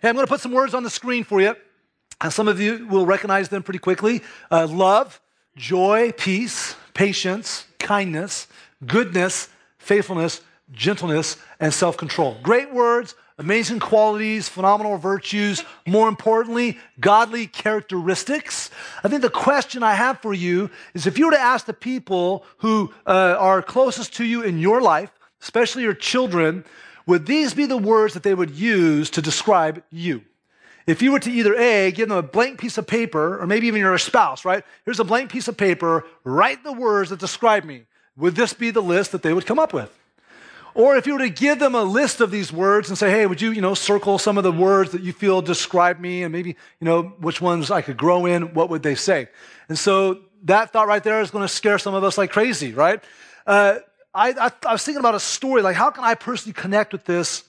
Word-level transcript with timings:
Hey, 0.00 0.08
I'm 0.08 0.14
going 0.14 0.26
to 0.26 0.30
put 0.30 0.40
some 0.40 0.52
words 0.52 0.74
on 0.74 0.84
the 0.84 0.90
screen 0.90 1.24
for 1.24 1.40
you. 1.40 1.56
And 2.20 2.32
some 2.32 2.48
of 2.48 2.60
you 2.60 2.86
will 2.86 3.06
recognize 3.06 3.48
them 3.48 3.62
pretty 3.62 3.78
quickly 3.78 4.22
uh, 4.50 4.66
love, 4.66 5.20
joy, 5.56 6.12
peace, 6.16 6.76
patience, 6.94 7.66
kindness, 7.78 8.46
goodness, 8.86 9.48
faithfulness, 9.78 10.40
gentleness, 10.72 11.36
and 11.60 11.72
self 11.72 11.96
control. 11.96 12.36
Great 12.42 12.72
words, 12.72 13.14
amazing 13.38 13.80
qualities, 13.80 14.48
phenomenal 14.48 14.98
virtues, 14.98 15.64
more 15.86 16.08
importantly, 16.08 16.78
godly 17.00 17.46
characteristics. 17.46 18.70
I 19.02 19.08
think 19.08 19.22
the 19.22 19.30
question 19.30 19.82
I 19.82 19.94
have 19.94 20.20
for 20.20 20.34
you 20.34 20.70
is 20.94 21.06
if 21.06 21.18
you 21.18 21.26
were 21.26 21.32
to 21.32 21.40
ask 21.40 21.66
the 21.66 21.72
people 21.72 22.44
who 22.58 22.92
uh, 23.06 23.36
are 23.38 23.62
closest 23.62 24.14
to 24.14 24.24
you 24.24 24.42
in 24.42 24.58
your 24.58 24.80
life, 24.80 25.10
especially 25.40 25.82
your 25.84 25.94
children, 25.94 26.64
would 27.08 27.24
these 27.24 27.54
be 27.54 27.64
the 27.64 27.78
words 27.78 28.12
that 28.12 28.22
they 28.22 28.34
would 28.34 28.50
use 28.50 29.08
to 29.10 29.22
describe 29.22 29.82
you? 29.90 30.22
If 30.86 31.00
you 31.00 31.10
were 31.10 31.20
to 31.20 31.30
either 31.30 31.54
A, 31.54 31.90
give 31.90 32.10
them 32.10 32.18
a 32.18 32.22
blank 32.22 32.60
piece 32.60 32.76
of 32.76 32.86
paper, 32.86 33.40
or 33.40 33.46
maybe 33.46 33.66
even 33.66 33.80
your 33.80 33.96
spouse, 33.96 34.44
right? 34.44 34.62
Here's 34.84 35.00
a 35.00 35.04
blank 35.04 35.32
piece 35.32 35.48
of 35.48 35.56
paper, 35.56 36.04
write 36.22 36.64
the 36.64 36.72
words 36.72 37.08
that 37.08 37.18
describe 37.18 37.64
me. 37.64 37.84
Would 38.18 38.34
this 38.34 38.52
be 38.52 38.70
the 38.70 38.82
list 38.82 39.12
that 39.12 39.22
they 39.22 39.32
would 39.32 39.46
come 39.46 39.58
up 39.58 39.72
with? 39.72 39.90
Or 40.74 40.96
if 40.96 41.06
you 41.06 41.14
were 41.14 41.20
to 41.20 41.30
give 41.30 41.58
them 41.58 41.74
a 41.74 41.82
list 41.82 42.20
of 42.20 42.30
these 42.30 42.52
words 42.52 42.90
and 42.90 42.98
say, 42.98 43.10
hey, 43.10 43.24
would 43.24 43.40
you, 43.40 43.52
you 43.52 43.62
know, 43.62 43.72
circle 43.72 44.18
some 44.18 44.36
of 44.36 44.44
the 44.44 44.52
words 44.52 44.92
that 44.92 45.00
you 45.00 45.14
feel 45.14 45.40
describe 45.40 45.98
me 45.98 46.24
and 46.24 46.30
maybe, 46.30 46.50
you 46.78 46.84
know, 46.84 47.04
which 47.20 47.40
ones 47.40 47.70
I 47.70 47.80
could 47.80 47.96
grow 47.96 48.26
in, 48.26 48.52
what 48.52 48.68
would 48.68 48.82
they 48.82 48.94
say? 48.94 49.28
And 49.70 49.78
so 49.78 50.20
that 50.44 50.74
thought 50.74 50.86
right 50.86 51.02
there 51.02 51.22
is 51.22 51.30
going 51.30 51.42
to 51.42 51.48
scare 51.48 51.78
some 51.78 51.94
of 51.94 52.04
us 52.04 52.18
like 52.18 52.30
crazy, 52.30 52.74
right? 52.74 53.02
Uh, 53.46 53.78
I, 54.14 54.30
I, 54.30 54.50
I 54.66 54.72
was 54.72 54.84
thinking 54.84 55.00
about 55.00 55.14
a 55.14 55.20
story, 55.20 55.62
like 55.62 55.76
how 55.76 55.90
can 55.90 56.04
I 56.04 56.14
personally 56.14 56.54
connect 56.54 56.92
with 56.92 57.04
this 57.04 57.44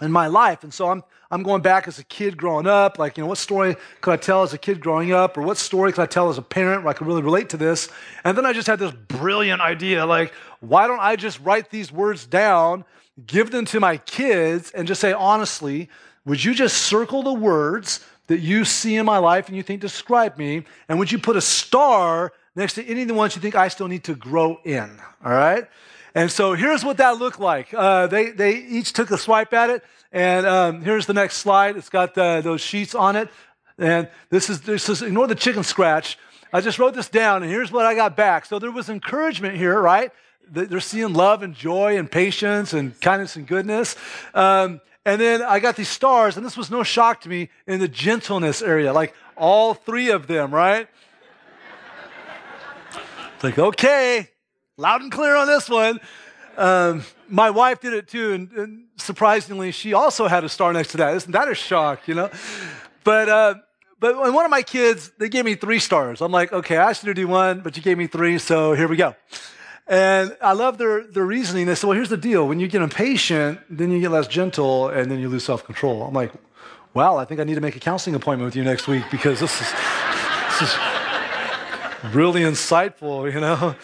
in 0.00 0.12
my 0.12 0.26
life? 0.26 0.62
And 0.62 0.72
so 0.72 0.88
I'm 0.88 1.02
I'm 1.30 1.42
going 1.42 1.62
back 1.62 1.88
as 1.88 1.98
a 1.98 2.04
kid 2.04 2.36
growing 2.36 2.66
up, 2.66 2.98
like, 2.98 3.16
you 3.16 3.22
know, 3.22 3.28
what 3.28 3.38
story 3.38 3.76
could 4.00 4.12
I 4.12 4.16
tell 4.16 4.42
as 4.42 4.52
a 4.52 4.58
kid 4.58 4.80
growing 4.80 5.12
up? 5.12 5.36
Or 5.36 5.42
what 5.42 5.56
story 5.56 5.92
could 5.92 6.02
I 6.02 6.06
tell 6.06 6.28
as 6.28 6.38
a 6.38 6.42
parent 6.42 6.84
where 6.84 6.90
I 6.90 6.94
could 6.94 7.06
really 7.06 7.22
relate 7.22 7.48
to 7.50 7.56
this? 7.56 7.88
And 8.24 8.38
then 8.38 8.46
I 8.46 8.52
just 8.52 8.66
had 8.68 8.78
this 8.78 8.92
brilliant 8.92 9.60
idea 9.60 10.06
like, 10.06 10.32
why 10.60 10.86
don't 10.86 11.00
I 11.00 11.16
just 11.16 11.40
write 11.40 11.70
these 11.70 11.90
words 11.90 12.26
down, 12.26 12.84
give 13.26 13.50
them 13.50 13.64
to 13.66 13.80
my 13.80 13.96
kids, 13.96 14.70
and 14.70 14.86
just 14.86 15.00
say, 15.00 15.12
honestly, 15.12 15.88
would 16.24 16.44
you 16.44 16.54
just 16.54 16.76
circle 16.76 17.22
the 17.22 17.34
words 17.34 18.04
that 18.28 18.38
you 18.38 18.64
see 18.64 18.96
in 18.96 19.06
my 19.06 19.18
life 19.18 19.48
and 19.48 19.56
you 19.56 19.62
think 19.62 19.80
describe 19.80 20.36
me? 20.36 20.64
And 20.88 20.98
would 20.98 21.10
you 21.10 21.18
put 21.18 21.36
a 21.36 21.40
star 21.40 22.32
next 22.54 22.74
to 22.74 22.86
any 22.86 23.02
of 23.02 23.08
the 23.08 23.14
ones 23.14 23.34
you 23.34 23.42
think 23.42 23.56
I 23.56 23.68
still 23.68 23.88
need 23.88 24.04
to 24.04 24.14
grow 24.14 24.60
in? 24.64 25.00
All 25.24 25.32
right? 25.32 25.66
And 26.16 26.32
so 26.32 26.54
here's 26.54 26.82
what 26.82 26.96
that 26.96 27.18
looked 27.18 27.38
like. 27.38 27.74
Uh, 27.74 28.06
they, 28.06 28.30
they 28.30 28.56
each 28.56 28.94
took 28.94 29.10
a 29.10 29.18
swipe 29.18 29.52
at 29.52 29.68
it. 29.68 29.84
And 30.10 30.46
um, 30.46 30.80
here's 30.80 31.04
the 31.04 31.12
next 31.12 31.36
slide. 31.36 31.76
It's 31.76 31.90
got 31.90 32.14
the, 32.14 32.40
those 32.42 32.62
sheets 32.62 32.94
on 32.94 33.16
it. 33.16 33.28
And 33.76 34.08
this 34.30 34.48
is, 34.48 34.62
this 34.62 34.88
is, 34.88 35.02
ignore 35.02 35.26
the 35.26 35.34
chicken 35.34 35.62
scratch. 35.62 36.16
I 36.54 36.62
just 36.62 36.78
wrote 36.78 36.94
this 36.94 37.10
down, 37.10 37.42
and 37.42 37.52
here's 37.52 37.70
what 37.70 37.84
I 37.84 37.94
got 37.94 38.16
back. 38.16 38.46
So 38.46 38.58
there 38.58 38.70
was 38.70 38.88
encouragement 38.88 39.58
here, 39.58 39.78
right? 39.78 40.10
They're 40.50 40.80
seeing 40.80 41.12
love 41.12 41.42
and 41.42 41.54
joy 41.54 41.98
and 41.98 42.10
patience 42.10 42.72
and 42.72 42.98
kindness 43.02 43.36
and 43.36 43.46
goodness. 43.46 43.94
Um, 44.32 44.80
and 45.04 45.20
then 45.20 45.42
I 45.42 45.58
got 45.58 45.76
these 45.76 45.90
stars, 45.90 46.38
and 46.38 46.46
this 46.46 46.56
was 46.56 46.70
no 46.70 46.82
shock 46.82 47.20
to 47.22 47.28
me 47.28 47.50
in 47.66 47.78
the 47.78 47.88
gentleness 47.88 48.62
area, 48.62 48.90
like 48.94 49.14
all 49.36 49.74
three 49.74 50.08
of 50.08 50.28
them, 50.28 50.54
right? 50.54 50.88
It's 53.34 53.44
like, 53.44 53.58
okay, 53.58 54.30
loud 54.76 55.02
and 55.02 55.10
clear 55.10 55.36
on 55.36 55.46
this 55.46 55.68
one. 55.68 56.00
Um, 56.56 57.04
my 57.28 57.50
wife 57.50 57.80
did 57.80 57.92
it 57.92 58.08
too, 58.08 58.32
and, 58.32 58.52
and, 58.52 58.82
surprisingly, 58.96 59.72
she 59.72 59.92
also 59.92 60.26
had 60.26 60.42
a 60.44 60.48
star 60.48 60.72
next 60.72 60.92
to 60.92 60.96
that. 60.98 61.14
Isn't 61.16 61.32
that 61.32 61.48
a 61.48 61.54
shock, 61.54 62.08
you 62.08 62.14
know? 62.14 62.30
But 63.04 63.28
uh, 63.28 63.54
but 63.98 64.18
when 64.18 64.34
one 64.34 64.44
of 64.44 64.50
my 64.50 64.62
kids, 64.62 65.10
they 65.18 65.28
gave 65.28 65.44
me 65.44 65.54
three 65.54 65.78
stars. 65.78 66.20
I'm 66.20 66.32
like, 66.32 66.52
okay, 66.52 66.76
I 66.76 66.92
should 66.92 67.14
do 67.14 67.28
one, 67.28 67.60
but 67.60 67.76
you 67.76 67.82
gave 67.82 67.98
me 67.98 68.06
three, 68.06 68.38
so 68.38 68.72
here 68.74 68.88
we 68.88 68.96
go. 68.96 69.14
And 69.86 70.36
I 70.42 70.52
love 70.52 70.78
their, 70.78 71.04
their 71.04 71.24
reasoning. 71.24 71.66
They 71.66 71.74
said, 71.74 71.86
well, 71.86 71.96
here's 71.96 72.08
the 72.08 72.16
deal. 72.16 72.48
When 72.48 72.58
you 72.58 72.68
get 72.68 72.82
impatient, 72.82 73.60
then 73.70 73.90
you 73.90 74.00
get 74.00 74.10
less 74.10 74.26
gentle, 74.26 74.88
and 74.88 75.10
then 75.10 75.18
you 75.18 75.28
lose 75.28 75.44
self 75.44 75.64
control. 75.64 76.02
I'm 76.02 76.14
like, 76.14 76.32
well, 76.92 77.18
I 77.18 77.24
think 77.24 77.40
I 77.40 77.44
need 77.44 77.54
to 77.54 77.60
make 77.60 77.76
a 77.76 77.80
counseling 77.80 78.16
appointment 78.16 78.46
with 78.46 78.56
you 78.56 78.64
next 78.64 78.88
week 78.88 79.04
because 79.10 79.40
this 79.40 79.60
is, 79.60 79.72
this 80.58 80.62
is 80.62 82.14
really 82.14 82.42
insightful, 82.42 83.32
you 83.32 83.40
know? 83.40 83.76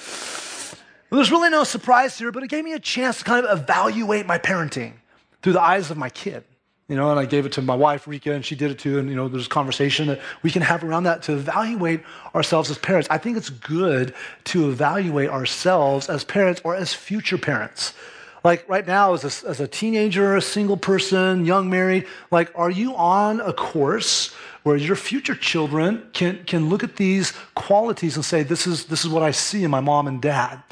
Well, 1.12 1.18
there's 1.18 1.30
really 1.30 1.50
no 1.50 1.64
surprise 1.64 2.16
here, 2.16 2.32
but 2.32 2.42
it 2.42 2.48
gave 2.48 2.64
me 2.64 2.72
a 2.72 2.78
chance 2.78 3.18
to 3.18 3.24
kind 3.24 3.44
of 3.44 3.60
evaluate 3.60 4.24
my 4.24 4.38
parenting 4.38 4.94
through 5.42 5.52
the 5.52 5.60
eyes 5.60 5.90
of 5.90 5.98
my 5.98 6.08
kid. 6.08 6.42
You 6.88 6.96
know, 6.96 7.10
and 7.10 7.20
I 7.20 7.26
gave 7.26 7.44
it 7.44 7.52
to 7.52 7.60
my 7.60 7.74
wife, 7.74 8.08
Rika, 8.08 8.32
and 8.32 8.42
she 8.42 8.56
did 8.56 8.70
it 8.70 8.78
too. 8.78 8.98
And, 8.98 9.10
you 9.10 9.14
know, 9.14 9.28
there's 9.28 9.44
a 9.44 9.50
conversation 9.50 10.06
that 10.06 10.22
we 10.42 10.50
can 10.50 10.62
have 10.62 10.82
around 10.82 11.02
that 11.02 11.20
to 11.24 11.34
evaluate 11.34 12.00
ourselves 12.34 12.70
as 12.70 12.78
parents. 12.78 13.10
I 13.10 13.18
think 13.18 13.36
it's 13.36 13.50
good 13.50 14.14
to 14.44 14.70
evaluate 14.70 15.28
ourselves 15.28 16.08
as 16.08 16.24
parents 16.24 16.62
or 16.64 16.74
as 16.74 16.94
future 16.94 17.36
parents. 17.36 17.92
Like 18.42 18.66
right 18.66 18.86
now, 18.86 19.12
as 19.12 19.44
a, 19.44 19.48
as 19.50 19.60
a 19.60 19.68
teenager, 19.68 20.34
a 20.34 20.40
single 20.40 20.78
person, 20.78 21.44
young 21.44 21.68
married, 21.68 22.06
like, 22.30 22.50
are 22.54 22.70
you 22.70 22.96
on 22.96 23.38
a 23.42 23.52
course 23.52 24.32
where 24.62 24.76
your 24.76 24.96
future 24.96 25.34
children 25.34 26.08
can, 26.14 26.42
can 26.46 26.70
look 26.70 26.82
at 26.82 26.96
these 26.96 27.34
qualities 27.54 28.16
and 28.16 28.24
say, 28.24 28.42
this 28.42 28.66
is, 28.66 28.86
this 28.86 29.04
is 29.04 29.10
what 29.10 29.22
I 29.22 29.30
see 29.30 29.62
in 29.62 29.70
my 29.70 29.80
mom 29.80 30.08
and 30.08 30.22
dad? 30.22 30.62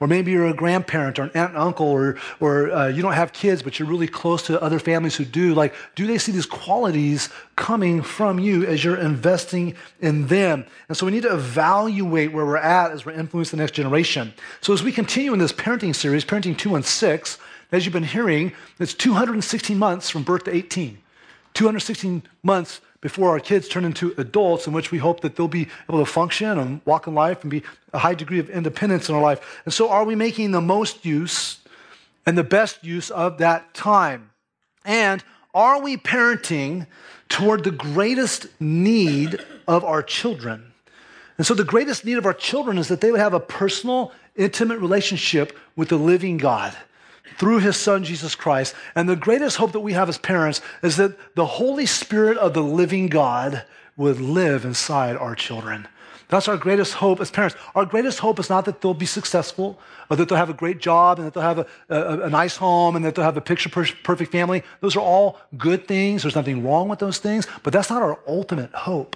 Or 0.00 0.06
maybe 0.06 0.32
you're 0.32 0.46
a 0.46 0.54
grandparent 0.54 1.18
or 1.18 1.22
an 1.22 1.30
aunt 1.34 1.50
and 1.50 1.58
uncle, 1.58 1.86
or, 1.86 2.16
or 2.40 2.70
uh, 2.70 2.88
you 2.88 3.02
don't 3.02 3.14
have 3.14 3.32
kids, 3.32 3.62
but 3.62 3.78
you're 3.78 3.88
really 3.88 4.08
close 4.08 4.42
to 4.42 4.60
other 4.60 4.78
families 4.78 5.16
who 5.16 5.24
do. 5.24 5.54
Like, 5.54 5.74
do 5.94 6.06
they 6.06 6.18
see 6.18 6.32
these 6.32 6.46
qualities 6.46 7.28
coming 7.56 8.02
from 8.02 8.38
you 8.38 8.64
as 8.66 8.84
you're 8.84 8.96
investing 8.96 9.74
in 10.00 10.26
them? 10.26 10.66
And 10.88 10.96
so 10.96 11.06
we 11.06 11.12
need 11.12 11.22
to 11.22 11.32
evaluate 11.32 12.32
where 12.32 12.44
we're 12.44 12.56
at 12.56 12.90
as 12.90 13.06
we're 13.06 13.12
influencing 13.12 13.56
the 13.56 13.62
next 13.62 13.72
generation. 13.72 14.34
So 14.60 14.72
as 14.72 14.82
we 14.82 14.92
continue 14.92 15.32
in 15.32 15.38
this 15.38 15.52
parenting 15.52 15.94
series, 15.94 16.24
Parenting 16.24 16.56
216, 16.56 17.42
as 17.72 17.84
you've 17.84 17.92
been 17.92 18.04
hearing, 18.04 18.52
it's 18.78 18.94
216 18.94 19.78
months 19.78 20.10
from 20.10 20.22
birth 20.22 20.44
to 20.44 20.54
18. 20.54 20.98
216 21.54 22.22
months 22.42 22.80
before 23.06 23.30
our 23.30 23.38
kids 23.38 23.68
turn 23.68 23.84
into 23.84 24.12
adults, 24.18 24.66
in 24.66 24.72
which 24.72 24.90
we 24.90 24.98
hope 24.98 25.20
that 25.20 25.36
they'll 25.36 25.46
be 25.46 25.68
able 25.88 26.04
to 26.04 26.10
function 26.10 26.58
and 26.58 26.80
walk 26.84 27.06
in 27.06 27.14
life 27.14 27.42
and 27.42 27.52
be 27.52 27.62
a 27.92 27.98
high 27.98 28.16
degree 28.16 28.40
of 28.40 28.50
independence 28.50 29.08
in 29.08 29.14
our 29.14 29.22
life. 29.22 29.60
And 29.64 29.72
so, 29.72 29.88
are 29.90 30.02
we 30.02 30.16
making 30.16 30.50
the 30.50 30.60
most 30.60 31.04
use 31.04 31.60
and 32.26 32.36
the 32.36 32.42
best 32.42 32.82
use 32.82 33.10
of 33.10 33.38
that 33.38 33.74
time? 33.74 34.30
And 34.84 35.22
are 35.54 35.80
we 35.80 35.96
parenting 35.96 36.88
toward 37.28 37.62
the 37.62 37.70
greatest 37.70 38.48
need 38.58 39.38
of 39.68 39.84
our 39.84 40.02
children? 40.02 40.72
And 41.38 41.46
so, 41.46 41.54
the 41.54 41.62
greatest 41.62 42.04
need 42.04 42.18
of 42.18 42.26
our 42.26 42.34
children 42.34 42.76
is 42.76 42.88
that 42.88 43.00
they 43.00 43.12
would 43.12 43.20
have 43.20 43.34
a 43.34 43.38
personal, 43.38 44.10
intimate 44.34 44.80
relationship 44.80 45.56
with 45.76 45.90
the 45.90 45.96
living 45.96 46.38
God 46.38 46.76
through 47.38 47.58
his 47.58 47.76
son, 47.76 48.04
Jesus 48.04 48.34
Christ. 48.34 48.74
And 48.94 49.08
the 49.08 49.16
greatest 49.16 49.56
hope 49.56 49.72
that 49.72 49.80
we 49.80 49.92
have 49.92 50.08
as 50.08 50.18
parents 50.18 50.60
is 50.82 50.96
that 50.96 51.34
the 51.34 51.46
Holy 51.46 51.86
Spirit 51.86 52.38
of 52.38 52.54
the 52.54 52.62
living 52.62 53.08
God 53.08 53.64
would 53.96 54.20
live 54.20 54.64
inside 54.64 55.16
our 55.16 55.34
children. 55.34 55.88
That's 56.28 56.48
our 56.48 56.56
greatest 56.56 56.94
hope 56.94 57.20
as 57.20 57.30
parents. 57.30 57.56
Our 57.74 57.84
greatest 57.84 58.18
hope 58.18 58.40
is 58.40 58.50
not 58.50 58.64
that 58.64 58.80
they'll 58.80 58.94
be 58.94 59.06
successful 59.06 59.78
or 60.10 60.16
that 60.16 60.28
they'll 60.28 60.38
have 60.38 60.50
a 60.50 60.54
great 60.54 60.78
job 60.78 61.18
and 61.18 61.26
that 61.26 61.34
they'll 61.34 61.42
have 61.42 61.58
a, 61.58 61.66
a, 61.88 62.20
a 62.22 62.30
nice 62.30 62.56
home 62.56 62.96
and 62.96 63.04
that 63.04 63.14
they'll 63.14 63.24
have 63.24 63.36
a 63.36 63.40
picture 63.40 63.68
perfect 63.68 64.32
family. 64.32 64.64
Those 64.80 64.96
are 64.96 65.00
all 65.00 65.38
good 65.56 65.86
things. 65.86 66.22
There's 66.22 66.34
nothing 66.34 66.64
wrong 66.64 66.88
with 66.88 66.98
those 66.98 67.18
things, 67.18 67.46
but 67.62 67.72
that's 67.72 67.90
not 67.90 68.02
our 68.02 68.18
ultimate 68.26 68.72
hope. 68.72 69.14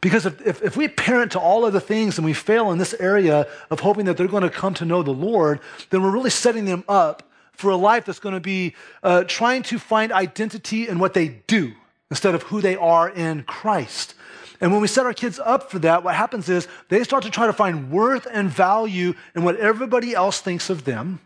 Because 0.00 0.26
if, 0.26 0.46
if, 0.46 0.62
if, 0.62 0.76
we 0.76 0.86
parent 0.86 1.32
to 1.32 1.40
all 1.40 1.64
other 1.64 1.80
things 1.80 2.18
and 2.18 2.24
we 2.24 2.32
fail 2.32 2.70
in 2.70 2.78
this 2.78 2.94
area 2.94 3.48
of 3.70 3.80
hoping 3.80 4.04
that 4.04 4.16
they're 4.16 4.28
going 4.28 4.44
to 4.44 4.50
come 4.50 4.72
to 4.74 4.84
know 4.84 5.02
the 5.02 5.10
Lord, 5.10 5.58
then 5.90 6.02
we're 6.02 6.12
really 6.12 6.30
setting 6.30 6.66
them 6.66 6.84
up 6.88 7.27
for 7.58 7.70
a 7.70 7.76
life 7.76 8.04
that's 8.04 8.20
going 8.20 8.34
to 8.34 8.40
be 8.40 8.74
uh, 9.02 9.24
trying 9.24 9.64
to 9.64 9.78
find 9.78 10.12
identity 10.12 10.88
in 10.88 10.98
what 10.98 11.12
they 11.12 11.28
do 11.46 11.72
instead 12.08 12.34
of 12.34 12.44
who 12.44 12.60
they 12.60 12.76
are 12.76 13.10
in 13.10 13.42
Christ. 13.42 14.14
And 14.60 14.72
when 14.72 14.80
we 14.80 14.88
set 14.88 15.06
our 15.06 15.12
kids 15.12 15.38
up 15.38 15.70
for 15.70 15.78
that, 15.80 16.04
what 16.04 16.14
happens 16.14 16.48
is 16.48 16.68
they 16.88 17.02
start 17.04 17.24
to 17.24 17.30
try 17.30 17.46
to 17.46 17.52
find 17.52 17.90
worth 17.90 18.26
and 18.32 18.48
value 18.48 19.14
in 19.34 19.42
what 19.42 19.56
everybody 19.56 20.14
else 20.14 20.40
thinks 20.40 20.70
of 20.70 20.84
them, 20.84 21.20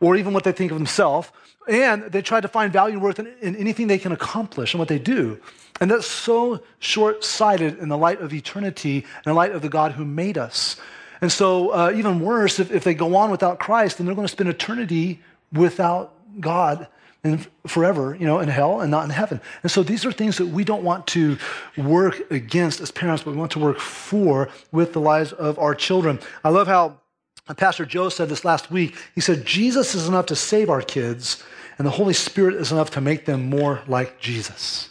or 0.00 0.16
even 0.16 0.32
what 0.32 0.44
they 0.44 0.52
think 0.52 0.70
of 0.70 0.78
themselves. 0.78 1.30
And 1.68 2.04
they 2.04 2.22
try 2.22 2.40
to 2.40 2.48
find 2.48 2.72
value 2.72 2.94
and 2.94 3.02
worth 3.02 3.18
in, 3.18 3.32
in 3.40 3.54
anything 3.56 3.86
they 3.86 3.98
can 3.98 4.12
accomplish 4.12 4.74
and 4.74 4.78
what 4.78 4.88
they 4.88 4.98
do. 4.98 5.40
And 5.80 5.90
that's 5.90 6.06
so 6.06 6.62
short 6.80 7.24
sighted 7.24 7.78
in 7.78 7.88
the 7.88 7.98
light 7.98 8.20
of 8.20 8.32
eternity 8.32 9.04
and 9.16 9.24
the 9.24 9.34
light 9.34 9.52
of 9.52 9.62
the 9.62 9.68
God 9.68 9.92
who 9.92 10.04
made 10.04 10.38
us. 10.38 10.76
And 11.20 11.30
so, 11.32 11.70
uh, 11.70 11.92
even 11.94 12.20
worse, 12.20 12.60
if, 12.60 12.70
if 12.70 12.84
they 12.84 12.94
go 12.94 13.16
on 13.16 13.30
without 13.30 13.58
Christ, 13.58 13.98
then 13.98 14.06
they're 14.06 14.14
going 14.14 14.26
to 14.26 14.32
spend 14.32 14.48
eternity 14.48 15.20
without 15.52 16.14
God 16.40 16.88
and 17.24 17.46
forever, 17.66 18.16
you 18.18 18.26
know, 18.26 18.38
in 18.38 18.48
hell 18.48 18.80
and 18.80 18.90
not 18.90 19.04
in 19.04 19.10
heaven. 19.10 19.40
And 19.62 19.72
so 19.72 19.82
these 19.82 20.04
are 20.04 20.12
things 20.12 20.38
that 20.38 20.46
we 20.46 20.64
don't 20.64 20.84
want 20.84 21.06
to 21.08 21.36
work 21.76 22.30
against 22.30 22.80
as 22.80 22.90
parents, 22.90 23.24
but 23.24 23.32
we 23.32 23.36
want 23.36 23.52
to 23.52 23.58
work 23.58 23.80
for 23.80 24.48
with 24.72 24.92
the 24.92 25.00
lives 25.00 25.32
of 25.32 25.58
our 25.58 25.74
children. 25.74 26.20
I 26.44 26.50
love 26.50 26.68
how 26.68 27.00
uh, 27.48 27.54
Pastor 27.54 27.84
Joe 27.84 28.08
said 28.08 28.28
this 28.28 28.44
last 28.44 28.70
week. 28.70 28.96
He 29.14 29.20
said, 29.20 29.44
Jesus 29.44 29.94
is 29.94 30.06
enough 30.06 30.26
to 30.26 30.36
save 30.36 30.70
our 30.70 30.82
kids, 30.82 31.42
and 31.78 31.86
the 31.86 31.92
Holy 31.92 32.14
Spirit 32.14 32.54
is 32.54 32.70
enough 32.72 32.90
to 32.92 33.00
make 33.00 33.24
them 33.24 33.48
more 33.48 33.82
like 33.88 34.20
Jesus. 34.20 34.90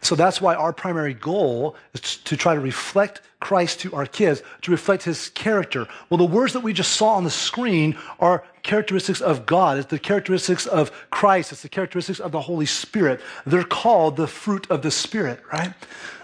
So 0.00 0.14
that's 0.14 0.40
why 0.40 0.54
our 0.54 0.72
primary 0.72 1.14
goal 1.14 1.76
is 1.92 2.18
to 2.18 2.36
try 2.36 2.54
to 2.54 2.60
reflect 2.60 3.22
Christ 3.46 3.78
to 3.78 3.94
our 3.94 4.06
kids, 4.06 4.42
to 4.62 4.72
reflect 4.72 5.04
his 5.04 5.28
character. 5.28 5.86
Well, 6.10 6.18
the 6.18 6.24
words 6.24 6.52
that 6.54 6.64
we 6.64 6.72
just 6.72 6.94
saw 6.94 7.10
on 7.10 7.22
the 7.22 7.30
screen 7.30 7.96
are 8.18 8.42
characteristics 8.64 9.20
of 9.20 9.46
God. 9.46 9.78
It's 9.78 9.86
the 9.86 10.00
characteristics 10.00 10.66
of 10.66 10.90
Christ. 11.10 11.52
It's 11.52 11.62
the 11.62 11.68
characteristics 11.68 12.18
of 12.18 12.32
the 12.32 12.40
Holy 12.40 12.66
Spirit. 12.66 13.20
They're 13.44 13.62
called 13.62 14.16
the 14.16 14.26
fruit 14.26 14.68
of 14.68 14.82
the 14.82 14.90
Spirit, 14.90 15.38
right? 15.52 15.72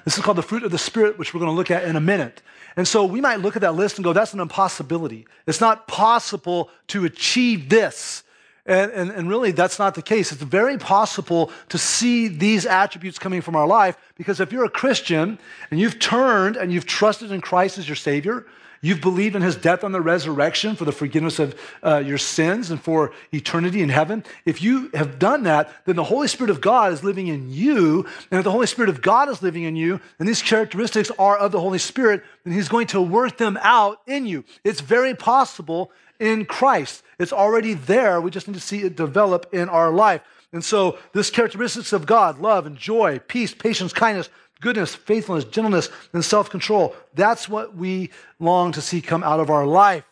This 0.05 0.19
is 0.19 0.25
called 0.25 0.37
the 0.37 0.43
fruit 0.43 0.65
of 0.65 0.73
the 0.73 0.79
Spirit, 0.79 1.17
which 1.17 1.33
we're 1.33 1.39
going 1.39 1.53
to 1.53 1.57
look 1.57 1.71
at 1.71 1.85
in 1.85 1.95
a 1.95 2.01
minute. 2.01 2.43
And 2.77 2.89
so 2.89 3.05
we 3.05 3.21
might 3.21 3.39
look 3.39 3.55
at 3.55 3.63
that 3.63 3.77
list 3.77 3.99
and 3.99 4.05
go, 4.05 4.13
that's 4.13 4.35
an 4.35 4.41
impossibility. 4.41 5.29
It's 5.47 5.61
not 5.61 5.87
possible 5.87 6.71
to 6.89 7.05
achieve 7.05 7.69
this. 7.69 8.25
And, 8.65 8.93
and, 8.93 9.11
and, 9.11 9.29
really, 9.29 9.51
that's 9.51 9.81
not 9.81 9.97
the 9.97 10.03
case. 10.03 10.31
It's 10.31 10.41
very 10.41 10.79
possible 10.79 11.51
to 11.71 11.79
see 11.79 12.29
these 12.29 12.65
attributes 12.65 13.19
coming 13.19 13.41
from 13.41 13.57
our 13.57 13.67
life 13.67 13.97
because 14.17 14.39
if 14.39 14.53
you're 14.53 14.65
a 14.65 14.71
Christian 14.71 15.37
and 15.73 15.81
you've 15.81 15.99
turned 15.99 16.57
and 16.57 16.73
you've 16.73 16.87
trusted 16.87 17.33
in 17.33 17.41
Christ 17.41 17.79
as 17.79 17.89
your 17.89 17.97
Savior, 17.97 18.47
you've 18.83 19.01
believed 19.01 19.35
in 19.35 19.41
His 19.41 19.57
death 19.57 19.85
on 19.85 19.93
the 19.93 20.01
resurrection 20.01 20.77
for 20.77 20.85
the 20.85 20.93
forgiveness 20.93 21.39
of 21.39 21.59
uh, 21.83 22.03
your 22.05 22.19
sins 22.19 22.71
and 22.71 22.83
for 22.83 23.13
eternity 23.33 23.81
in 23.81 23.89
heaven, 23.89 24.25
if 24.45 24.61
you 24.61 24.91
have 24.93 25.19
done 25.19 25.45
that, 25.45 25.73
then 25.87 25.97
the 25.97 26.05
Holy 26.05 26.29
Spirit 26.29 26.51
of 26.51 26.61
God 26.61 26.93
is 26.93 27.03
living 27.03 27.29
in 27.29 27.51
you. 27.51 28.07
And 28.31 28.39
if 28.39 28.45
the 28.45 28.51
Holy 28.51 28.67
Spirit 28.67 28.91
of 28.91 29.01
God 29.01 29.31
is 29.31 29.41
living 29.41 29.63
in 29.63 29.77
you, 29.77 30.01
and 30.19 30.29
these 30.29 30.43
characteristics 30.43 31.11
are 31.19 31.39
of 31.39 31.53
the 31.53 31.61
Holy 31.61 31.79
Spirit, 31.79 32.23
then 32.45 32.53
He's 32.53 32.69
going 32.69 32.89
to 32.89 33.01
work 33.01 33.39
them 33.39 33.59
out 33.63 34.03
in 34.07 34.27
you. 34.27 34.45
It's 34.65 34.81
very 34.81 35.15
possible 35.15 35.91
in 36.19 36.45
Christ. 36.45 37.03
It's 37.19 37.33
already 37.33 37.75
there. 37.75 38.21
We 38.21 38.31
just 38.31 38.49
need 38.49 38.55
to 38.55 38.61
see 38.61 38.83
it 38.83 38.97
develop 38.97 39.47
in 39.53 39.69
our 39.69 39.91
life. 39.91 40.23
And 40.53 40.63
so, 40.63 40.99
this 41.13 41.31
characteristics 41.31 41.93
of 41.93 42.05
God 42.05 42.39
love 42.39 42.67
and 42.67 42.77
joy, 42.77 43.21
peace, 43.21 43.55
patience, 43.55 43.93
kindness, 43.93 44.29
goodness, 44.63 44.95
faithfulness, 44.95 45.45
gentleness, 45.45 45.91
and 46.15 46.25
self 46.25 46.49
control 46.49 46.97
that's 47.15 47.49
what 47.49 47.77
we 47.77 48.09
long 48.39 48.73
to 48.73 48.81
see 48.81 49.03
come 49.03 49.23
out 49.23 49.41
of 49.41 49.51
our 49.51 49.67
life. 49.67 50.05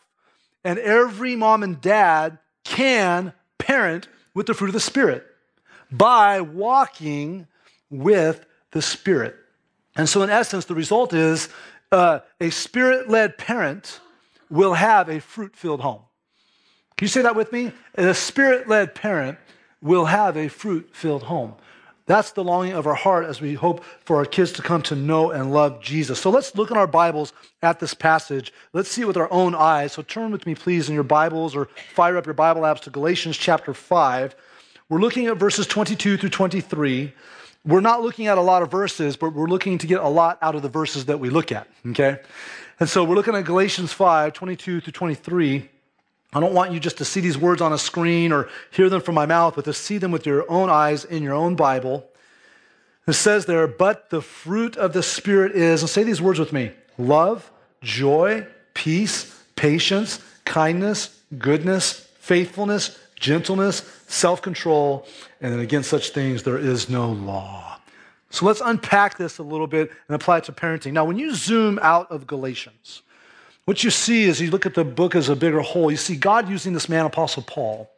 And 0.63 0.77
every 0.77 1.35
mom 1.35 1.63
and 1.63 1.81
dad 1.81 2.37
can 2.63 3.33
parent 3.57 4.07
with 4.35 4.45
the 4.45 4.53
fruit 4.53 4.67
of 4.67 4.73
the 4.73 4.79
Spirit 4.79 5.25
by 5.91 6.41
walking 6.41 7.47
with 7.89 8.45
the 8.71 8.81
Spirit. 8.83 9.35
And 9.95 10.07
so, 10.07 10.21
in 10.21 10.29
essence, 10.29 10.65
the 10.65 10.75
result 10.75 11.13
is 11.13 11.49
uh, 11.91 12.19
a 12.39 12.49
spirit 12.49 13.09
led 13.09 13.37
parent 13.37 13.99
will 14.49 14.73
have 14.73 15.09
a 15.09 15.19
fruit 15.19 15.55
filled 15.55 15.81
home. 15.81 16.01
Can 16.97 17.05
you 17.05 17.09
say 17.09 17.21
that 17.23 17.35
with 17.35 17.51
me? 17.51 17.73
A 17.95 18.13
spirit 18.13 18.67
led 18.67 18.95
parent 18.95 19.37
will 19.81 20.05
have 20.05 20.37
a 20.37 20.47
fruit 20.47 20.89
filled 20.93 21.23
home. 21.23 21.55
That's 22.05 22.31
the 22.31 22.43
longing 22.43 22.73
of 22.73 22.87
our 22.87 22.95
heart 22.95 23.25
as 23.25 23.41
we 23.41 23.53
hope 23.53 23.83
for 23.83 24.17
our 24.17 24.25
kids 24.25 24.51
to 24.53 24.61
come 24.61 24.81
to 24.83 24.95
know 24.95 25.31
and 25.31 25.53
love 25.53 25.81
Jesus. 25.81 26.19
So 26.19 26.29
let's 26.29 26.55
look 26.55 26.71
in 26.71 26.77
our 26.77 26.87
Bibles 26.87 27.33
at 27.61 27.79
this 27.79 27.93
passage. 27.93 28.51
Let's 28.73 28.89
see 28.89 29.01
it 29.01 29.07
with 29.07 29.17
our 29.17 29.31
own 29.31 29.53
eyes. 29.55 29.93
So 29.93 30.01
turn 30.01 30.31
with 30.31 30.45
me, 30.45 30.55
please, 30.55 30.89
in 30.89 30.95
your 30.95 31.03
Bibles 31.03 31.55
or 31.55 31.69
fire 31.93 32.17
up 32.17 32.25
your 32.25 32.33
Bible 32.33 32.63
apps 32.63 32.81
to 32.81 32.89
Galatians 32.89 33.37
chapter 33.37 33.73
5. 33.73 34.35
We're 34.89 34.99
looking 34.99 35.27
at 35.27 35.37
verses 35.37 35.67
22 35.67 36.17
through 36.17 36.29
23. 36.29 37.13
We're 37.63 37.79
not 37.79 38.01
looking 38.01 38.27
at 38.27 38.37
a 38.37 38.41
lot 38.41 38.63
of 38.63 38.71
verses, 38.71 39.15
but 39.15 39.33
we're 39.33 39.47
looking 39.47 39.77
to 39.77 39.87
get 39.87 40.01
a 40.01 40.07
lot 40.07 40.39
out 40.41 40.55
of 40.55 40.63
the 40.63 40.69
verses 40.69 41.05
that 41.05 41.19
we 41.19 41.29
look 41.29 41.51
at, 41.51 41.67
okay? 41.87 42.19
And 42.79 42.89
so 42.89 43.03
we're 43.03 43.15
looking 43.15 43.35
at 43.35 43.45
Galatians 43.45 43.93
5 43.93 44.33
22 44.33 44.81
through 44.81 44.91
23. 44.91 45.69
I 46.33 46.39
don't 46.39 46.53
want 46.53 46.71
you 46.71 46.79
just 46.79 46.97
to 46.99 47.05
see 47.05 47.19
these 47.19 47.37
words 47.37 47.61
on 47.61 47.73
a 47.73 47.77
screen 47.77 48.31
or 48.31 48.49
hear 48.71 48.89
them 48.89 49.01
from 49.01 49.15
my 49.15 49.25
mouth, 49.25 49.55
but 49.55 49.65
to 49.65 49.73
see 49.73 49.97
them 49.97 50.11
with 50.11 50.25
your 50.25 50.49
own 50.49 50.69
eyes 50.69 51.03
in 51.03 51.23
your 51.23 51.33
own 51.33 51.55
Bible. 51.55 52.07
It 53.05 53.13
says 53.13 53.45
there, 53.45 53.67
but 53.67 54.09
the 54.09 54.21
fruit 54.21 54.77
of 54.77 54.93
the 54.93 55.03
Spirit 55.03 55.53
is, 55.53 55.81
and 55.81 55.89
say 55.89 56.03
these 56.03 56.21
words 56.21 56.39
with 56.39 56.53
me 56.53 56.71
love, 56.97 57.51
joy, 57.81 58.45
peace, 58.73 59.43
patience, 59.55 60.19
kindness, 60.45 61.19
goodness, 61.37 62.07
faithfulness, 62.19 62.97
gentleness, 63.19 63.83
self 64.07 64.41
control, 64.41 65.05
and 65.41 65.51
then 65.51 65.59
against 65.59 65.89
such 65.89 66.11
things 66.11 66.43
there 66.43 66.57
is 66.57 66.89
no 66.89 67.11
law. 67.11 67.77
So 68.29 68.45
let's 68.45 68.61
unpack 68.63 69.17
this 69.17 69.39
a 69.39 69.43
little 69.43 69.67
bit 69.67 69.91
and 70.07 70.15
apply 70.15 70.37
it 70.37 70.45
to 70.45 70.53
parenting. 70.53 70.93
Now, 70.93 71.03
when 71.03 71.17
you 71.17 71.35
zoom 71.35 71.79
out 71.81 72.09
of 72.09 72.25
Galatians, 72.27 73.01
what 73.71 73.85
you 73.85 73.89
see 73.89 74.25
is 74.25 74.41
you 74.41 74.51
look 74.51 74.65
at 74.65 74.73
the 74.73 74.83
book 74.83 75.15
as 75.15 75.29
a 75.29 75.35
bigger 75.35 75.61
whole, 75.61 75.89
you 75.89 75.95
see 75.95 76.17
God 76.17 76.49
using 76.49 76.73
this 76.73 76.89
man, 76.89 77.05
Apostle 77.05 77.41
Paul, 77.41 77.89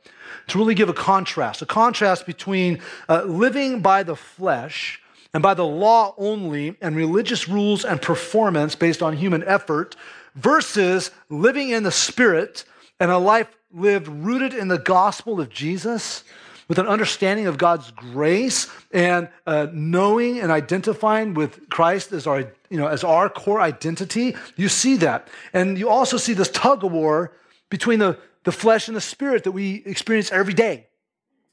to 0.50 0.60
really 0.60 0.76
give 0.76 0.88
a 0.88 0.94
contrast, 0.94 1.64
a 1.64 1.66
contrast 1.66 2.28
between 2.28 2.80
uh, 3.10 3.24
living 3.24 3.82
by 3.82 4.04
the 4.04 4.16
flesh 4.16 5.02
and 5.34 5.42
by 5.42 5.56
the 5.56 5.66
law 5.66 6.14
only 6.20 6.78
and 6.80 6.96
religious 6.96 7.50
rules 7.50 7.86
and 7.86 8.00
performance 8.00 8.76
based 8.76 9.02
on 9.02 9.18
human 9.18 9.44
effort 9.46 9.96
versus 10.36 11.10
living 11.32 11.70
in 11.70 11.82
the 11.82 11.92
spirit 11.92 12.66
and 13.00 13.10
a 13.10 13.18
life 13.18 13.48
lived 13.74 14.08
rooted 14.08 14.54
in 14.54 14.68
the 14.68 14.78
gospel 14.78 15.42
of 15.42 15.50
Jesus 15.50 16.24
with 16.68 16.78
an 16.78 16.86
understanding 16.86 17.48
of 17.48 17.58
God's 17.58 17.90
grace 17.90 18.70
and 18.92 19.28
uh, 19.48 19.66
knowing 19.74 20.40
and 20.40 20.52
identifying 20.52 21.34
with 21.34 21.68
Christ 21.70 22.12
as 22.12 22.28
our, 22.28 22.52
you 22.74 22.80
know, 22.80 22.88
as 22.88 23.04
our 23.04 23.30
core 23.30 23.62
identity, 23.62 24.36
you 24.56 24.68
see 24.68 24.98
that. 24.98 25.28
And 25.54 25.78
you 25.78 25.90
also 25.90 26.18
see 26.18 26.34
this 26.34 26.50
tug 26.50 26.84
of 26.84 26.92
war 26.92 27.32
between 27.70 28.00
the, 28.00 28.18
the 28.46 28.52
flesh 28.52 28.88
and 28.88 28.98
the 28.98 29.02
spirit 29.02 29.44
that 29.44 29.52
we 29.52 29.84
experience 29.86 30.32
every 30.32 30.56
day. 30.56 30.88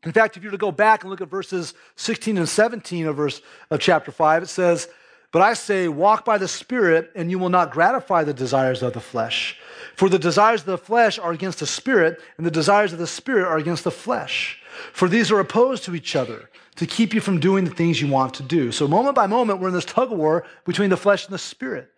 In 0.02 0.12
fact, 0.12 0.38
if 0.38 0.42
you 0.42 0.48
were 0.48 0.56
to 0.56 0.58
go 0.58 0.72
back 0.72 1.02
and 1.02 1.10
look 1.10 1.20
at 1.20 1.28
verses 1.28 1.74
16 1.96 2.38
and 2.38 2.48
17 2.48 3.06
of 3.06 3.16
verse 3.16 3.42
of 3.70 3.80
chapter 3.80 4.10
5, 4.10 4.44
it 4.44 4.46
says, 4.46 4.88
But 5.30 5.42
I 5.42 5.52
say, 5.52 5.88
walk 5.88 6.24
by 6.24 6.38
the 6.38 6.48
Spirit, 6.48 7.10
and 7.14 7.30
you 7.30 7.38
will 7.38 7.50
not 7.50 7.70
gratify 7.70 8.24
the 8.24 8.32
desires 8.32 8.82
of 8.82 8.94
the 8.94 9.00
flesh. 9.00 9.58
For 9.96 10.08
the 10.08 10.18
desires 10.18 10.62
of 10.62 10.68
the 10.68 10.78
flesh 10.78 11.18
are 11.18 11.32
against 11.32 11.58
the 11.58 11.66
Spirit, 11.66 12.18
and 12.38 12.46
the 12.46 12.50
desires 12.50 12.94
of 12.94 12.98
the 12.98 13.06
Spirit 13.06 13.46
are 13.46 13.58
against 13.58 13.84
the 13.84 13.90
flesh. 13.90 14.62
For 14.94 15.06
these 15.06 15.30
are 15.30 15.38
opposed 15.38 15.84
to 15.84 15.94
each 15.94 16.16
other 16.16 16.48
to 16.76 16.86
keep 16.86 17.14
you 17.14 17.20
from 17.20 17.40
doing 17.40 17.64
the 17.64 17.70
things 17.70 18.00
you 18.00 18.08
want 18.08 18.34
to 18.34 18.42
do. 18.42 18.72
So, 18.72 18.88
moment 18.88 19.14
by 19.14 19.26
moment, 19.26 19.60
we're 19.60 19.68
in 19.68 19.74
this 19.74 19.84
tug 19.84 20.12
of 20.12 20.18
war 20.18 20.44
between 20.64 20.90
the 20.90 20.96
flesh 20.96 21.24
and 21.26 21.34
the 21.34 21.38
spirit. 21.38 21.90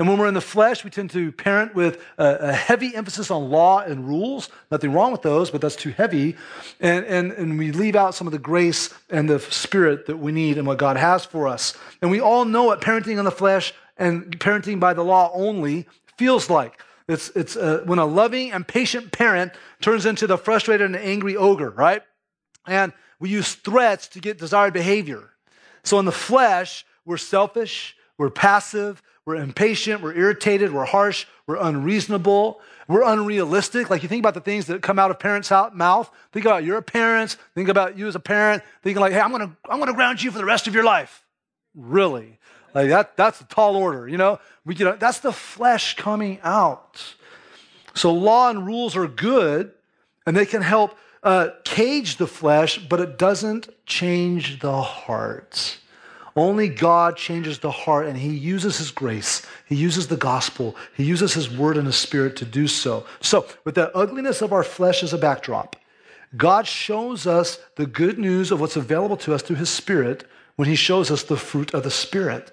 And 0.00 0.08
when 0.08 0.16
we're 0.16 0.28
in 0.28 0.34
the 0.34 0.40
flesh, 0.40 0.82
we 0.82 0.88
tend 0.88 1.10
to 1.10 1.30
parent 1.30 1.74
with 1.74 2.02
a, 2.16 2.54
heavy 2.54 2.96
emphasis 2.96 3.30
on 3.30 3.50
law 3.50 3.80
and 3.80 4.08
rules. 4.08 4.48
Nothing 4.70 4.94
wrong 4.94 5.12
with 5.12 5.20
those, 5.20 5.50
but 5.50 5.60
that's 5.60 5.76
too 5.76 5.90
heavy. 5.90 6.36
And, 6.80 7.04
and, 7.04 7.32
and 7.32 7.58
we 7.58 7.70
leave 7.70 7.94
out 7.94 8.14
some 8.14 8.26
of 8.26 8.32
the 8.32 8.38
grace 8.38 8.94
and 9.10 9.28
the 9.28 9.38
spirit 9.38 10.06
that 10.06 10.16
we 10.16 10.32
need 10.32 10.56
and 10.56 10.66
what 10.66 10.78
God 10.78 10.96
has 10.96 11.26
for 11.26 11.46
us. 11.46 11.76
And 12.00 12.10
we 12.10 12.18
all 12.18 12.46
know 12.46 12.64
what 12.64 12.80
parenting 12.80 13.18
in 13.18 13.26
the 13.26 13.30
flesh 13.30 13.74
and 13.98 14.38
parenting 14.40 14.80
by 14.80 14.94
the 14.94 15.04
law 15.04 15.30
only 15.34 15.86
feels 16.16 16.48
like. 16.48 16.80
It's, 17.06 17.28
it's 17.36 17.56
uh, 17.56 17.82
when 17.84 17.98
a 17.98 18.06
loving 18.06 18.52
and 18.52 18.66
patient 18.66 19.12
parent 19.12 19.52
turns 19.82 20.06
into 20.06 20.26
the 20.26 20.38
frustrated 20.38 20.86
and 20.86 20.96
angry 20.96 21.36
ogre, 21.36 21.70
right? 21.70 22.02
And 22.66 22.94
we 23.20 23.28
use 23.28 23.54
threats 23.54 24.08
to 24.08 24.20
get 24.20 24.38
desired 24.38 24.72
behavior. 24.72 25.30
So 25.84 25.98
in 25.98 26.06
the 26.06 26.12
flesh, 26.12 26.84
we're 27.04 27.18
selfish, 27.18 27.96
we're 28.18 28.30
passive, 28.30 29.02
we're 29.24 29.36
impatient, 29.36 30.02
we're 30.02 30.14
irritated, 30.14 30.72
we're 30.72 30.86
harsh, 30.86 31.26
we're 31.46 31.56
unreasonable, 31.56 32.60
we're 32.88 33.04
unrealistic. 33.04 33.88
Like 33.88 34.02
you 34.02 34.08
think 34.08 34.20
about 34.20 34.34
the 34.34 34.40
things 34.40 34.66
that 34.66 34.82
come 34.82 34.98
out 34.98 35.10
of 35.10 35.18
parents' 35.18 35.50
mouth. 35.50 36.10
Think 36.32 36.44
about 36.44 36.64
your 36.64 36.82
parents. 36.82 37.36
Think 37.54 37.68
about 37.68 37.96
you 37.96 38.08
as 38.08 38.16
a 38.16 38.20
parent. 38.20 38.62
Thinking 38.82 39.00
like, 39.00 39.12
"Hey, 39.12 39.20
I'm 39.20 39.30
gonna, 39.30 39.56
I'm 39.68 39.78
gonna 39.78 39.94
ground 39.94 40.22
you 40.22 40.30
for 40.32 40.38
the 40.38 40.44
rest 40.44 40.66
of 40.66 40.74
your 40.74 40.82
life." 40.82 41.24
Really, 41.74 42.38
like 42.74 42.88
that? 42.88 43.16
That's 43.16 43.40
a 43.40 43.44
tall 43.44 43.76
order. 43.76 44.08
You 44.08 44.16
know, 44.16 44.40
we, 44.64 44.74
you 44.74 44.84
know, 44.84 44.96
that's 44.96 45.20
the 45.20 45.32
flesh 45.32 45.94
coming 45.94 46.40
out. 46.42 47.14
So 47.94 48.12
law 48.12 48.50
and 48.50 48.66
rules 48.66 48.96
are 48.96 49.06
good, 49.06 49.72
and 50.26 50.36
they 50.36 50.46
can 50.46 50.62
help 50.62 50.96
uh, 51.22 51.48
cage 51.64 52.16
the 52.16 52.26
flesh, 52.26 52.78
but 52.78 53.00
it 53.00 53.18
doesn't 53.18 53.68
change 53.86 54.60
the 54.60 54.82
heart. 54.82 55.78
Only 56.36 56.68
God 56.68 57.16
changes 57.16 57.58
the 57.58 57.70
heart, 57.70 58.06
and 58.06 58.16
He 58.16 58.30
uses 58.30 58.78
His 58.78 58.90
grace. 58.90 59.44
He 59.66 59.74
uses 59.74 60.08
the 60.08 60.16
gospel. 60.16 60.76
He 60.96 61.04
uses 61.04 61.34
His 61.34 61.50
word 61.50 61.76
and 61.76 61.86
His 61.86 61.96
spirit 61.96 62.36
to 62.36 62.44
do 62.44 62.66
so. 62.66 63.04
So, 63.20 63.46
with 63.64 63.74
the 63.74 63.94
ugliness 63.96 64.40
of 64.40 64.52
our 64.52 64.62
flesh 64.62 65.02
as 65.02 65.12
a 65.12 65.18
backdrop, 65.18 65.76
God 66.36 66.66
shows 66.66 67.26
us 67.26 67.58
the 67.76 67.86
good 67.86 68.18
news 68.18 68.52
of 68.52 68.60
what's 68.60 68.76
available 68.76 69.16
to 69.18 69.34
us 69.34 69.42
through 69.42 69.56
His 69.56 69.70
Spirit 69.70 70.24
when 70.56 70.68
He 70.68 70.76
shows 70.76 71.10
us 71.10 71.24
the 71.24 71.36
fruit 71.36 71.74
of 71.74 71.82
the 71.82 71.90
Spirit. 71.90 72.52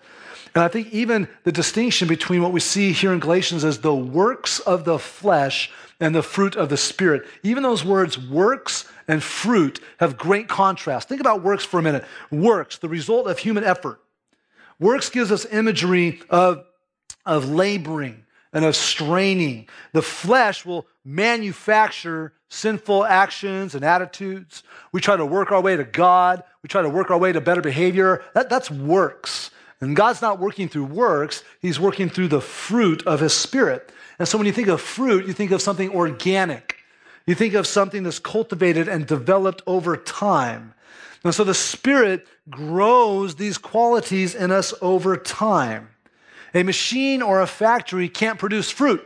And 0.57 0.63
I 0.63 0.69
think 0.69 0.91
even 0.91 1.27
the 1.43 1.51
distinction 1.51 2.07
between 2.07 2.41
what 2.41 2.51
we 2.51 2.59
see 2.59 2.91
here 2.91 3.13
in 3.13 3.19
Galatians 3.19 3.63
as 3.63 3.77
the 3.77 3.93
works 3.93 4.59
of 4.59 4.85
the 4.85 4.97
flesh 4.97 5.69
and 5.99 6.15
the 6.15 6.23
fruit 6.23 6.55
of 6.55 6.69
the 6.69 6.77
Spirit. 6.77 7.27
Even 7.43 7.61
those 7.61 7.85
words, 7.85 8.17
works 8.17 8.85
and 9.07 9.21
fruit, 9.21 9.79
have 9.99 10.17
great 10.17 10.47
contrast. 10.47 11.09
Think 11.09 11.21
about 11.21 11.43
works 11.43 11.63
for 11.63 11.79
a 11.79 11.83
minute. 11.83 12.05
Works, 12.31 12.79
the 12.79 12.89
result 12.89 13.27
of 13.27 13.37
human 13.37 13.63
effort. 13.63 14.01
Works 14.79 15.11
gives 15.11 15.31
us 15.31 15.45
imagery 15.45 16.21
of, 16.31 16.65
of 17.23 17.47
laboring 17.47 18.25
and 18.51 18.65
of 18.65 18.75
straining. 18.75 19.69
The 19.93 20.01
flesh 20.01 20.65
will 20.65 20.87
manufacture 21.05 22.33
sinful 22.49 23.05
actions 23.05 23.75
and 23.75 23.85
attitudes. 23.85 24.63
We 24.91 25.01
try 25.01 25.17
to 25.17 25.25
work 25.27 25.51
our 25.51 25.61
way 25.61 25.77
to 25.77 25.83
God. 25.83 26.41
We 26.63 26.67
try 26.67 26.81
to 26.81 26.89
work 26.89 27.11
our 27.11 27.19
way 27.19 27.31
to 27.31 27.41
better 27.41 27.61
behavior. 27.61 28.23
That, 28.33 28.49
that's 28.49 28.71
works. 28.71 29.51
And 29.79 29.95
God's 29.95 30.21
not 30.21 30.39
working 30.39 30.67
through 30.67 30.85
works, 30.85 31.43
He's 31.61 31.79
working 31.79 32.09
through 32.09 32.29
the 32.29 32.41
fruit 32.41 33.05
of 33.05 33.19
His 33.19 33.33
Spirit. 33.33 33.91
And 34.19 34.27
so 34.27 34.37
when 34.37 34.47
you 34.47 34.53
think 34.53 34.67
of 34.67 34.81
fruit, 34.81 35.27
you 35.27 35.33
think 35.33 35.51
of 35.51 35.61
something 35.61 35.91
organic. 35.91 36.77
You 37.27 37.35
think 37.35 37.53
of 37.53 37.67
something 37.67 38.03
that's 38.03 38.19
cultivated 38.19 38.87
and 38.87 39.05
developed 39.05 39.61
over 39.67 39.97
time. 39.97 40.73
And 41.23 41.35
so 41.35 41.43
the 41.43 41.53
Spirit 41.53 42.25
grows 42.49 43.35
these 43.35 43.57
qualities 43.57 44.33
in 44.33 44.51
us 44.51 44.73
over 44.81 45.17
time. 45.17 45.89
A 46.53 46.63
machine 46.63 47.21
or 47.21 47.41
a 47.41 47.47
factory 47.47 48.09
can't 48.09 48.39
produce 48.39 48.71
fruit. 48.71 49.05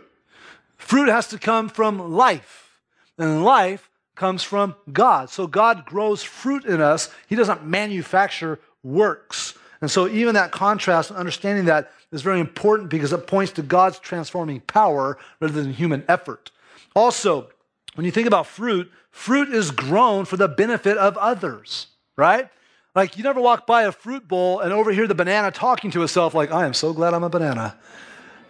Fruit 0.78 1.10
has 1.10 1.28
to 1.30 1.40
come 1.40 1.70
from 1.70 2.13
life, 2.13 2.80
and 3.18 3.44
life 3.44 3.90
comes 4.16 4.44
from 4.44 4.75
God. 4.92 5.30
So 5.30 5.48
God 5.48 5.86
grows 5.86 6.22
fruit 6.22 6.66
in 6.66 6.82
us. 6.82 7.10
He 7.28 7.36
doesn't 7.36 7.66
manufacture 7.66 8.60
works. 8.84 9.56
And 9.81 9.89
so, 9.89 10.07
even 10.07 10.35
that 10.35 10.51
contrast 10.51 11.09
and 11.09 11.17
understanding 11.17 11.65
that 11.65 11.91
is 12.11 12.21
very 12.21 12.39
important 12.39 12.89
because 12.89 13.11
it 13.11 13.25
points 13.25 13.51
to 13.53 13.63
God's 13.63 14.00
transforming 14.00 14.61
power 14.61 15.17
rather 15.39 15.61
than 15.61 15.73
human 15.73 16.03
effort. 16.07 16.51
Also, 16.95 17.50
when 17.95 18.05
you 18.05 18.11
think 18.11 18.27
about 18.27 18.45
fruit, 18.45 18.91
fruit 19.09 19.50
is 19.50 19.71
grown 19.71 20.25
for 20.25 20.38
the 20.38 20.47
benefit 20.47 20.97
of 20.97 21.17
others, 21.17 21.88
right? 22.15 22.50
Like 22.95 23.17
you 23.17 23.23
never 23.23 23.41
walk 23.41 23.65
by 23.65 23.83
a 23.83 23.91
fruit 23.91 24.27
bowl 24.27 24.59
and 24.59 24.73
overhear 24.73 25.07
the 25.07 25.15
banana 25.15 25.51
talking 25.51 25.91
to 25.91 26.03
itself 26.03 26.33
like, 26.33 26.51
I 26.51 26.65
am 26.65 26.73
so 26.73 26.93
glad 26.93 27.13
I'm 27.13 27.23
a 27.23 27.29
banana. 27.29 27.77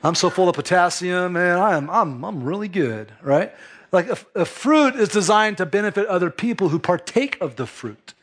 I'm 0.04 0.16
so 0.16 0.30
full 0.30 0.50
of 0.50 0.56
potassium, 0.56 1.34
man. 1.34 1.60
I 1.60 1.78
am, 1.78 1.90
I'm, 1.90 2.26
I'm 2.26 2.44
really 2.44 2.68
good, 2.68 3.12
right? 3.22 3.54
Like 3.92 4.08
a, 4.08 4.18
a 4.36 4.46
fruit 4.46 4.96
is 4.96 5.10
designed 5.10 5.58
to 5.58 5.66
benefit 5.66 6.08
other 6.08 6.32
people 6.32 6.70
who 6.70 6.80
partake 6.80 7.40
of 7.40 7.56
the 7.56 7.68
fruit. 7.68 8.16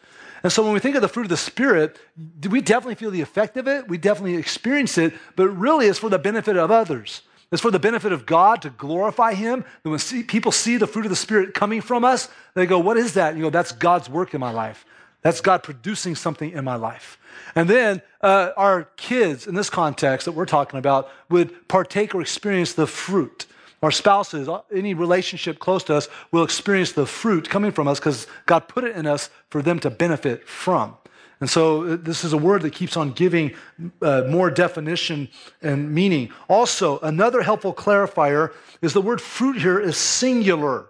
And 0.43 0.53
so 0.53 0.63
when 0.63 0.73
we 0.73 0.81
think 0.81 0.95
of 0.95 1.03
the 1.03 1.09
fruit 1.09 1.25
of 1.25 1.31
the 1.31 1.37
Spirit, 1.37 1.99
we 2.49 2.61
definitely 2.61 2.95
feel 2.95 3.11
the 3.11 3.21
effect 3.21 3.57
of 3.57 3.67
it. 3.67 3.89
We 3.89 3.99
definitely 3.99 4.37
experience 4.37 4.99
it, 4.99 5.15
but 5.37 5.49
really 5.49 5.87
it's 5.87 5.99
for 5.99 6.09
the 6.11 6.19
benefit 6.19 6.57
of 6.57 6.71
others. 6.71 7.23
It's 7.51 7.63
for 7.63 7.71
the 7.71 7.79
benefit 7.79 8.13
of 8.13 8.27
God 8.27 8.63
to 8.63 8.71
glorify 8.71 9.35
Him. 9.35 9.65
And 9.83 9.91
when 9.91 9.99
see, 9.99 10.23
people 10.23 10.53
see 10.53 10.77
the 10.77 10.87
fruit 10.87 11.07
of 11.07 11.11
the 11.11 11.17
Spirit 11.17 11.55
coming 11.55 11.81
from 11.81 12.05
us, 12.05 12.29
they 12.55 12.67
go, 12.67 12.79
What 12.79 12.97
is 12.97 13.15
that? 13.15 13.31
And 13.31 13.39
you 13.39 13.45
go, 13.45 13.51
That's 13.51 13.73
God's 13.73 14.09
work 14.09 14.35
in 14.35 14.41
my 14.41 14.51
life. 14.51 14.85
That's 15.23 15.41
God 15.41 15.63
producing 15.63 16.15
something 16.15 16.53
in 16.53 16.65
my 16.65 16.77
life. 16.77 17.19
And 17.55 17.69
then 17.69 18.03
uh, 18.21 18.51
our 18.57 18.85
kids, 18.97 19.47
in 19.47 19.55
this 19.55 19.71
context 19.71 20.27
that 20.27 20.33
we're 20.33 20.47
talking 20.47 20.79
about, 20.79 21.11
would 21.29 21.69
partake 21.69 22.15
or 22.15 22.21
experience 22.21 22.75
the 22.75 22.87
fruit. 22.87 23.47
Our 23.83 23.91
spouses, 23.91 24.49
uh, 24.49 24.63
any 24.73 24.95
relationship 24.95 25.59
close 25.59 25.85
to 25.85 25.95
us, 25.95 26.09
will 26.33 26.43
experience 26.43 26.93
the 26.93 27.07
fruit 27.07 27.49
coming 27.49 27.71
from 27.71 27.87
us 27.87 28.01
because 28.01 28.27
God 28.47 28.69
put 28.69 28.85
it 28.85 28.97
in 28.97 29.07
us 29.07 29.31
for 29.51 29.63
them 29.63 29.79
to 29.81 29.91
benefit 29.91 30.49
from. 30.49 30.97
And 31.41 31.49
so 31.49 31.85
uh, 31.85 31.97
this 32.01 32.25
is 32.25 32.33
a 32.33 32.39
word 32.39 32.63
that 32.63 32.73
keeps 32.73 32.97
on 32.97 33.13
giving 33.13 33.55
uh, 34.03 34.25
more 34.29 34.51
definition 34.51 35.29
and 35.63 35.93
meaning. 35.95 36.33
Also, 36.49 36.99
another 37.01 37.43
helpful 37.43 37.73
clarifier 37.73 38.53
is 38.83 38.93
the 38.93 39.03
word 39.03 39.21
fruit 39.21 39.59
here 39.59 39.79
is 39.79 39.97
singular 39.97 40.87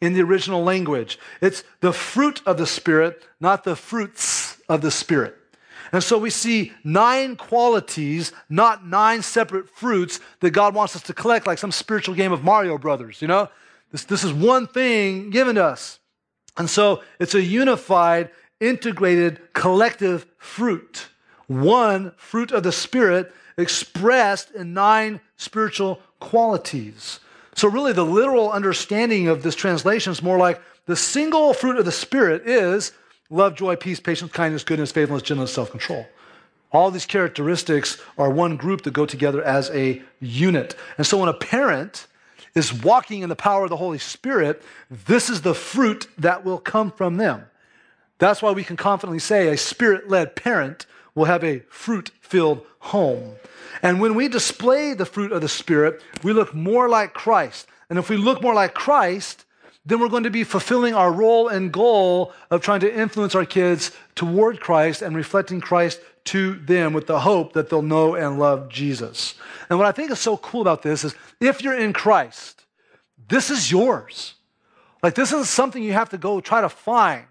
in 0.00 0.12
the 0.12 0.22
original 0.22 0.62
language. 0.62 1.18
It's 1.40 1.64
the 1.80 1.92
fruit 1.92 2.40
of 2.46 2.58
the 2.58 2.66
Spirit, 2.66 3.24
not 3.40 3.64
the 3.64 3.74
fruits 3.74 4.58
of 4.68 4.80
the 4.80 4.92
Spirit. 4.92 5.37
And 5.92 6.02
so 6.02 6.18
we 6.18 6.30
see 6.30 6.72
nine 6.84 7.36
qualities, 7.36 8.32
not 8.48 8.86
nine 8.86 9.22
separate 9.22 9.68
fruits 9.70 10.20
that 10.40 10.50
God 10.50 10.74
wants 10.74 10.94
us 10.94 11.02
to 11.02 11.14
collect, 11.14 11.46
like 11.46 11.58
some 11.58 11.72
spiritual 11.72 12.14
game 12.14 12.32
of 12.32 12.44
Mario 12.44 12.78
Brothers, 12.78 13.22
you 13.22 13.28
know? 13.28 13.48
This, 13.90 14.04
this 14.04 14.24
is 14.24 14.32
one 14.32 14.66
thing 14.66 15.30
given 15.30 15.54
to 15.54 15.64
us. 15.64 15.98
And 16.56 16.68
so 16.68 17.02
it's 17.18 17.34
a 17.34 17.42
unified, 17.42 18.30
integrated, 18.60 19.40
collective 19.54 20.26
fruit. 20.36 21.08
One 21.46 22.12
fruit 22.16 22.52
of 22.52 22.62
the 22.62 22.72
Spirit 22.72 23.32
expressed 23.56 24.50
in 24.50 24.74
nine 24.74 25.20
spiritual 25.36 26.00
qualities. 26.20 27.20
So, 27.54 27.68
really, 27.68 27.92
the 27.92 28.04
literal 28.04 28.52
understanding 28.52 29.26
of 29.26 29.42
this 29.42 29.56
translation 29.56 30.12
is 30.12 30.22
more 30.22 30.38
like 30.38 30.60
the 30.86 30.94
single 30.94 31.52
fruit 31.54 31.76
of 31.76 31.84
the 31.84 31.92
Spirit 31.92 32.46
is 32.46 32.92
love, 33.30 33.54
joy, 33.54 33.76
peace, 33.76 34.00
patience, 34.00 34.32
kindness, 34.32 34.64
goodness, 34.64 34.92
faithfulness, 34.92 35.22
gentleness, 35.22 35.52
self 35.52 35.70
control. 35.70 36.06
All 36.70 36.90
these 36.90 37.06
characteristics 37.06 38.00
are 38.18 38.30
one 38.30 38.56
group 38.56 38.82
that 38.82 38.92
go 38.92 39.06
together 39.06 39.42
as 39.42 39.70
a 39.70 40.02
unit. 40.20 40.76
And 40.98 41.06
so, 41.06 41.18
when 41.18 41.28
a 41.28 41.34
parent 41.34 42.06
is 42.54 42.72
walking 42.72 43.22
in 43.22 43.28
the 43.28 43.36
power 43.36 43.64
of 43.64 43.70
the 43.70 43.76
Holy 43.76 43.98
Spirit, 43.98 44.62
this 44.90 45.30
is 45.30 45.42
the 45.42 45.54
fruit 45.54 46.08
that 46.18 46.44
will 46.44 46.58
come 46.58 46.90
from 46.90 47.16
them. 47.16 47.44
That's 48.18 48.42
why 48.42 48.50
we 48.50 48.64
can 48.64 48.76
confidently 48.76 49.20
say 49.20 49.48
a 49.48 49.56
spirit 49.56 50.08
led 50.08 50.34
parent 50.34 50.86
will 51.14 51.26
have 51.26 51.44
a 51.44 51.60
fruit 51.68 52.10
filled 52.20 52.64
home. 52.80 53.36
And 53.82 54.00
when 54.00 54.14
we 54.14 54.28
display 54.28 54.94
the 54.94 55.04
fruit 55.04 55.32
of 55.32 55.40
the 55.40 55.48
Spirit, 55.48 56.02
we 56.22 56.32
look 56.32 56.54
more 56.54 56.88
like 56.88 57.14
Christ. 57.14 57.68
And 57.90 57.98
if 57.98 58.08
we 58.08 58.16
look 58.16 58.42
more 58.42 58.54
like 58.54 58.74
Christ, 58.74 59.44
then 59.88 60.00
we're 60.00 60.08
going 60.08 60.24
to 60.24 60.30
be 60.30 60.44
fulfilling 60.44 60.94
our 60.94 61.10
role 61.10 61.48
and 61.48 61.72
goal 61.72 62.34
of 62.50 62.60
trying 62.60 62.80
to 62.80 62.94
influence 62.94 63.34
our 63.34 63.46
kids 63.46 63.90
toward 64.14 64.60
Christ 64.60 65.00
and 65.00 65.16
reflecting 65.16 65.62
Christ 65.62 66.00
to 66.24 66.56
them 66.56 66.92
with 66.92 67.06
the 67.06 67.20
hope 67.20 67.54
that 67.54 67.70
they'll 67.70 67.80
know 67.80 68.14
and 68.14 68.38
love 68.38 68.68
Jesus. 68.68 69.34
And 69.70 69.78
what 69.78 69.88
I 69.88 69.92
think 69.92 70.10
is 70.10 70.18
so 70.18 70.36
cool 70.36 70.60
about 70.60 70.82
this 70.82 71.04
is 71.04 71.14
if 71.40 71.62
you're 71.62 71.78
in 71.78 71.94
Christ, 71.94 72.66
this 73.28 73.48
is 73.48 73.70
yours. 73.70 74.34
Like, 75.02 75.14
this 75.14 75.32
isn't 75.32 75.46
something 75.46 75.82
you 75.82 75.94
have 75.94 76.10
to 76.10 76.18
go 76.18 76.40
try 76.40 76.60
to 76.60 76.68
find 76.68 77.24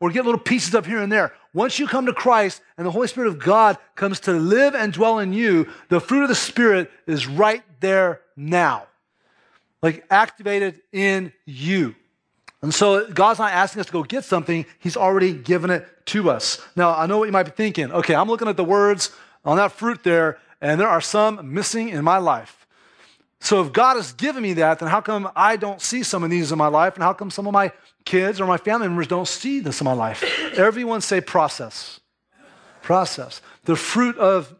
or 0.00 0.10
get 0.10 0.24
little 0.24 0.40
pieces 0.40 0.74
of 0.74 0.86
here 0.86 1.02
and 1.02 1.12
there. 1.12 1.34
Once 1.52 1.78
you 1.78 1.86
come 1.86 2.06
to 2.06 2.14
Christ 2.14 2.62
and 2.78 2.86
the 2.86 2.90
Holy 2.90 3.08
Spirit 3.08 3.28
of 3.28 3.38
God 3.38 3.76
comes 3.96 4.20
to 4.20 4.32
live 4.32 4.74
and 4.74 4.94
dwell 4.94 5.18
in 5.18 5.34
you, 5.34 5.68
the 5.90 6.00
fruit 6.00 6.22
of 6.22 6.28
the 6.28 6.34
Spirit 6.34 6.90
is 7.06 7.26
right 7.26 7.62
there 7.80 8.22
now, 8.34 8.86
like 9.82 10.04
activated 10.10 10.80
in 10.92 11.32
you. 11.46 11.94
And 12.62 12.74
so 12.74 13.08
God's 13.08 13.38
not 13.38 13.52
asking 13.52 13.80
us 13.80 13.86
to 13.86 13.92
go 13.92 14.02
get 14.02 14.24
something, 14.24 14.66
He's 14.80 14.96
already 14.96 15.32
given 15.32 15.70
it 15.70 15.86
to 16.06 16.30
us. 16.30 16.60
Now, 16.74 16.94
I 16.94 17.06
know 17.06 17.18
what 17.18 17.26
you 17.26 17.32
might 17.32 17.44
be 17.44 17.52
thinking. 17.52 17.92
Okay, 17.92 18.14
I'm 18.14 18.28
looking 18.28 18.48
at 18.48 18.56
the 18.56 18.64
words 18.64 19.12
on 19.44 19.56
that 19.58 19.72
fruit 19.72 20.02
there, 20.02 20.38
and 20.60 20.80
there 20.80 20.88
are 20.88 21.00
some 21.00 21.54
missing 21.54 21.90
in 21.90 22.02
my 22.02 22.18
life. 22.18 22.66
So 23.40 23.62
if 23.62 23.72
God 23.72 23.96
has 23.96 24.12
given 24.12 24.42
me 24.42 24.54
that, 24.54 24.80
then 24.80 24.88
how 24.88 25.00
come 25.00 25.30
I 25.36 25.56
don't 25.56 25.80
see 25.80 26.02
some 26.02 26.24
of 26.24 26.30
these 26.30 26.50
in 26.50 26.58
my 26.58 26.66
life? 26.66 26.94
And 26.94 27.02
how 27.02 27.12
come 27.12 27.30
some 27.30 27.46
of 27.46 27.52
my 27.52 27.70
kids 28.04 28.40
or 28.40 28.46
my 28.46 28.56
family 28.56 28.88
members 28.88 29.06
don't 29.06 29.28
see 29.28 29.60
this 29.60 29.80
in 29.80 29.84
my 29.84 29.92
life? 29.92 30.24
Everyone 30.54 31.00
say 31.00 31.20
process. 31.20 32.00
Process. 32.82 33.40
The 33.64 33.76
fruit 33.76 34.16
of 34.18 34.54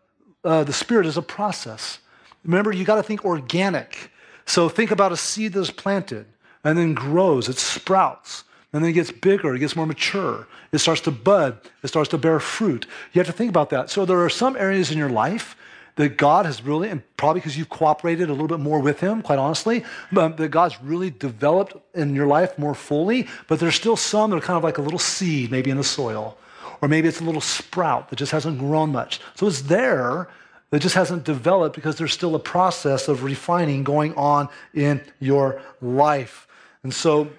uh, 0.44 0.62
the 0.62 0.72
Spirit 0.72 1.06
is 1.06 1.16
a 1.16 1.22
process. 1.22 1.98
Remember, 2.44 2.70
you 2.70 2.84
got 2.84 2.96
to 2.96 3.02
think 3.02 3.24
organic. 3.24 4.12
So 4.48 4.70
think 4.70 4.90
about 4.90 5.12
a 5.12 5.16
seed 5.16 5.52
that's 5.52 5.70
planted 5.70 6.24
and 6.64 6.78
then 6.78 6.94
grows, 6.94 7.50
it 7.50 7.58
sprouts, 7.58 8.44
and 8.72 8.82
then 8.82 8.90
it 8.90 8.94
gets 8.94 9.12
bigger, 9.12 9.54
it 9.54 9.58
gets 9.58 9.76
more 9.76 9.86
mature, 9.86 10.48
it 10.72 10.78
starts 10.78 11.02
to 11.02 11.10
bud, 11.10 11.60
it 11.82 11.88
starts 11.88 12.08
to 12.10 12.18
bear 12.18 12.40
fruit. 12.40 12.86
You 13.12 13.18
have 13.20 13.26
to 13.26 13.32
think 13.32 13.50
about 13.50 13.68
that. 13.70 13.90
So 13.90 14.06
there 14.06 14.24
are 14.24 14.30
some 14.30 14.56
areas 14.56 14.90
in 14.90 14.96
your 14.96 15.10
life 15.10 15.54
that 15.96 16.16
God 16.16 16.46
has 16.46 16.62
really, 16.62 16.88
and 16.88 17.02
probably 17.18 17.40
because 17.40 17.58
you've 17.58 17.68
cooperated 17.68 18.30
a 18.30 18.32
little 18.32 18.48
bit 18.48 18.60
more 18.60 18.80
with 18.80 19.00
Him, 19.00 19.20
quite 19.20 19.38
honestly, 19.38 19.84
but 20.10 20.38
that 20.38 20.48
God's 20.48 20.80
really 20.80 21.10
developed 21.10 21.76
in 21.94 22.14
your 22.14 22.26
life 22.26 22.58
more 22.58 22.74
fully. 22.74 23.28
But 23.48 23.60
there's 23.60 23.74
still 23.74 23.96
some 23.96 24.30
that 24.30 24.36
are 24.36 24.40
kind 24.40 24.56
of 24.56 24.64
like 24.64 24.78
a 24.78 24.82
little 24.82 24.98
seed, 24.98 25.50
maybe 25.50 25.70
in 25.70 25.76
the 25.76 25.84
soil, 25.84 26.38
or 26.80 26.88
maybe 26.88 27.06
it's 27.08 27.20
a 27.20 27.24
little 27.24 27.42
sprout 27.42 28.08
that 28.08 28.16
just 28.16 28.32
hasn't 28.32 28.58
grown 28.58 28.92
much. 28.92 29.20
So 29.34 29.46
it's 29.46 29.62
there, 29.62 30.28
that 30.70 30.80
just 30.80 30.94
hasn't 30.94 31.24
developed 31.24 31.74
because 31.74 31.96
there's 31.96 32.12
still 32.12 32.34
a 32.34 32.40
process 32.40 33.08
of 33.08 33.24
refining 33.24 33.84
going 33.84 34.14
on 34.14 34.48
in 34.74 35.00
your 35.18 35.60
life. 35.80 36.46
And 36.82 36.92
so 36.92 37.30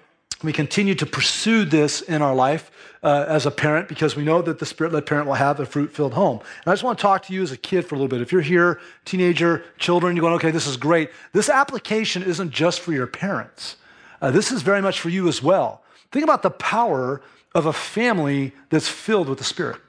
we 0.42 0.52
continue 0.52 0.94
to 0.96 1.06
pursue 1.06 1.64
this 1.64 2.00
in 2.00 2.22
our 2.22 2.34
life 2.34 2.70
uh, 3.02 3.24
as 3.28 3.46
a 3.46 3.50
parent 3.50 3.88
because 3.88 4.16
we 4.16 4.24
know 4.24 4.42
that 4.42 4.58
the 4.58 4.66
spirit 4.66 4.92
led 4.92 5.06
parent 5.06 5.26
will 5.26 5.34
have 5.34 5.60
a 5.60 5.66
fruit 5.66 5.92
filled 5.92 6.14
home. 6.14 6.38
And 6.38 6.70
I 6.70 6.72
just 6.72 6.82
want 6.82 6.98
to 6.98 7.02
talk 7.02 7.24
to 7.26 7.32
you 7.32 7.42
as 7.42 7.52
a 7.52 7.56
kid 7.56 7.84
for 7.84 7.94
a 7.94 7.98
little 7.98 8.08
bit. 8.08 8.20
If 8.20 8.32
you're 8.32 8.40
here, 8.40 8.80
teenager, 9.04 9.64
children, 9.78 10.16
you're 10.16 10.22
going, 10.22 10.34
okay, 10.34 10.50
this 10.50 10.66
is 10.66 10.76
great. 10.76 11.10
This 11.32 11.48
application 11.48 12.22
isn't 12.22 12.50
just 12.50 12.80
for 12.80 12.92
your 12.92 13.06
parents, 13.06 13.76
uh, 14.20 14.30
this 14.30 14.52
is 14.52 14.62
very 14.62 14.82
much 14.82 15.00
for 15.00 15.08
you 15.08 15.28
as 15.28 15.42
well. 15.42 15.82
Think 16.12 16.24
about 16.24 16.42
the 16.42 16.50
power 16.50 17.22
of 17.54 17.66
a 17.66 17.72
family 17.72 18.52
that's 18.68 18.88
filled 18.88 19.28
with 19.28 19.38
the 19.38 19.44
Spirit 19.44 19.80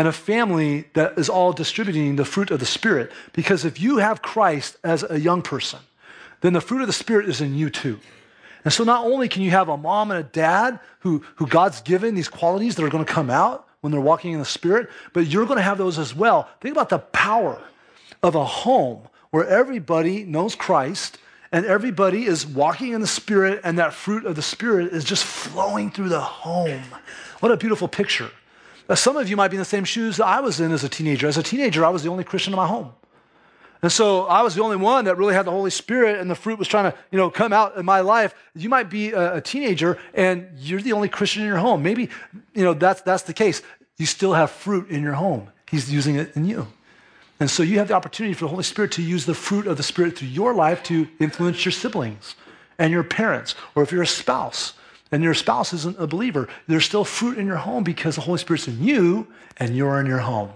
and 0.00 0.08
a 0.08 0.12
family 0.12 0.86
that 0.94 1.18
is 1.18 1.28
all 1.28 1.52
distributing 1.52 2.16
the 2.16 2.24
fruit 2.24 2.50
of 2.50 2.58
the 2.58 2.64
Spirit. 2.64 3.12
Because 3.34 3.66
if 3.66 3.78
you 3.78 3.98
have 3.98 4.22
Christ 4.22 4.78
as 4.82 5.04
a 5.10 5.20
young 5.20 5.42
person, 5.42 5.78
then 6.40 6.54
the 6.54 6.62
fruit 6.62 6.80
of 6.80 6.86
the 6.86 6.92
Spirit 6.94 7.28
is 7.28 7.42
in 7.42 7.54
you 7.54 7.68
too. 7.68 8.00
And 8.64 8.72
so 8.72 8.82
not 8.82 9.04
only 9.04 9.28
can 9.28 9.42
you 9.42 9.50
have 9.50 9.68
a 9.68 9.76
mom 9.76 10.10
and 10.10 10.18
a 10.18 10.22
dad 10.22 10.80
who, 11.00 11.22
who 11.34 11.46
God's 11.46 11.82
given 11.82 12.14
these 12.14 12.30
qualities 12.30 12.76
that 12.76 12.82
are 12.82 12.88
going 12.88 13.04
to 13.04 13.12
come 13.12 13.28
out 13.28 13.68
when 13.82 13.92
they're 13.92 14.00
walking 14.00 14.32
in 14.32 14.38
the 14.38 14.46
Spirit, 14.46 14.88
but 15.12 15.26
you're 15.26 15.44
going 15.44 15.58
to 15.58 15.62
have 15.62 15.76
those 15.76 15.98
as 15.98 16.14
well. 16.14 16.48
Think 16.62 16.74
about 16.74 16.88
the 16.88 17.00
power 17.00 17.62
of 18.22 18.34
a 18.34 18.44
home 18.46 19.02
where 19.32 19.46
everybody 19.46 20.24
knows 20.24 20.54
Christ 20.54 21.18
and 21.52 21.66
everybody 21.66 22.24
is 22.24 22.46
walking 22.46 22.94
in 22.94 23.02
the 23.02 23.06
Spirit, 23.06 23.60
and 23.64 23.78
that 23.78 23.92
fruit 23.92 24.24
of 24.24 24.34
the 24.34 24.40
Spirit 24.40 24.94
is 24.94 25.04
just 25.04 25.24
flowing 25.24 25.90
through 25.90 26.08
the 26.08 26.20
home. 26.20 26.84
What 27.40 27.52
a 27.52 27.58
beautiful 27.58 27.88
picture. 27.88 28.30
Now, 28.88 28.94
some 28.94 29.16
of 29.16 29.28
you 29.28 29.36
might 29.36 29.48
be 29.48 29.56
in 29.56 29.60
the 29.60 29.64
same 29.64 29.84
shoes 29.84 30.16
that 30.16 30.26
I 30.26 30.40
was 30.40 30.60
in 30.60 30.72
as 30.72 30.84
a 30.84 30.88
teenager. 30.88 31.28
As 31.28 31.36
a 31.36 31.42
teenager, 31.42 31.84
I 31.84 31.90
was 31.90 32.02
the 32.02 32.08
only 32.08 32.24
Christian 32.24 32.52
in 32.52 32.56
my 32.56 32.66
home. 32.66 32.92
And 33.82 33.90
so 33.90 34.26
I 34.26 34.42
was 34.42 34.54
the 34.54 34.62
only 34.62 34.76
one 34.76 35.06
that 35.06 35.16
really 35.16 35.32
had 35.32 35.46
the 35.46 35.50
Holy 35.50 35.70
Spirit, 35.70 36.20
and 36.20 36.30
the 36.30 36.34
fruit 36.34 36.58
was 36.58 36.68
trying 36.68 36.90
to, 36.90 36.98
you 37.10 37.16
know, 37.16 37.30
come 37.30 37.52
out 37.52 37.76
in 37.76 37.86
my 37.86 38.00
life. 38.00 38.34
You 38.54 38.68
might 38.68 38.90
be 38.90 39.12
a, 39.12 39.36
a 39.36 39.40
teenager, 39.40 39.98
and 40.12 40.48
you're 40.58 40.82
the 40.82 40.92
only 40.92 41.08
Christian 41.08 41.42
in 41.42 41.48
your 41.48 41.58
home. 41.58 41.82
Maybe, 41.82 42.10
you 42.54 42.62
know, 42.62 42.74
that's 42.74 43.00
that's 43.02 43.22
the 43.22 43.32
case. 43.32 43.62
You 43.96 44.06
still 44.06 44.34
have 44.34 44.50
fruit 44.50 44.90
in 44.90 45.02
your 45.02 45.14
home. 45.14 45.50
He's 45.70 45.90
using 45.90 46.16
it 46.16 46.36
in 46.36 46.44
you. 46.44 46.66
And 47.38 47.50
so 47.50 47.62
you 47.62 47.78
have 47.78 47.88
the 47.88 47.94
opportunity 47.94 48.34
for 48.34 48.44
the 48.44 48.50
Holy 48.50 48.64
Spirit 48.64 48.92
to 48.92 49.02
use 49.02 49.24
the 49.24 49.34
fruit 49.34 49.66
of 49.66 49.78
the 49.78 49.82
Spirit 49.82 50.18
through 50.18 50.28
your 50.28 50.52
life 50.52 50.82
to 50.84 51.08
influence 51.18 51.64
your 51.64 51.72
siblings 51.72 52.34
and 52.78 52.92
your 52.92 53.04
parents, 53.04 53.54
or 53.74 53.82
if 53.82 53.92
you're 53.92 54.02
a 54.02 54.06
spouse 54.06 54.74
and 55.12 55.22
your 55.22 55.34
spouse 55.34 55.72
isn't 55.72 55.98
a 55.98 56.06
believer, 56.06 56.48
there's 56.68 56.84
still 56.84 57.04
fruit 57.04 57.38
in 57.38 57.46
your 57.46 57.56
home 57.56 57.82
because 57.82 58.14
the 58.14 58.22
Holy 58.22 58.38
Spirit's 58.38 58.68
in 58.68 58.82
you 58.82 59.26
and 59.56 59.76
you're 59.76 60.00
in 60.00 60.06
your 60.06 60.18
home. 60.18 60.50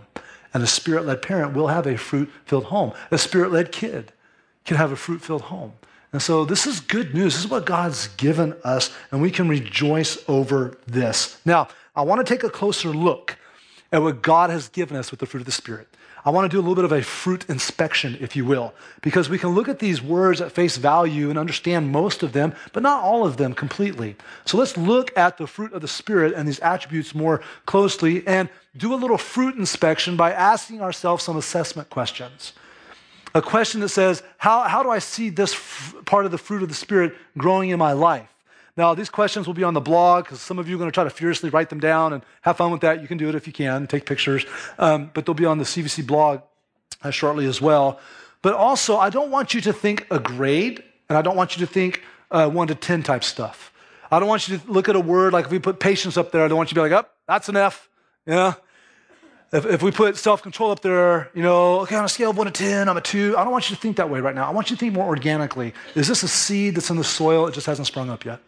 And 0.53 0.63
a 0.63 0.67
spirit 0.67 1.05
led 1.05 1.23
parent 1.23 1.55
will 1.55 1.69
have 1.69 1.87
a 1.87 1.97
fruit 1.97 2.31
filled 2.45 2.65
home. 2.65 2.93
A 3.11 3.19
spirit 3.19 3.51
led 3.51 3.73
kid 3.73 4.13
can 4.65 4.77
have 4.77 4.93
a 4.93 4.97
fruit 4.97 5.21
filled 5.21 5.43
home. 5.43 5.73
And 6.13 6.23
so 6.23 6.45
this 6.45 6.65
is 6.67 6.79
good 6.79 7.13
news. 7.13 7.35
This 7.35 7.45
is 7.45 7.51
what 7.51 7.67
God's 7.67 8.07
given 8.07 8.55
us, 8.63 8.93
and 9.11 9.21
we 9.21 9.33
can 9.33 9.49
rejoice 9.49 10.17
over 10.29 10.79
this. 10.87 11.41
Now, 11.45 11.67
I 11.97 12.03
want 12.03 12.25
to 12.25 12.33
take 12.33 12.45
a 12.45 12.51
closer 12.51 12.91
look 12.91 13.37
at 13.91 14.01
what 14.01 14.23
God 14.23 14.51
has 14.51 14.69
given 14.69 14.97
us 14.97 15.11
with 15.11 15.19
the 15.19 15.27
fruit 15.27 15.41
of 15.41 15.47
the 15.47 15.53
Spirit. 15.53 15.89
I 16.27 16.31
want 16.31 16.51
to 16.51 16.57
do 16.57 16.59
a 16.59 16.67
little 16.67 16.77
bit 16.77 16.85
of 16.87 16.93
a 16.93 17.03
fruit 17.03 17.45
inspection, 17.51 18.17
if 18.19 18.35
you 18.35 18.47
will, 18.47 18.73
because 19.03 19.29
we 19.29 19.39
can 19.39 19.51
look 19.51 19.69
at 19.69 19.79
these 19.79 20.01
words 20.01 20.41
at 20.41 20.53
face 20.53 20.79
value 20.79 21.29
and 21.29 21.39
understand 21.39 21.93
most 21.93 22.23
of 22.23 22.33
them, 22.33 22.55
but 22.73 22.83
not 22.83 23.03
all 23.03 23.27
of 23.27 23.37
them 23.37 23.53
completely. 23.53 24.17
So 24.47 24.57
let's 24.57 24.77
look 24.79 25.15
at 25.19 25.37
the 25.37 25.47
fruit 25.47 25.75
of 25.75 25.83
the 25.83 25.89
Spirit 25.89 26.33
and 26.33 26.49
these 26.49 26.61
attributes 26.61 27.15
more 27.15 27.43
closely 27.67 28.27
and 28.27 28.49
do 28.75 28.95
a 28.95 28.97
little 28.97 29.19
fruit 29.19 29.57
inspection 29.57 30.17
by 30.17 30.33
asking 30.33 30.81
ourselves 30.81 31.23
some 31.23 31.37
assessment 31.37 31.91
questions. 31.91 32.55
A 33.35 33.43
question 33.43 33.81
that 33.81 33.91
says, 33.91 34.23
How, 34.39 34.63
how 34.63 34.83
do 34.83 34.89
I 34.89 35.01
see 35.01 35.29
this 35.29 35.53
f- 35.53 35.95
part 36.07 36.25
of 36.25 36.31
the 36.31 36.39
fruit 36.39 36.63
of 36.63 36.71
the 36.71 36.75
Spirit 36.75 37.15
growing 37.37 37.69
in 37.69 37.79
my 37.79 37.93
life? 37.93 38.34
Now, 38.77 38.95
these 38.95 39.09
questions 39.09 39.47
will 39.47 39.55
be 39.55 39.63
on 39.63 39.75
the 39.75 39.81
blog 39.81 40.25
because 40.25 40.41
some 40.41 40.59
of 40.59 40.69
you 40.69 40.75
are 40.75 40.79
going 40.79 40.91
to 40.91 40.95
try 40.95 41.05
to 41.05 41.11
furiously 41.11 41.49
write 41.49 41.71
them 41.71 41.79
down 41.79 42.13
and 42.13 42.25
have 42.43 42.57
fun 42.57 42.73
with 42.73 42.81
that. 42.81 43.01
You 43.01 43.07
can 43.07 43.19
do 43.19 43.29
it 43.29 43.35
if 43.37 43.47
you 43.47 43.53
can, 43.53 43.87
take 43.87 44.05
pictures. 44.05 44.45
Um, 44.79 45.11
but 45.15 45.27
they'll 45.27 45.35
be 45.35 45.45
on 45.45 45.59
the 45.59 45.65
CVC 45.65 46.05
blog 46.05 46.41
uh, 47.03 47.11
shortly 47.11 47.47
as 47.47 47.61
well. 47.61 48.01
But 48.43 48.55
also, 48.55 48.97
I 48.97 49.11
don't 49.11 49.31
want 49.31 49.55
you 49.55 49.61
to 49.63 49.73
think 49.73 50.07
a 50.11 50.19
grade, 50.19 50.83
and 51.09 51.17
I 51.17 51.23
don't 51.23 51.37
want 51.37 51.57
you 51.57 51.65
to 51.65 51.73
think 51.73 52.03
uh, 52.31 52.49
one 52.51 52.67
to 52.67 52.75
10 52.75 53.05
type 53.05 53.23
stuff. 53.23 53.73
I 54.11 54.19
don't 54.19 54.29
want 54.29 54.49
you 54.49 54.59
to 54.59 54.71
look 54.71 54.89
at 54.89 54.97
a 54.97 55.01
word 55.01 55.33
like 55.33 55.47
if 55.47 55.51
we 55.51 55.59
put 55.59 55.79
patience 55.79 56.17
up 56.17 56.33
there, 56.33 56.45
I 56.45 56.49
don't 56.49 56.57
want 56.57 56.71
you 56.71 56.75
to 56.75 56.83
be 56.83 56.91
like, 56.91 57.05
oh, 57.05 57.09
that's 57.29 57.49
an 57.49 57.57
F. 57.57 57.89
Yeah. 58.27 58.55
If, 59.53 59.67
if 59.67 59.83
we 59.83 59.93
put 59.93 60.17
self 60.17 60.43
control 60.43 60.73
up 60.73 60.81
there, 60.81 61.31
you 61.33 61.43
know, 61.43 61.81
okay, 61.81 61.95
on 61.95 62.05
a 62.05 62.09
scale 62.09 62.31
of 62.31 62.37
one 62.37 62.47
to 62.47 62.53
10, 62.53 62.89
I'm 62.89 62.97
a 62.97 63.01
two. 63.01 63.37
I 63.39 63.45
don't 63.45 63.53
want 63.53 63.71
you 63.71 63.77
to 63.77 63.81
think 63.81 63.99
that 63.99 64.11
way 64.11 64.21
right 64.21 64.35
now. 64.35 64.49
I 64.49 64.51
want 64.51 64.69
you 64.69 64.77
to 64.77 64.81
think 64.81 64.95
more 64.95 65.07
organically. 65.07 65.73
Is 65.95 66.09
this 66.09 66.25
a 66.25 66.29
seed 66.29 66.75
that's 66.75 66.91
in 66.91 66.97
the 66.97 67.05
soil? 67.05 67.47
It 67.47 67.55
just 67.55 67.67
hasn't 67.67 67.87
sprung 67.87 68.11
up 68.11 68.25
yet. 68.25 68.41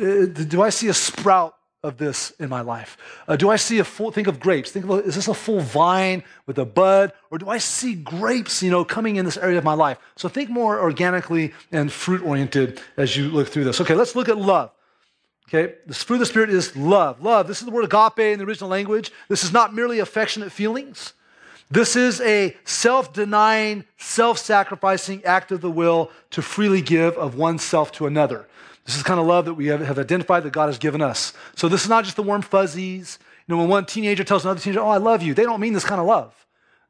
Uh, 0.00 0.26
do 0.26 0.62
I 0.62 0.70
see 0.70 0.88
a 0.88 0.94
sprout 0.94 1.56
of 1.82 1.96
this 1.96 2.32
in 2.38 2.48
my 2.48 2.60
life? 2.60 2.96
Uh, 3.28 3.36
do 3.36 3.48
I 3.48 3.56
see 3.56 3.78
a 3.78 3.84
full, 3.84 4.10
think 4.10 4.26
of 4.26 4.40
grapes. 4.40 4.70
Think 4.70 4.86
of, 4.86 5.06
is 5.06 5.14
this 5.14 5.28
a 5.28 5.34
full 5.34 5.60
vine 5.60 6.22
with 6.46 6.58
a 6.58 6.64
bud? 6.64 7.12
Or 7.30 7.38
do 7.38 7.48
I 7.48 7.58
see 7.58 7.94
grapes, 7.94 8.62
you 8.62 8.70
know, 8.70 8.84
coming 8.84 9.16
in 9.16 9.24
this 9.24 9.36
area 9.36 9.58
of 9.58 9.64
my 9.64 9.74
life? 9.74 9.98
So 10.16 10.28
think 10.28 10.50
more 10.50 10.80
organically 10.80 11.54
and 11.72 11.90
fruit 11.90 12.22
oriented 12.22 12.80
as 12.96 13.16
you 13.16 13.28
look 13.28 13.48
through 13.48 13.64
this. 13.64 13.80
Okay, 13.80 13.94
let's 13.94 14.14
look 14.16 14.28
at 14.28 14.36
love. 14.36 14.70
Okay, 15.48 15.74
the 15.86 15.94
fruit 15.94 16.16
of 16.16 16.20
the 16.20 16.26
Spirit 16.26 16.50
is 16.50 16.76
love. 16.76 17.22
Love, 17.22 17.46
this 17.46 17.60
is 17.60 17.66
the 17.66 17.70
word 17.70 17.84
agape 17.84 18.18
in 18.18 18.40
the 18.40 18.44
original 18.44 18.68
language. 18.68 19.12
This 19.28 19.44
is 19.44 19.52
not 19.52 19.72
merely 19.72 20.00
affectionate 20.00 20.50
feelings. 20.50 21.12
This 21.70 21.94
is 21.94 22.20
a 22.20 22.56
self 22.64 23.12
denying, 23.12 23.84
self 23.96 24.38
sacrificing 24.38 25.24
act 25.24 25.52
of 25.52 25.60
the 25.60 25.70
will 25.70 26.10
to 26.30 26.42
freely 26.42 26.82
give 26.82 27.16
of 27.16 27.36
oneself 27.36 27.92
to 27.92 28.06
another. 28.06 28.46
This 28.86 28.96
is 28.96 29.02
the 29.02 29.08
kind 29.08 29.18
of 29.18 29.26
love 29.26 29.44
that 29.46 29.54
we 29.54 29.66
have, 29.66 29.80
have 29.80 29.98
identified 29.98 30.44
that 30.44 30.52
God 30.52 30.66
has 30.66 30.78
given 30.78 31.02
us. 31.02 31.32
So 31.56 31.68
this 31.68 31.82
is 31.82 31.88
not 31.88 32.04
just 32.04 32.16
the 32.16 32.22
warm 32.22 32.40
fuzzies. 32.40 33.18
You 33.46 33.54
know, 33.54 33.60
when 33.60 33.68
one 33.68 33.84
teenager 33.84 34.24
tells 34.24 34.44
another 34.44 34.60
teenager, 34.60 34.80
Oh, 34.80 34.88
I 34.88 34.98
love 34.98 35.22
you, 35.22 35.34
they 35.34 35.42
don't 35.42 35.60
mean 35.60 35.72
this 35.72 35.84
kind 35.84 36.00
of 36.00 36.06
love. 36.06 36.34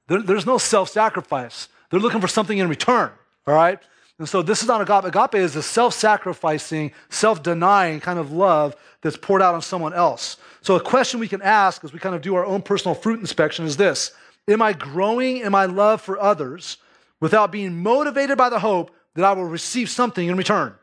There, 0.07 0.23
there's 0.23 0.47
no 0.47 0.59
self 0.59 0.91
sacrifice. 0.91 1.69
They're 1.91 2.01
looking 2.01 2.21
for 2.21 2.29
something 2.29 2.59
in 2.59 2.69
return, 2.69 3.11
all 3.47 3.55
right? 3.55 3.79
And 4.19 4.29
so 4.29 4.43
this 4.43 4.63
is 4.63 4.69
not 4.69 4.81
agape. 4.81 5.15
Agape 5.15 5.35
is 5.35 5.57
a 5.57 5.63
self 5.63 5.95
sacrificing, 5.95 6.93
self 7.09 7.43
denying 7.43 8.01
kind 8.01 8.19
of 8.19 8.33
love 8.33 8.77
that's 9.01 9.17
poured 9.17 9.43
out 9.43 9.55
on 9.55 9.63
someone 9.63 9.93
else. 9.93 10.37
So 10.63 10.75
a 10.75 10.81
question 10.81 11.21
we 11.21 11.29
can 11.29 11.43
ask 11.43 11.85
as 11.85 11.93
we 11.93 11.99
kind 11.99 12.15
of 12.15 12.23
do 12.23 12.35
our 12.35 12.45
own 12.45 12.63
personal 12.63 12.95
fruit 12.95 13.21
inspection 13.21 13.65
is 13.65 13.77
this 13.77 14.13
Am 14.49 14.63
I 14.63 14.73
growing 14.73 15.39
in 15.39 15.53
my 15.53 15.65
love 15.67 16.01
for 16.01 16.21
others 16.21 16.79
without 17.21 17.53
being 17.53 17.83
motivated 17.83 18.37
by 18.37 18.49
the 18.49 18.59
hope 18.59 18.91
that 19.15 19.25
I 19.25 19.33
will 19.33 19.45
receive 19.45 19.89
something 19.91 20.29
in 20.29 20.37
return? 20.37 20.75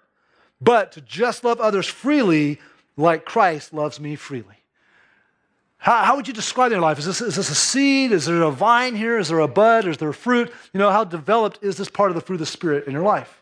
But 0.64 0.92
to 0.94 1.02
just 1.02 1.44
love 1.44 1.60
others 1.60 1.88
freely 1.88 2.60
like 2.96 3.26
Christ 3.26 3.74
loves 3.74 4.00
me 4.00 4.16
freely. 4.16 4.56
How, 5.78 6.04
how 6.04 6.16
would 6.16 6.28
you 6.28 6.34
describe 6.34 6.72
your 6.72 6.80
life? 6.80 6.98
Is 7.00 7.06
this, 7.06 7.20
is 7.20 7.36
this 7.36 7.50
a 7.50 7.56
seed? 7.56 8.14
Is 8.14 8.26
there 8.26 8.42
a 8.44 8.52
vine 8.52 8.96
here? 8.96 9.18
Is 9.18 9.28
there 9.28 9.40
a 9.40 9.48
bud? 9.48 9.86
Is 9.86 9.98
there 9.98 10.10
a 10.10 10.14
fruit? 10.14 10.54
You 10.74 10.78
know, 10.78 10.90
how 10.92 11.04
developed 11.04 11.60
is 11.62 11.76
this 11.76 11.90
part 11.90 12.10
of 12.10 12.16
the 12.16 12.22
fruit 12.22 12.36
of 12.36 12.40
the 12.40 12.46
Spirit 12.46 12.88
in 12.88 12.94
your 12.94 13.04
life? 13.04 13.42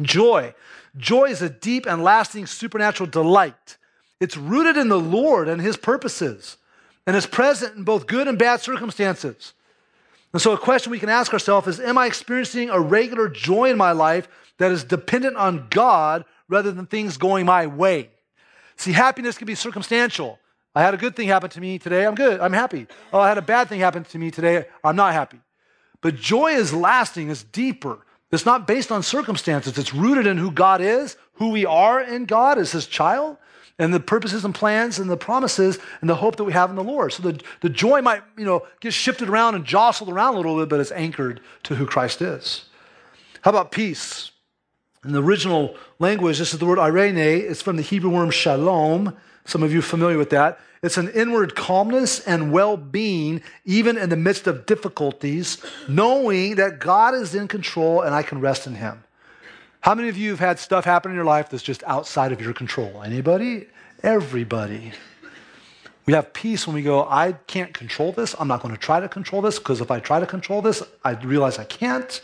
Joy. 0.00 0.54
Joy 0.96 1.24
is 1.26 1.42
a 1.42 1.50
deep 1.50 1.86
and 1.86 2.02
lasting 2.02 2.46
supernatural 2.46 3.10
delight. 3.10 3.76
It's 4.18 4.36
rooted 4.36 4.78
in 4.78 4.88
the 4.88 4.98
Lord 4.98 5.48
and 5.48 5.60
His 5.60 5.76
purposes, 5.76 6.56
and 7.06 7.14
is 7.16 7.26
present 7.26 7.76
in 7.76 7.84
both 7.84 8.06
good 8.06 8.28
and 8.28 8.38
bad 8.38 8.60
circumstances. 8.60 9.52
And 10.34 10.42
so, 10.42 10.52
a 10.52 10.58
question 10.58 10.90
we 10.90 10.98
can 10.98 11.08
ask 11.08 11.32
ourselves 11.32 11.66
is 11.68 11.80
Am 11.80 11.96
I 11.96 12.04
experiencing 12.06 12.68
a 12.68 12.78
regular 12.78 13.28
joy 13.28 13.70
in 13.70 13.78
my 13.78 13.92
life 13.92 14.28
that 14.58 14.70
is 14.72 14.84
dependent 14.84 15.36
on 15.36 15.66
God 15.70 16.24
rather 16.48 16.72
than 16.72 16.86
things 16.86 17.16
going 17.16 17.46
my 17.46 17.66
way. 17.66 18.10
See, 18.76 18.92
happiness 18.92 19.38
can 19.38 19.46
be 19.46 19.54
circumstantial. 19.54 20.38
I 20.74 20.82
had 20.82 20.94
a 20.94 20.96
good 20.96 21.14
thing 21.14 21.28
happen 21.28 21.50
to 21.50 21.60
me 21.60 21.78
today, 21.78 22.04
I'm 22.04 22.16
good, 22.16 22.40
I'm 22.40 22.52
happy. 22.52 22.88
Oh, 23.12 23.20
I 23.20 23.28
had 23.28 23.38
a 23.38 23.42
bad 23.42 23.68
thing 23.68 23.80
happen 23.80 24.04
to 24.04 24.18
me 24.18 24.30
today, 24.30 24.66
I'm 24.82 24.96
not 24.96 25.12
happy. 25.12 25.38
But 26.00 26.16
joy 26.16 26.52
is 26.52 26.74
lasting, 26.74 27.30
it's 27.30 27.44
deeper. 27.44 27.98
It's 28.32 28.44
not 28.44 28.66
based 28.66 28.90
on 28.90 29.04
circumstances, 29.04 29.78
it's 29.78 29.94
rooted 29.94 30.26
in 30.26 30.36
who 30.36 30.50
God 30.50 30.80
is, 30.80 31.16
who 31.34 31.50
we 31.50 31.64
are 31.64 32.00
in 32.00 32.24
God 32.24 32.58
as 32.58 32.72
His 32.72 32.88
child, 32.88 33.36
and 33.78 33.92
the 33.92 34.00
purposes 34.00 34.44
and 34.44 34.54
plans 34.54 34.98
and 34.98 35.10
the 35.10 35.16
promises 35.16 35.78
and 36.00 36.08
the 36.08 36.14
hope 36.14 36.36
that 36.36 36.44
we 36.44 36.52
have 36.52 36.70
in 36.70 36.76
the 36.76 36.84
Lord. 36.84 37.12
So 37.12 37.22
the, 37.22 37.40
the 37.60 37.68
joy 37.68 38.02
might, 38.02 38.22
you 38.36 38.44
know, 38.44 38.66
get 38.80 38.92
shifted 38.92 39.28
around 39.28 39.54
and 39.54 39.64
jostled 39.64 40.10
around 40.10 40.34
a 40.34 40.36
little 40.36 40.58
bit, 40.58 40.68
but 40.68 40.80
it's 40.80 40.92
anchored 40.92 41.40
to 41.64 41.74
who 41.74 41.86
Christ 41.86 42.22
is. 42.22 42.66
How 43.42 43.50
about 43.50 43.72
peace? 43.72 44.30
In 45.04 45.12
the 45.12 45.22
original 45.22 45.76
language, 45.98 46.38
this 46.38 46.54
is 46.54 46.60
the 46.60 46.66
word 46.66 46.78
eirene. 46.78 47.16
It's 47.16 47.60
from 47.60 47.76
the 47.76 47.82
Hebrew 47.82 48.10
word 48.10 48.32
shalom. 48.32 49.14
Some 49.44 49.62
of 49.62 49.72
you 49.72 49.82
familiar 49.82 50.16
with 50.16 50.30
that. 50.30 50.58
It's 50.82 50.96
an 50.96 51.10
inward 51.10 51.54
calmness 51.54 52.20
and 52.20 52.52
well 52.52 52.76
being, 52.76 53.42
even 53.64 53.98
in 53.98 54.08
the 54.08 54.16
midst 54.16 54.46
of 54.46 54.66
difficulties, 54.66 55.58
knowing 55.88 56.54
that 56.56 56.78
God 56.78 57.14
is 57.14 57.34
in 57.34 57.48
control 57.48 58.00
and 58.00 58.14
I 58.14 58.22
can 58.22 58.40
rest 58.40 58.66
in 58.66 58.76
Him. 58.76 59.03
How 59.84 59.94
many 59.94 60.08
of 60.08 60.16
you 60.16 60.30
have 60.30 60.40
had 60.40 60.58
stuff 60.58 60.86
happen 60.86 61.10
in 61.10 61.14
your 61.14 61.26
life 61.26 61.50
that's 61.50 61.62
just 61.62 61.82
outside 61.86 62.32
of 62.32 62.40
your 62.40 62.54
control? 62.54 63.02
Anybody? 63.02 63.66
Everybody. 64.02 64.92
We 66.06 66.14
have 66.14 66.32
peace 66.32 66.66
when 66.66 66.74
we 66.74 66.80
go, 66.80 67.06
I 67.06 67.32
can't 67.32 67.74
control 67.74 68.10
this. 68.10 68.34
I'm 68.38 68.48
not 68.48 68.62
going 68.62 68.74
to 68.74 68.80
try 68.80 68.98
to 68.98 69.10
control 69.10 69.42
this 69.42 69.58
because 69.58 69.82
if 69.82 69.90
I 69.90 70.00
try 70.00 70.20
to 70.20 70.26
control 70.26 70.62
this, 70.62 70.82
I 71.04 71.10
realize 71.10 71.58
I 71.58 71.64
can't. 71.64 72.22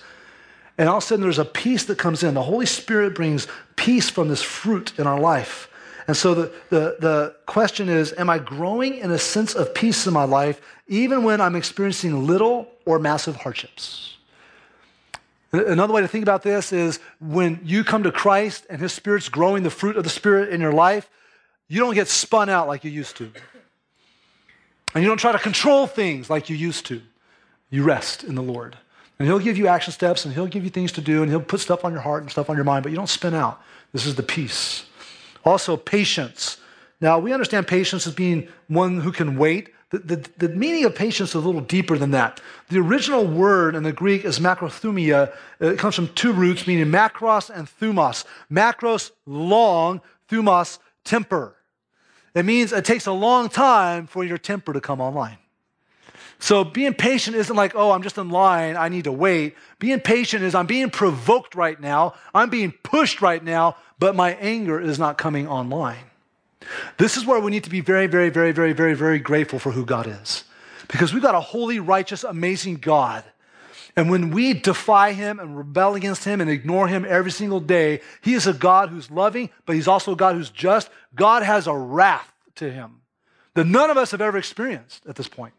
And 0.79 0.89
all 0.89 0.97
of 0.97 1.03
a 1.03 1.07
sudden, 1.07 1.21
there's 1.21 1.39
a 1.39 1.45
peace 1.45 1.85
that 1.85 1.99
comes 1.99 2.23
in. 2.23 2.33
The 2.33 2.45
Holy 2.45 2.65
Spirit 2.65 3.15
brings 3.15 3.47
peace 3.77 4.09
from 4.09 4.29
this 4.29 4.41
fruit 4.41 4.99
in 4.99 5.07
our 5.07 5.21
life. 5.21 5.69
And 6.09 6.17
so 6.17 6.33
the, 6.33 6.53
the, 6.71 6.97
the 6.99 7.37
question 7.45 7.91
is 7.91 8.15
Am 8.17 8.31
I 8.31 8.39
growing 8.39 8.97
in 8.97 9.11
a 9.11 9.19
sense 9.19 9.55
of 9.55 9.75
peace 9.75 10.07
in 10.07 10.15
my 10.15 10.25
life, 10.25 10.63
even 10.89 11.25
when 11.25 11.43
I'm 11.43 11.57
experiencing 11.57 12.27
little 12.27 12.69
or 12.87 12.99
massive 12.99 13.37
hardships? 13.37 14.17
Another 15.53 15.93
way 15.93 16.01
to 16.01 16.09
think 16.09 16.23
about 16.23 16.43
this 16.43 16.73
is 16.73 17.01
when 17.21 17.61
you 17.65 17.83
come 17.83 18.05
to 18.05 18.13
Christ 18.13 18.67
and 18.71 18.81
His 18.81 18.93
Spirit's 18.93 19.29
growing 19.29 19.65
the 19.65 19.71
fruit 19.71 19.97
of 19.97 20.05
the 20.05 20.11
Spirit 20.11 20.51
in 20.51 20.61
your 20.61 20.73
life, 20.73 21.11
you 21.69 21.81
don't 21.81 21.95
get 21.95 22.09
spun 22.09 22.49
out 22.49 22.69
like 22.69 22.85
you 22.85 22.91
used 22.91 23.17
to. 23.17 23.33
And 24.95 25.03
you 25.03 25.09
don't 25.09 25.19
try 25.19 25.33
to 25.33 25.39
control 25.39 25.87
things 25.87 26.31
like 26.31 26.51
you 26.51 26.57
used 26.57 26.87
to. 26.87 27.03
You 27.69 27.83
rest 27.85 28.25
in 28.25 28.35
the 28.35 28.43
Lord. 28.43 28.77
And 29.19 29.29
he'll 29.29 29.39
give 29.39 29.59
you 29.59 29.67
action 29.67 29.93
steps 29.93 30.25
and 30.25 30.35
he'll 30.35 30.47
give 30.47 30.65
you 30.65 30.71
things 30.71 30.93
to 30.93 31.01
do 31.01 31.23
and 31.23 31.31
he'll 31.31 31.41
put 31.41 31.61
stuff 31.61 31.85
on 31.85 31.93
your 31.93 32.01
heart 32.01 32.23
and 32.23 32.31
stuff 32.31 32.49
on 32.49 32.57
your 32.57 32.65
mind, 32.65 32.83
but 32.83 32.91
you 32.91 32.97
don't 32.97 33.09
spin 33.09 33.35
out. 33.35 33.61
This 33.93 34.07
is 34.07 34.15
the 34.15 34.23
peace. 34.23 34.85
Also, 35.45 35.77
patience. 35.77 36.59
Now, 37.01 37.19
we 37.19 37.33
understand 37.33 37.67
patience 37.67 38.07
as 38.07 38.15
being 38.15 38.49
one 38.69 39.01
who 39.01 39.13
can 39.13 39.37
wait, 39.37 39.71
the, 39.91 40.31
the, 40.39 40.49
meaning 40.49 40.85
of 40.85 40.95
patience 40.95 41.31
is 41.31 41.35
a 41.35 41.41
little 41.41 41.61
deeper 41.61 41.99
than 41.99 42.13
that. 42.13 42.41
The 42.69 42.79
original 42.79 43.27
word 43.27 43.75
in 43.75 43.83
the 43.83 43.93
Greek 43.93 44.25
is 44.25 44.39
macrothumia. 44.39 45.33
Uh, 45.61 45.67
it 45.67 45.79
comes 45.81 45.97
from 45.97 46.09
two 46.15 46.33
roots, 46.33 46.67
meaning 46.67 46.87
macros 46.87 47.51
and 47.51 47.67
thumos. 47.67 48.25
Macros, 48.51 49.11
long, 49.27 50.01
thumos, 50.29 50.79
temper. 51.05 51.57
It 52.35 52.45
means 52.45 52.73
it 52.73 52.85
takes 52.85 53.07
a 53.07 53.13
long 53.13 53.49
time 53.49 54.07
for 54.07 54.23
your 54.23 54.39
temper 54.39 54.73
to 54.73 54.81
come 54.81 55.01
online. 55.01 55.39
So 56.39 56.63
being 56.63 56.95
patient 56.95 57.37
isn't 57.37 57.55
like, 57.55 57.75
oh, 57.75 57.91
I'm 57.91 58.03
just 58.03 58.17
in 58.17 58.31
line, 58.31 58.77
I 58.77 58.89
need 58.89 59.05
to 59.05 59.13
wait. 59.13 59.57
Being 59.81 60.01
patient 60.01 60.45
is 60.45 60.55
I'm 60.55 60.67
being 60.67 60.89
provoked 60.89 61.57
right 61.57 61.79
now, 61.79 62.15
I'm 62.33 62.49
being 62.49 62.73
pushed 62.85 63.21
right 63.21 63.43
now, 63.43 63.77
but 63.99 64.15
my 64.15 64.35
anger 64.35 64.81
is 64.81 64.99
not 65.01 65.19
coming 65.19 65.49
online. 65.49 66.10
This 66.99 67.17
is 67.17 67.25
where 67.25 67.41
we 67.41 67.51
need 67.51 67.65
to 67.65 67.71
be 67.71 67.81
very, 67.81 68.07
very, 68.07 68.29
very, 68.29 68.53
very, 68.53 68.73
very, 68.73 68.95
very 68.95 69.19
grateful 69.19 69.59
for 69.59 69.73
who 69.73 69.85
God 69.85 70.07
is. 70.07 70.45
Because 70.89 71.13
we've 71.13 71.23
got 71.23 71.35
a 71.35 71.41
holy, 71.41 71.79
righteous, 71.79 72.25
amazing 72.25 72.77
God. 72.77 73.25
And 73.97 74.11
when 74.11 74.31
we 74.31 74.55
defy 74.55 75.13
him 75.13 75.39
and 75.41 75.57
rebel 75.57 75.95
against 75.95 76.25
him 76.25 76.41
and 76.41 76.51
ignore 76.51 76.89
him 76.89 77.05
every 77.09 77.31
single 77.31 77.61
day, 77.61 78.01
he 78.23 78.35
is 78.35 78.47
a 78.47 78.53
God 78.53 78.89
who's 78.89 79.11
loving, 79.11 79.51
but 79.67 79.75
he's 79.75 79.89
also 79.89 80.13
a 80.13 80.17
God 80.17 80.37
who's 80.37 80.51
just. 80.51 80.91
God 81.15 81.43
has 81.43 81.67
a 81.67 81.75
wrath 81.75 82.33
to 82.57 82.71
him 82.71 83.01
that 83.55 83.67
none 83.67 83.91
of 83.91 83.97
us 83.97 84.13
have 84.13 84.21
ever 84.21 84.39
experienced 84.39 85.05
at 85.07 85.17
this 85.17 85.29
point. 85.29 85.55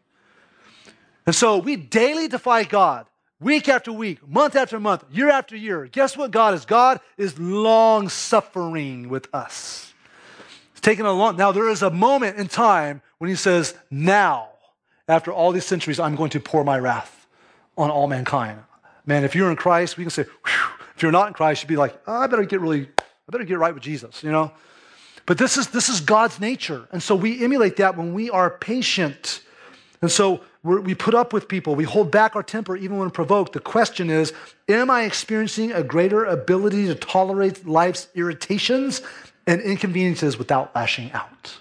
And 1.26 1.34
so 1.34 1.58
we 1.58 1.76
daily 1.76 2.26
defy 2.26 2.64
God, 2.64 3.06
week 3.40 3.68
after 3.68 3.92
week, 3.92 4.26
month 4.26 4.56
after 4.56 4.80
month, 4.80 5.04
year 5.12 5.30
after 5.30 5.56
year. 5.56 5.86
Guess 5.86 6.16
what 6.16 6.30
God 6.30 6.54
is? 6.54 6.64
God 6.64 7.00
is 7.16 7.38
long 7.38 8.08
suffering 8.08 9.08
with 9.08 9.32
us. 9.34 9.91
Taken 10.82 11.06
along. 11.06 11.36
now 11.36 11.52
there 11.52 11.68
is 11.68 11.82
a 11.82 11.90
moment 11.90 12.36
in 12.38 12.48
time 12.48 13.02
when 13.18 13.30
he 13.30 13.36
says, 13.36 13.74
Now, 13.90 14.48
after 15.08 15.32
all 15.32 15.52
these 15.52 15.64
centuries, 15.64 16.00
I'm 16.00 16.16
going 16.16 16.30
to 16.30 16.40
pour 16.40 16.64
my 16.64 16.78
wrath 16.78 17.26
on 17.78 17.90
all 17.90 18.08
mankind. 18.08 18.58
Man, 19.06 19.24
if 19.24 19.34
you're 19.34 19.50
in 19.50 19.56
Christ, 19.56 19.96
we 19.96 20.04
can 20.04 20.10
say, 20.10 20.24
if 20.96 21.02
you're 21.02 21.12
not 21.12 21.28
in 21.28 21.34
Christ, 21.34 21.62
you'd 21.62 21.68
be 21.68 21.76
like, 21.76 22.00
oh, 22.06 22.14
I 22.14 22.26
better 22.26 22.44
get 22.44 22.60
really, 22.60 22.88
I 22.98 23.30
better 23.30 23.44
get 23.44 23.58
right 23.58 23.74
with 23.74 23.82
Jesus, 23.82 24.22
you 24.22 24.30
know? 24.30 24.52
But 25.26 25.38
this 25.38 25.56
is 25.56 25.68
this 25.68 25.88
is 25.88 26.00
God's 26.00 26.40
nature. 26.40 26.88
And 26.90 27.02
so 27.02 27.14
we 27.14 27.44
emulate 27.44 27.76
that 27.76 27.96
when 27.96 28.12
we 28.12 28.28
are 28.28 28.50
patient. 28.50 29.42
And 30.00 30.10
so 30.10 30.40
we 30.64 30.96
put 30.96 31.14
up 31.14 31.32
with 31.32 31.46
people. 31.46 31.76
We 31.76 31.84
hold 31.84 32.10
back 32.10 32.34
our 32.34 32.42
temper 32.42 32.76
even 32.76 32.98
when 32.98 33.10
provoked. 33.10 33.52
The 33.52 33.60
question 33.60 34.10
is 34.10 34.32
Am 34.68 34.90
I 34.90 35.02
experiencing 35.02 35.70
a 35.72 35.82
greater 35.84 36.24
ability 36.24 36.86
to 36.88 36.96
tolerate 36.96 37.66
life's 37.66 38.08
irritations 38.16 39.00
and 39.46 39.60
inconveniences 39.60 40.38
without 40.38 40.74
lashing 40.74 41.12
out? 41.12 41.58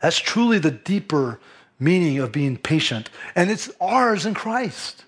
That's 0.00 0.18
truly 0.18 0.58
the 0.58 0.70
deeper 0.70 1.40
meaning 1.78 2.18
of 2.18 2.32
being 2.32 2.56
patient. 2.56 3.10
And 3.34 3.50
it's 3.50 3.70
ours 3.80 4.26
in 4.26 4.34
Christ. 4.34 5.04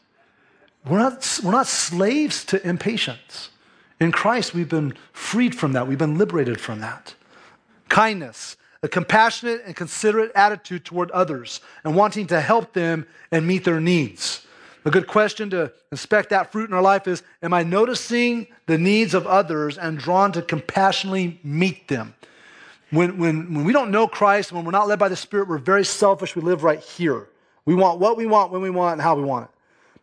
We're 0.86 0.98
not, 0.98 1.40
we're 1.42 1.50
not 1.50 1.66
slaves 1.66 2.44
to 2.46 2.66
impatience. 2.66 3.50
In 4.00 4.12
Christ, 4.12 4.54
we've 4.54 4.68
been 4.68 4.94
freed 5.12 5.54
from 5.54 5.72
that, 5.72 5.86
we've 5.86 5.98
been 5.98 6.18
liberated 6.18 6.60
from 6.60 6.80
that. 6.80 7.14
Kindness 7.88 8.56
a 8.86 8.88
compassionate 8.88 9.62
and 9.66 9.74
considerate 9.74 10.30
attitude 10.36 10.84
toward 10.84 11.10
others 11.10 11.60
and 11.82 11.96
wanting 11.96 12.26
to 12.28 12.40
help 12.40 12.72
them 12.72 13.04
and 13.32 13.46
meet 13.46 13.64
their 13.64 13.80
needs. 13.80 14.45
A 14.86 14.90
good 14.90 15.08
question 15.08 15.50
to 15.50 15.72
inspect 15.90 16.30
that 16.30 16.52
fruit 16.52 16.70
in 16.70 16.74
our 16.74 16.80
life 16.80 17.08
is 17.08 17.24
Am 17.42 17.52
I 17.52 17.64
noticing 17.64 18.46
the 18.66 18.78
needs 18.78 19.14
of 19.14 19.26
others 19.26 19.78
and 19.78 19.98
drawn 19.98 20.30
to 20.32 20.42
compassionately 20.42 21.40
meet 21.42 21.88
them? 21.88 22.14
When, 22.90 23.18
when, 23.18 23.52
when 23.52 23.64
we 23.64 23.72
don't 23.72 23.90
know 23.90 24.06
Christ, 24.06 24.52
when 24.52 24.64
we're 24.64 24.70
not 24.70 24.86
led 24.86 25.00
by 25.00 25.08
the 25.08 25.16
Spirit, 25.16 25.48
we're 25.48 25.58
very 25.58 25.84
selfish. 25.84 26.36
We 26.36 26.42
live 26.42 26.62
right 26.62 26.78
here. 26.78 27.26
We 27.64 27.74
want 27.74 27.98
what 27.98 28.16
we 28.16 28.26
want, 28.26 28.52
when 28.52 28.62
we 28.62 28.70
want, 28.70 28.92
and 28.92 29.02
how 29.02 29.16
we 29.16 29.24
want 29.24 29.46
it. 29.46 29.50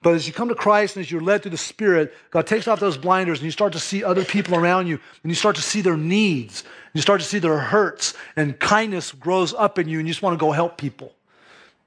But 0.02 0.15
as 0.15 0.28
you 0.28 0.34
come 0.34 0.50
to 0.50 0.56
Christ 0.56 0.98
and 0.98 1.06
as 1.06 1.10
you're 1.10 1.22
led 1.22 1.43
through 1.43 1.52
the 1.52 1.58
Spirit, 1.58 2.13
God 2.30 2.46
takes 2.46 2.67
off 2.67 2.82
those 2.82 2.98
blinders 2.98 3.39
and 3.39 3.46
you 3.46 3.52
start 3.52 3.72
to 3.72 3.80
see 3.80 4.04
other 4.04 4.26
people 4.26 4.54
around 4.54 4.88
you 4.88 5.00
and 5.24 5.32
you 5.32 5.36
start 5.36 5.56
to 5.56 5.62
see 5.62 5.80
their 5.80 5.96
needs. 5.96 6.63
and 6.63 6.96
You 6.96 7.02
start 7.02 7.22
to 7.22 7.26
see 7.26 7.39
their 7.39 7.58
hurts 7.58 8.15
and 8.36 8.60
kindness 8.60 9.13
grows 9.13 9.54
up 9.54 9.80
in 9.80 9.88
you 9.88 10.00
and 10.00 10.08
you 10.10 10.13
just 10.13 10.22
want 10.22 10.38
to 10.38 10.46
go 10.46 10.52
help 10.52 10.78
people. 10.78 11.13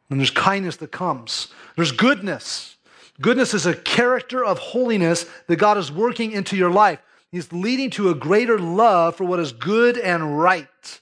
And 0.08 0.18
there's 0.18 0.30
kindness 0.30 0.76
that 0.76 0.92
comes. 0.92 1.48
There's 1.76 1.92
goodness. 1.92 2.75
Goodness 3.20 3.54
is 3.54 3.66
a 3.66 3.74
character 3.74 4.44
of 4.44 4.58
holiness 4.58 5.26
that 5.46 5.56
God 5.56 5.78
is 5.78 5.90
working 5.90 6.32
into 6.32 6.56
your 6.56 6.70
life. 6.70 7.00
He's 7.30 7.52
leading 7.52 7.90
to 7.90 8.10
a 8.10 8.14
greater 8.14 8.58
love 8.58 9.16
for 9.16 9.24
what 9.24 9.40
is 9.40 9.52
good 9.52 9.98
and 9.98 10.38
right. 10.38 11.00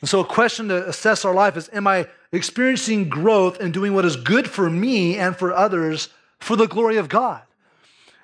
And 0.00 0.08
so, 0.08 0.20
a 0.20 0.24
question 0.24 0.68
to 0.68 0.88
assess 0.88 1.24
our 1.24 1.34
life 1.34 1.56
is 1.56 1.68
Am 1.72 1.86
I 1.86 2.06
experiencing 2.32 3.08
growth 3.08 3.60
and 3.60 3.72
doing 3.72 3.94
what 3.94 4.04
is 4.04 4.16
good 4.16 4.48
for 4.48 4.68
me 4.68 5.16
and 5.18 5.36
for 5.36 5.52
others 5.52 6.08
for 6.40 6.56
the 6.56 6.66
glory 6.66 6.96
of 6.96 7.08
God. 7.08 7.42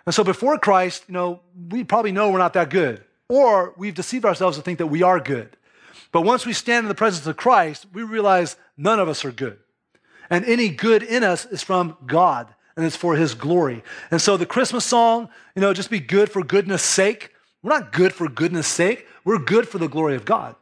And 0.06 0.14
so 0.14 0.24
before 0.24 0.58
Christ, 0.58 1.04
you 1.06 1.14
know, 1.14 1.40
we 1.70 1.84
probably 1.84 2.12
know 2.12 2.30
we're 2.30 2.38
not 2.38 2.54
that 2.54 2.70
good, 2.70 3.04
or 3.28 3.74
we've 3.76 3.94
deceived 3.94 4.24
ourselves 4.24 4.56
to 4.56 4.62
think 4.62 4.78
that 4.78 4.86
we 4.86 5.02
are 5.02 5.20
good. 5.20 5.56
But 6.10 6.22
once 6.22 6.46
we 6.46 6.54
stand 6.54 6.84
in 6.84 6.88
the 6.88 6.94
presence 6.94 7.26
of 7.26 7.36
Christ, 7.36 7.86
we 7.92 8.02
realize 8.02 8.56
none 8.78 8.98
of 8.98 9.08
us 9.08 9.24
are 9.24 9.30
good. 9.30 9.58
And 10.30 10.44
any 10.46 10.70
good 10.70 11.02
in 11.02 11.22
us 11.22 11.44
is 11.44 11.62
from 11.62 11.96
God, 12.06 12.54
and 12.78 12.86
it's 12.86 12.96
for 12.96 13.16
His 13.16 13.34
glory. 13.34 13.82
And 14.12 14.22
so 14.22 14.36
the 14.36 14.46
Christmas 14.46 14.84
song, 14.84 15.28
you 15.56 15.60
know, 15.60 15.74
just 15.74 15.90
be 15.90 15.98
good 15.98 16.30
for 16.30 16.44
goodness 16.44 16.80
sake. 16.80 17.34
We're 17.60 17.76
not 17.76 17.92
good 17.92 18.12
for 18.14 18.28
goodness 18.28 18.68
sake, 18.68 19.06
we're 19.24 19.40
good 19.40 19.68
for 19.68 19.78
the 19.78 19.88
glory 19.88 20.14
of 20.14 20.24
God. 20.24 20.54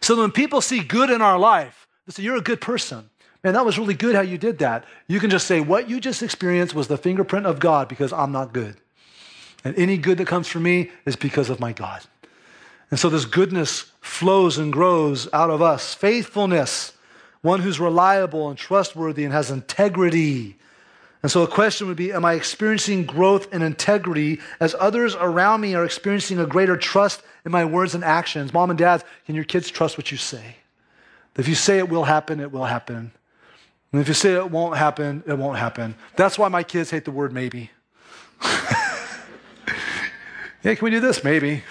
So 0.00 0.18
when 0.18 0.32
people 0.32 0.62
see 0.62 0.80
good 0.80 1.10
in 1.10 1.20
our 1.20 1.38
life, 1.38 1.86
they 2.06 2.12
say, 2.12 2.22
You're 2.22 2.38
a 2.38 2.40
good 2.40 2.62
person. 2.62 3.10
Man, 3.44 3.52
that 3.52 3.66
was 3.66 3.78
really 3.78 3.92
good 3.92 4.14
how 4.14 4.22
you 4.22 4.38
did 4.38 4.58
that. 4.60 4.86
You 5.06 5.20
can 5.20 5.28
just 5.28 5.46
say, 5.46 5.60
What 5.60 5.90
you 5.90 6.00
just 6.00 6.22
experienced 6.22 6.74
was 6.74 6.88
the 6.88 6.96
fingerprint 6.96 7.44
of 7.44 7.58
God 7.58 7.88
because 7.88 8.14
I'm 8.14 8.32
not 8.32 8.54
good. 8.54 8.78
And 9.64 9.76
any 9.76 9.98
good 9.98 10.16
that 10.16 10.26
comes 10.26 10.48
from 10.48 10.62
me 10.62 10.90
is 11.04 11.14
because 11.14 11.50
of 11.50 11.60
my 11.60 11.74
God. 11.74 12.00
And 12.90 12.98
so 12.98 13.10
this 13.10 13.26
goodness 13.26 13.92
flows 14.00 14.56
and 14.56 14.72
grows 14.72 15.28
out 15.34 15.50
of 15.50 15.60
us. 15.60 15.92
Faithfulness, 15.92 16.94
one 17.42 17.60
who's 17.60 17.78
reliable 17.78 18.48
and 18.48 18.56
trustworthy 18.56 19.24
and 19.24 19.34
has 19.34 19.50
integrity. 19.50 20.56
And 21.26 21.30
so 21.32 21.44
the 21.44 21.50
question 21.50 21.88
would 21.88 21.96
be 21.96 22.12
Am 22.12 22.24
I 22.24 22.34
experiencing 22.34 23.04
growth 23.04 23.52
and 23.52 23.60
integrity 23.60 24.38
as 24.60 24.76
others 24.78 25.16
around 25.16 25.60
me 25.60 25.74
are 25.74 25.84
experiencing 25.84 26.38
a 26.38 26.46
greater 26.46 26.76
trust 26.76 27.20
in 27.44 27.50
my 27.50 27.64
words 27.64 27.96
and 27.96 28.04
actions? 28.04 28.54
Mom 28.54 28.70
and 28.70 28.78
dad, 28.78 29.02
can 29.24 29.34
your 29.34 29.42
kids 29.42 29.68
trust 29.68 29.98
what 29.98 30.12
you 30.12 30.18
say? 30.18 30.58
If 31.36 31.48
you 31.48 31.56
say 31.56 31.78
it 31.78 31.88
will 31.88 32.04
happen, 32.04 32.38
it 32.38 32.52
will 32.52 32.66
happen. 32.66 33.10
And 33.90 34.00
if 34.00 34.06
you 34.06 34.14
say 34.14 34.34
it 34.34 34.52
won't 34.52 34.76
happen, 34.76 35.24
it 35.26 35.36
won't 35.36 35.58
happen. 35.58 35.96
That's 36.14 36.38
why 36.38 36.46
my 36.46 36.62
kids 36.62 36.92
hate 36.92 37.04
the 37.04 37.10
word 37.10 37.32
maybe. 37.32 37.72
yeah, 40.62 40.76
can 40.76 40.78
we 40.80 40.92
do 40.92 41.00
this? 41.00 41.24
Maybe. 41.24 41.64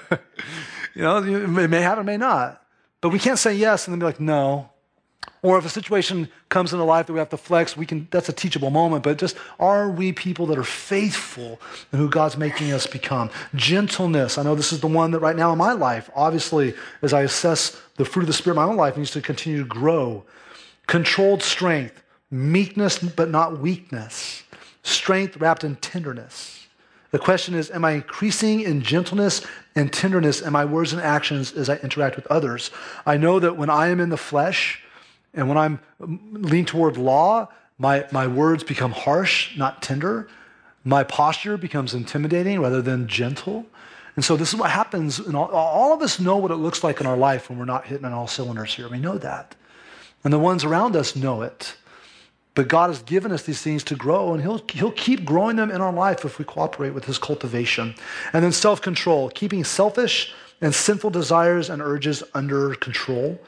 you 0.94 1.02
know, 1.02 1.18
it 1.18 1.68
may 1.68 1.82
happen, 1.82 2.06
may 2.06 2.16
not. 2.16 2.64
But 3.02 3.10
we 3.10 3.18
can't 3.18 3.38
say 3.38 3.52
yes 3.56 3.86
and 3.86 3.92
then 3.92 3.98
be 3.98 4.06
like, 4.06 4.20
no. 4.20 4.70
Or 5.42 5.58
if 5.58 5.66
a 5.66 5.68
situation 5.68 6.28
comes 6.50 6.72
into 6.72 6.84
life 6.84 7.06
that 7.06 7.12
we 7.12 7.18
have 7.18 7.30
to 7.30 7.36
flex, 7.36 7.76
we 7.76 7.84
can 7.84 8.06
that's 8.12 8.28
a 8.28 8.32
teachable 8.32 8.70
moment, 8.70 9.02
but 9.02 9.18
just 9.18 9.36
are 9.58 9.90
we 9.90 10.12
people 10.12 10.46
that 10.46 10.58
are 10.58 10.64
faithful 10.64 11.60
in 11.92 11.98
who 11.98 12.08
God's 12.08 12.36
making 12.36 12.70
us 12.72 12.86
become? 12.86 13.28
Gentleness. 13.56 14.38
I 14.38 14.44
know 14.44 14.54
this 14.54 14.72
is 14.72 14.80
the 14.80 14.86
one 14.86 15.10
that 15.10 15.18
right 15.18 15.34
now 15.34 15.50
in 15.50 15.58
my 15.58 15.72
life, 15.72 16.10
obviously, 16.14 16.74
as 17.02 17.12
I 17.12 17.22
assess 17.22 17.80
the 17.96 18.04
fruit 18.04 18.22
of 18.22 18.28
the 18.28 18.32
Spirit 18.32 18.54
in 18.54 18.62
my 18.62 18.70
own 18.70 18.76
life, 18.76 18.96
needs 18.96 19.10
to 19.12 19.20
continue 19.20 19.58
to 19.58 19.68
grow 19.68 20.24
controlled 20.86 21.42
strength, 21.42 22.02
meekness 22.30 22.98
but 22.98 23.30
not 23.30 23.58
weakness, 23.58 24.42
strength 24.82 25.36
wrapped 25.38 25.64
in 25.64 25.76
tenderness. 25.76 26.66
The 27.10 27.18
question 27.18 27.54
is 27.54 27.70
Am 27.70 27.84
I 27.84 27.92
increasing 27.92 28.60
in 28.60 28.80
gentleness 28.80 29.44
and 29.74 29.92
tenderness 29.92 30.40
in 30.40 30.52
my 30.52 30.64
words 30.64 30.92
and 30.92 31.02
actions 31.02 31.52
as 31.52 31.68
I 31.68 31.76
interact 31.78 32.14
with 32.14 32.26
others? 32.28 32.70
I 33.06 33.16
know 33.16 33.40
that 33.40 33.56
when 33.56 33.70
I 33.70 33.88
am 33.88 33.98
in 33.98 34.10
the 34.10 34.16
flesh 34.16 34.82
and 35.34 35.48
when 35.48 35.58
I'm 35.58 35.80
um, 36.00 36.20
lean 36.32 36.64
toward 36.64 36.96
law, 36.96 37.48
my, 37.78 38.06
my 38.12 38.26
words 38.26 38.64
become 38.64 38.92
harsh, 38.92 39.56
not 39.56 39.82
tender. 39.82 40.28
My 40.84 41.04
posture 41.04 41.56
becomes 41.56 41.94
intimidating 41.94 42.60
rather 42.60 42.82
than 42.82 43.08
gentle. 43.08 43.66
And 44.14 44.24
so 44.24 44.36
this 44.36 44.52
is 44.52 44.58
what 44.58 44.70
happens. 44.70 45.20
All, 45.20 45.50
all 45.50 45.94
of 45.94 46.02
us 46.02 46.20
know 46.20 46.36
what 46.36 46.50
it 46.50 46.56
looks 46.56 46.84
like 46.84 47.00
in 47.00 47.06
our 47.06 47.16
life 47.16 47.48
when 47.48 47.58
we're 47.58 47.64
not 47.64 47.86
hitting 47.86 48.04
on 48.04 48.12
all 48.12 48.26
cylinders 48.26 48.74
here. 48.74 48.88
We 48.88 48.98
know 48.98 49.18
that. 49.18 49.54
And 50.22 50.32
the 50.32 50.38
ones 50.38 50.64
around 50.64 50.96
us 50.96 51.16
know 51.16 51.42
it. 51.42 51.76
But 52.54 52.68
God 52.68 52.90
has 52.90 53.00
given 53.02 53.32
us 53.32 53.44
these 53.44 53.62
things 53.62 53.82
to 53.84 53.96
grow, 53.96 54.34
and 54.34 54.42
He'll, 54.42 54.62
he'll 54.72 54.92
keep 54.92 55.24
growing 55.24 55.56
them 55.56 55.70
in 55.70 55.80
our 55.80 55.92
life 55.92 56.24
if 56.24 56.38
we 56.38 56.44
cooperate 56.44 56.90
with 56.90 57.06
His 57.06 57.16
cultivation. 57.18 57.94
And 58.34 58.44
then 58.44 58.52
self 58.52 58.82
control, 58.82 59.30
keeping 59.30 59.64
selfish 59.64 60.34
and 60.60 60.74
sinful 60.74 61.10
desires 61.10 61.70
and 61.70 61.80
urges 61.80 62.22
under 62.34 62.74
control. 62.74 63.40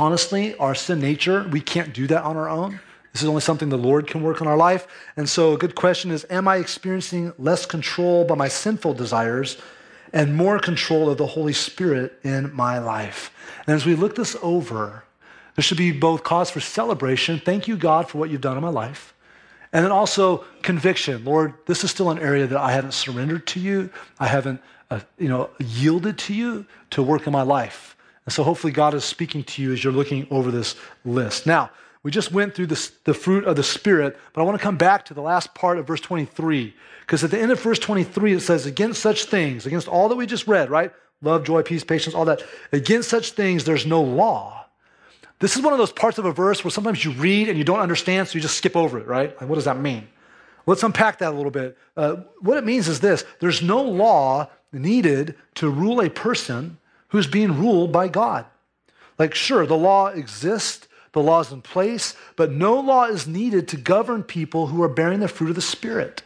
Honestly, 0.00 0.56
our 0.56 0.74
sin 0.74 0.98
nature, 0.98 1.46
we 1.50 1.60
can't 1.60 1.92
do 1.92 2.06
that 2.06 2.22
on 2.22 2.34
our 2.34 2.48
own. 2.48 2.80
This 3.12 3.20
is 3.20 3.28
only 3.28 3.42
something 3.42 3.68
the 3.68 3.76
Lord 3.76 4.06
can 4.06 4.22
work 4.22 4.40
on 4.40 4.48
our 4.48 4.56
life. 4.56 4.86
And 5.18 5.28
so, 5.28 5.52
a 5.52 5.58
good 5.58 5.74
question 5.74 6.10
is 6.10 6.24
Am 6.30 6.48
I 6.48 6.56
experiencing 6.56 7.34
less 7.36 7.66
control 7.66 8.24
by 8.24 8.34
my 8.34 8.48
sinful 8.48 8.94
desires 8.94 9.58
and 10.14 10.34
more 10.34 10.58
control 10.58 11.10
of 11.10 11.18
the 11.18 11.26
Holy 11.26 11.52
Spirit 11.52 12.18
in 12.24 12.50
my 12.54 12.78
life? 12.78 13.30
And 13.66 13.76
as 13.76 13.84
we 13.84 13.94
look 13.94 14.16
this 14.16 14.38
over, 14.42 15.04
There 15.54 15.62
should 15.62 15.76
be 15.76 15.92
both 15.92 16.22
cause 16.22 16.48
for 16.48 16.60
celebration. 16.60 17.38
Thank 17.38 17.68
you, 17.68 17.76
God, 17.76 18.08
for 18.08 18.16
what 18.16 18.30
you've 18.30 18.40
done 18.40 18.56
in 18.56 18.62
my 18.62 18.70
life. 18.70 19.12
And 19.70 19.84
then 19.84 19.92
also 19.92 20.44
conviction. 20.62 21.26
Lord, 21.26 21.52
this 21.66 21.84
is 21.84 21.90
still 21.90 22.08
an 22.08 22.18
area 22.18 22.46
that 22.46 22.58
I 22.58 22.72
haven't 22.72 22.94
surrendered 22.94 23.46
to 23.48 23.60
you. 23.60 23.90
I 24.18 24.28
haven't, 24.28 24.62
uh, 24.90 25.00
you 25.18 25.28
know, 25.28 25.50
yielded 25.58 26.16
to 26.20 26.32
you 26.32 26.64
to 26.92 27.02
work 27.02 27.26
in 27.26 27.34
my 27.34 27.42
life. 27.42 27.96
And 28.26 28.32
so 28.32 28.42
hopefully 28.42 28.72
God 28.72 28.94
is 28.94 29.04
speaking 29.04 29.44
to 29.44 29.62
you 29.62 29.72
as 29.72 29.82
you're 29.82 29.92
looking 29.92 30.26
over 30.30 30.50
this 30.50 30.76
list. 31.04 31.46
Now, 31.46 31.70
we 32.02 32.10
just 32.10 32.32
went 32.32 32.54
through 32.54 32.66
this, 32.66 32.92
the 33.04 33.14
fruit 33.14 33.44
of 33.44 33.56
the 33.56 33.62
Spirit, 33.62 34.18
but 34.32 34.40
I 34.40 34.44
want 34.44 34.58
to 34.58 34.62
come 34.62 34.76
back 34.76 35.04
to 35.06 35.14
the 35.14 35.20
last 35.20 35.54
part 35.54 35.78
of 35.78 35.86
verse 35.86 36.00
23. 36.00 36.74
Because 37.00 37.24
at 37.24 37.30
the 37.30 37.38
end 37.38 37.52
of 37.52 37.60
verse 37.60 37.78
23, 37.78 38.34
it 38.34 38.40
says, 38.40 38.66
Against 38.66 39.02
such 39.02 39.24
things, 39.24 39.66
against 39.66 39.88
all 39.88 40.08
that 40.08 40.16
we 40.16 40.26
just 40.26 40.46
read, 40.46 40.70
right? 40.70 40.92
Love, 41.22 41.44
joy, 41.44 41.62
peace, 41.62 41.84
patience, 41.84 42.14
all 42.14 42.24
that. 42.24 42.42
Against 42.72 43.10
such 43.10 43.32
things, 43.32 43.64
there's 43.64 43.84
no 43.84 44.00
law. 44.00 44.64
This 45.40 45.56
is 45.56 45.62
one 45.62 45.72
of 45.72 45.78
those 45.78 45.92
parts 45.92 46.18
of 46.18 46.24
a 46.24 46.32
verse 46.32 46.64
where 46.64 46.70
sometimes 46.70 47.04
you 47.04 47.12
read 47.12 47.48
and 47.48 47.58
you 47.58 47.64
don't 47.64 47.80
understand, 47.80 48.28
so 48.28 48.34
you 48.36 48.40
just 48.40 48.56
skip 48.56 48.76
over 48.76 48.98
it, 48.98 49.06
right? 49.06 49.38
Like, 49.40 49.48
what 49.48 49.56
does 49.56 49.64
that 49.64 49.78
mean? 49.78 50.06
Let's 50.66 50.82
unpack 50.82 51.18
that 51.18 51.32
a 51.32 51.36
little 51.36 51.50
bit. 51.50 51.76
Uh, 51.96 52.16
what 52.40 52.56
it 52.56 52.64
means 52.64 52.88
is 52.88 53.00
this 53.00 53.24
there's 53.40 53.62
no 53.62 53.82
law 53.82 54.48
needed 54.72 55.34
to 55.56 55.68
rule 55.68 56.00
a 56.00 56.08
person 56.08 56.78
who's 57.10 57.26
being 57.26 57.58
ruled 57.58 57.92
by 57.92 58.08
God. 58.08 58.46
Like, 59.18 59.34
sure, 59.34 59.66
the 59.66 59.76
law 59.76 60.06
exists, 60.06 60.88
the 61.12 61.22
law's 61.22 61.52
in 61.52 61.62
place, 61.62 62.14
but 62.36 62.50
no 62.50 62.78
law 62.80 63.04
is 63.04 63.26
needed 63.26 63.68
to 63.68 63.76
govern 63.76 64.22
people 64.22 64.68
who 64.68 64.82
are 64.82 64.88
bearing 64.88 65.20
the 65.20 65.28
fruit 65.28 65.50
of 65.50 65.56
the 65.56 65.62
Spirit. 65.62 66.22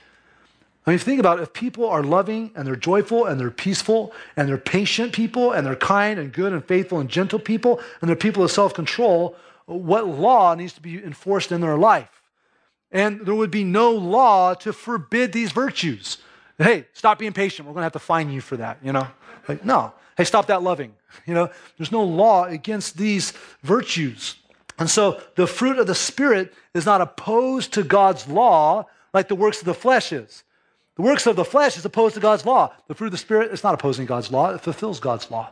I 0.86 0.90
mean, 0.90 0.98
think 0.98 1.18
about 1.18 1.38
it. 1.38 1.42
if 1.42 1.52
people 1.54 1.88
are 1.88 2.02
loving 2.02 2.50
and 2.54 2.66
they're 2.66 2.76
joyful 2.76 3.24
and 3.24 3.40
they're 3.40 3.50
peaceful 3.50 4.12
and 4.36 4.48
they're 4.48 4.58
patient 4.58 5.14
people 5.14 5.52
and 5.52 5.66
they're 5.66 5.76
kind 5.76 6.20
and 6.20 6.30
good 6.32 6.52
and 6.52 6.62
faithful 6.64 7.00
and 7.00 7.08
gentle 7.08 7.38
people 7.38 7.80
and 8.00 8.08
they're 8.08 8.16
people 8.16 8.44
of 8.44 8.50
self 8.50 8.74
control, 8.74 9.34
what 9.64 10.06
law 10.06 10.54
needs 10.54 10.74
to 10.74 10.82
be 10.82 11.02
enforced 11.02 11.52
in 11.52 11.62
their 11.62 11.78
life? 11.78 12.22
And 12.92 13.24
there 13.24 13.34
would 13.34 13.50
be 13.50 13.64
no 13.64 13.92
law 13.92 14.54
to 14.54 14.72
forbid 14.72 15.32
these 15.32 15.52
virtues. 15.52 16.18
Hey, 16.58 16.86
stop 16.92 17.18
being 17.18 17.32
patient. 17.32 17.66
We're 17.66 17.72
going 17.72 17.80
to 17.80 17.86
have 17.86 17.92
to 17.94 17.98
fine 17.98 18.30
you 18.30 18.40
for 18.40 18.58
that, 18.58 18.78
you 18.82 18.92
know? 18.92 19.08
Like, 19.48 19.64
no. 19.64 19.92
Hey, 20.16 20.24
stop 20.24 20.46
that 20.46 20.62
loving. 20.62 20.94
You 21.26 21.32
know, 21.32 21.48
there's 21.78 21.92
no 21.92 22.02
law 22.02 22.44
against 22.44 22.96
these 22.96 23.32
virtues. 23.62 24.34
And 24.80 24.90
so 24.90 25.20
the 25.36 25.46
fruit 25.46 25.78
of 25.78 25.86
the 25.86 25.94
Spirit 25.94 26.52
is 26.74 26.86
not 26.86 27.00
opposed 27.00 27.72
to 27.74 27.84
God's 27.84 28.26
law 28.26 28.86
like 29.12 29.28
the 29.28 29.36
works 29.36 29.60
of 29.60 29.66
the 29.66 29.74
flesh 29.74 30.12
is. 30.12 30.42
The 30.96 31.02
works 31.02 31.26
of 31.26 31.36
the 31.36 31.44
flesh 31.44 31.76
is 31.76 31.84
opposed 31.84 32.14
to 32.16 32.20
God's 32.20 32.44
law. 32.44 32.72
The 32.88 32.94
fruit 32.94 33.06
of 33.06 33.12
the 33.12 33.18
Spirit 33.18 33.52
is 33.52 33.62
not 33.62 33.74
opposing 33.74 34.06
God's 34.06 34.30
law, 34.30 34.50
it 34.50 34.60
fulfills 34.60 34.98
God's 34.98 35.30
law. 35.30 35.50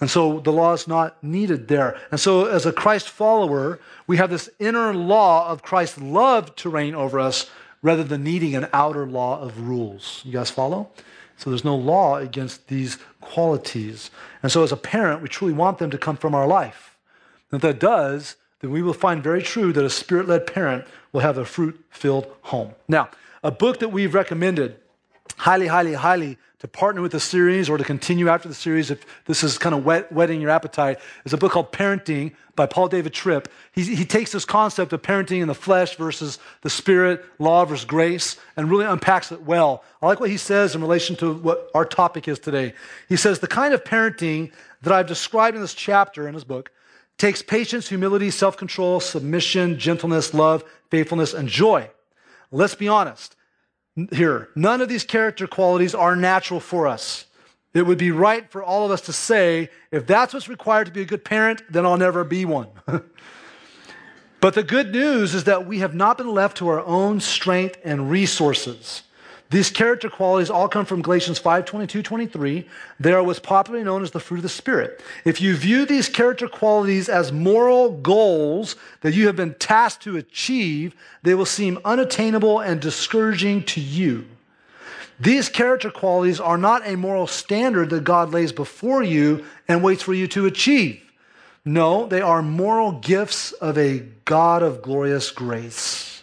And 0.00 0.10
so 0.10 0.40
the 0.40 0.52
law 0.52 0.72
is 0.72 0.88
not 0.88 1.22
needed 1.22 1.68
there. 1.68 2.00
And 2.10 2.18
so, 2.18 2.46
as 2.46 2.66
a 2.66 2.72
Christ 2.72 3.08
follower, 3.08 3.78
we 4.06 4.16
have 4.16 4.30
this 4.30 4.50
inner 4.58 4.92
law 4.92 5.48
of 5.48 5.62
Christ's 5.62 6.00
love 6.00 6.56
to 6.56 6.70
reign 6.70 6.94
over 6.94 7.20
us 7.20 7.50
rather 7.82 8.02
than 8.02 8.24
needing 8.24 8.56
an 8.56 8.68
outer 8.72 9.06
law 9.06 9.40
of 9.40 9.60
rules. 9.60 10.22
You 10.24 10.32
guys 10.32 10.50
follow? 10.50 10.90
So, 11.42 11.50
there's 11.50 11.64
no 11.64 11.74
law 11.74 12.18
against 12.18 12.68
these 12.68 12.98
qualities. 13.20 14.12
And 14.44 14.52
so, 14.52 14.62
as 14.62 14.70
a 14.70 14.76
parent, 14.76 15.22
we 15.22 15.28
truly 15.28 15.52
want 15.52 15.78
them 15.78 15.90
to 15.90 15.98
come 15.98 16.16
from 16.16 16.36
our 16.36 16.46
life. 16.46 16.96
And 17.50 17.58
if 17.58 17.62
that 17.62 17.80
does, 17.80 18.36
then 18.60 18.70
we 18.70 18.80
will 18.80 18.94
find 18.94 19.24
very 19.24 19.42
true 19.42 19.72
that 19.72 19.84
a 19.84 19.90
spirit 19.90 20.28
led 20.28 20.46
parent 20.46 20.84
will 21.12 21.22
have 21.22 21.38
a 21.38 21.44
fruit 21.44 21.84
filled 21.90 22.32
home. 22.42 22.76
Now, 22.86 23.10
a 23.42 23.50
book 23.50 23.80
that 23.80 23.88
we've 23.88 24.14
recommended 24.14 24.76
highly, 25.38 25.66
highly, 25.66 25.94
highly 25.94 26.38
to 26.62 26.68
partner 26.68 27.02
with 27.02 27.10
the 27.10 27.18
series 27.18 27.68
or 27.68 27.76
to 27.76 27.82
continue 27.82 28.28
after 28.28 28.48
the 28.48 28.54
series 28.54 28.88
if 28.92 29.04
this 29.24 29.42
is 29.42 29.58
kind 29.58 29.74
of 29.74 29.84
wet, 29.84 30.12
whetting 30.12 30.40
your 30.40 30.50
appetite 30.50 31.00
is 31.24 31.32
a 31.32 31.36
book 31.36 31.50
called 31.50 31.72
Parenting 31.72 32.34
by 32.54 32.66
Paul 32.66 32.86
David 32.86 33.12
Tripp. 33.12 33.48
He, 33.72 33.82
he 33.82 34.04
takes 34.04 34.30
this 34.30 34.44
concept 34.44 34.92
of 34.92 35.02
parenting 35.02 35.42
in 35.42 35.48
the 35.48 35.56
flesh 35.56 35.96
versus 35.96 36.38
the 36.60 36.70
spirit, 36.70 37.24
law 37.40 37.64
versus 37.64 37.84
grace, 37.84 38.36
and 38.56 38.70
really 38.70 38.84
unpacks 38.84 39.32
it 39.32 39.42
well. 39.42 39.82
I 40.00 40.06
like 40.06 40.20
what 40.20 40.30
he 40.30 40.36
says 40.36 40.76
in 40.76 40.80
relation 40.80 41.16
to 41.16 41.34
what 41.34 41.68
our 41.74 41.84
topic 41.84 42.28
is 42.28 42.38
today. 42.38 42.74
He 43.08 43.16
says, 43.16 43.40
The 43.40 43.48
kind 43.48 43.74
of 43.74 43.82
parenting 43.82 44.52
that 44.82 44.92
I've 44.92 45.08
described 45.08 45.56
in 45.56 45.62
this 45.62 45.74
chapter 45.74 46.28
in 46.28 46.34
his 46.34 46.44
book 46.44 46.70
takes 47.18 47.42
patience, 47.42 47.88
humility, 47.88 48.30
self 48.30 48.56
control, 48.56 49.00
submission, 49.00 49.80
gentleness, 49.80 50.32
love, 50.32 50.62
faithfulness, 50.92 51.34
and 51.34 51.48
joy. 51.48 51.90
Let's 52.52 52.76
be 52.76 52.86
honest 52.86 53.34
here. 54.12 54.48
None 54.54 54.80
of 54.80 54.88
these 54.88 55.04
character 55.04 55.46
qualities 55.46 55.94
are 55.94 56.16
natural 56.16 56.60
for 56.60 56.86
us. 56.86 57.26
It 57.74 57.82
would 57.82 57.98
be 57.98 58.10
right 58.10 58.50
for 58.50 58.62
all 58.62 58.84
of 58.84 58.90
us 58.90 59.00
to 59.02 59.12
say, 59.12 59.70
if 59.90 60.06
that's 60.06 60.34
what's 60.34 60.48
required 60.48 60.86
to 60.86 60.92
be 60.92 61.02
a 61.02 61.06
good 61.06 61.24
parent, 61.24 61.62
then 61.70 61.86
I'll 61.86 61.96
never 61.96 62.22
be 62.22 62.44
one. 62.44 62.68
but 64.40 64.54
the 64.54 64.62
good 64.62 64.92
news 64.92 65.34
is 65.34 65.44
that 65.44 65.66
we 65.66 65.78
have 65.78 65.94
not 65.94 66.18
been 66.18 66.30
left 66.30 66.58
to 66.58 66.68
our 66.68 66.84
own 66.84 67.20
strength 67.20 67.78
and 67.82 68.10
resources. 68.10 69.02
These 69.52 69.70
character 69.70 70.08
qualities 70.08 70.48
all 70.48 70.66
come 70.66 70.86
from 70.86 71.02
Galatians 71.02 71.38
5 71.38 71.66
22, 71.66 72.02
23. 72.02 72.66
They 72.98 73.12
are 73.12 73.22
what's 73.22 73.38
popularly 73.38 73.84
known 73.84 74.02
as 74.02 74.10
the 74.10 74.18
fruit 74.18 74.38
of 74.38 74.44
the 74.44 74.48
Spirit. 74.48 75.02
If 75.26 75.42
you 75.42 75.54
view 75.54 75.84
these 75.84 76.08
character 76.08 76.48
qualities 76.48 77.10
as 77.10 77.32
moral 77.32 77.90
goals 77.90 78.76
that 79.02 79.12
you 79.12 79.26
have 79.26 79.36
been 79.36 79.52
tasked 79.54 80.04
to 80.04 80.16
achieve, 80.16 80.96
they 81.22 81.34
will 81.34 81.44
seem 81.44 81.78
unattainable 81.84 82.60
and 82.60 82.80
discouraging 82.80 83.64
to 83.64 83.80
you. 83.82 84.24
These 85.20 85.50
character 85.50 85.90
qualities 85.90 86.40
are 86.40 86.56
not 86.56 86.88
a 86.88 86.96
moral 86.96 87.26
standard 87.26 87.90
that 87.90 88.04
God 88.04 88.32
lays 88.32 88.52
before 88.52 89.02
you 89.02 89.44
and 89.68 89.84
waits 89.84 90.02
for 90.02 90.14
you 90.14 90.28
to 90.28 90.46
achieve. 90.46 91.02
No, 91.62 92.06
they 92.06 92.22
are 92.22 92.40
moral 92.40 92.92
gifts 92.92 93.52
of 93.52 93.76
a 93.76 93.98
God 94.24 94.62
of 94.62 94.80
glorious 94.80 95.30
grace. 95.30 96.22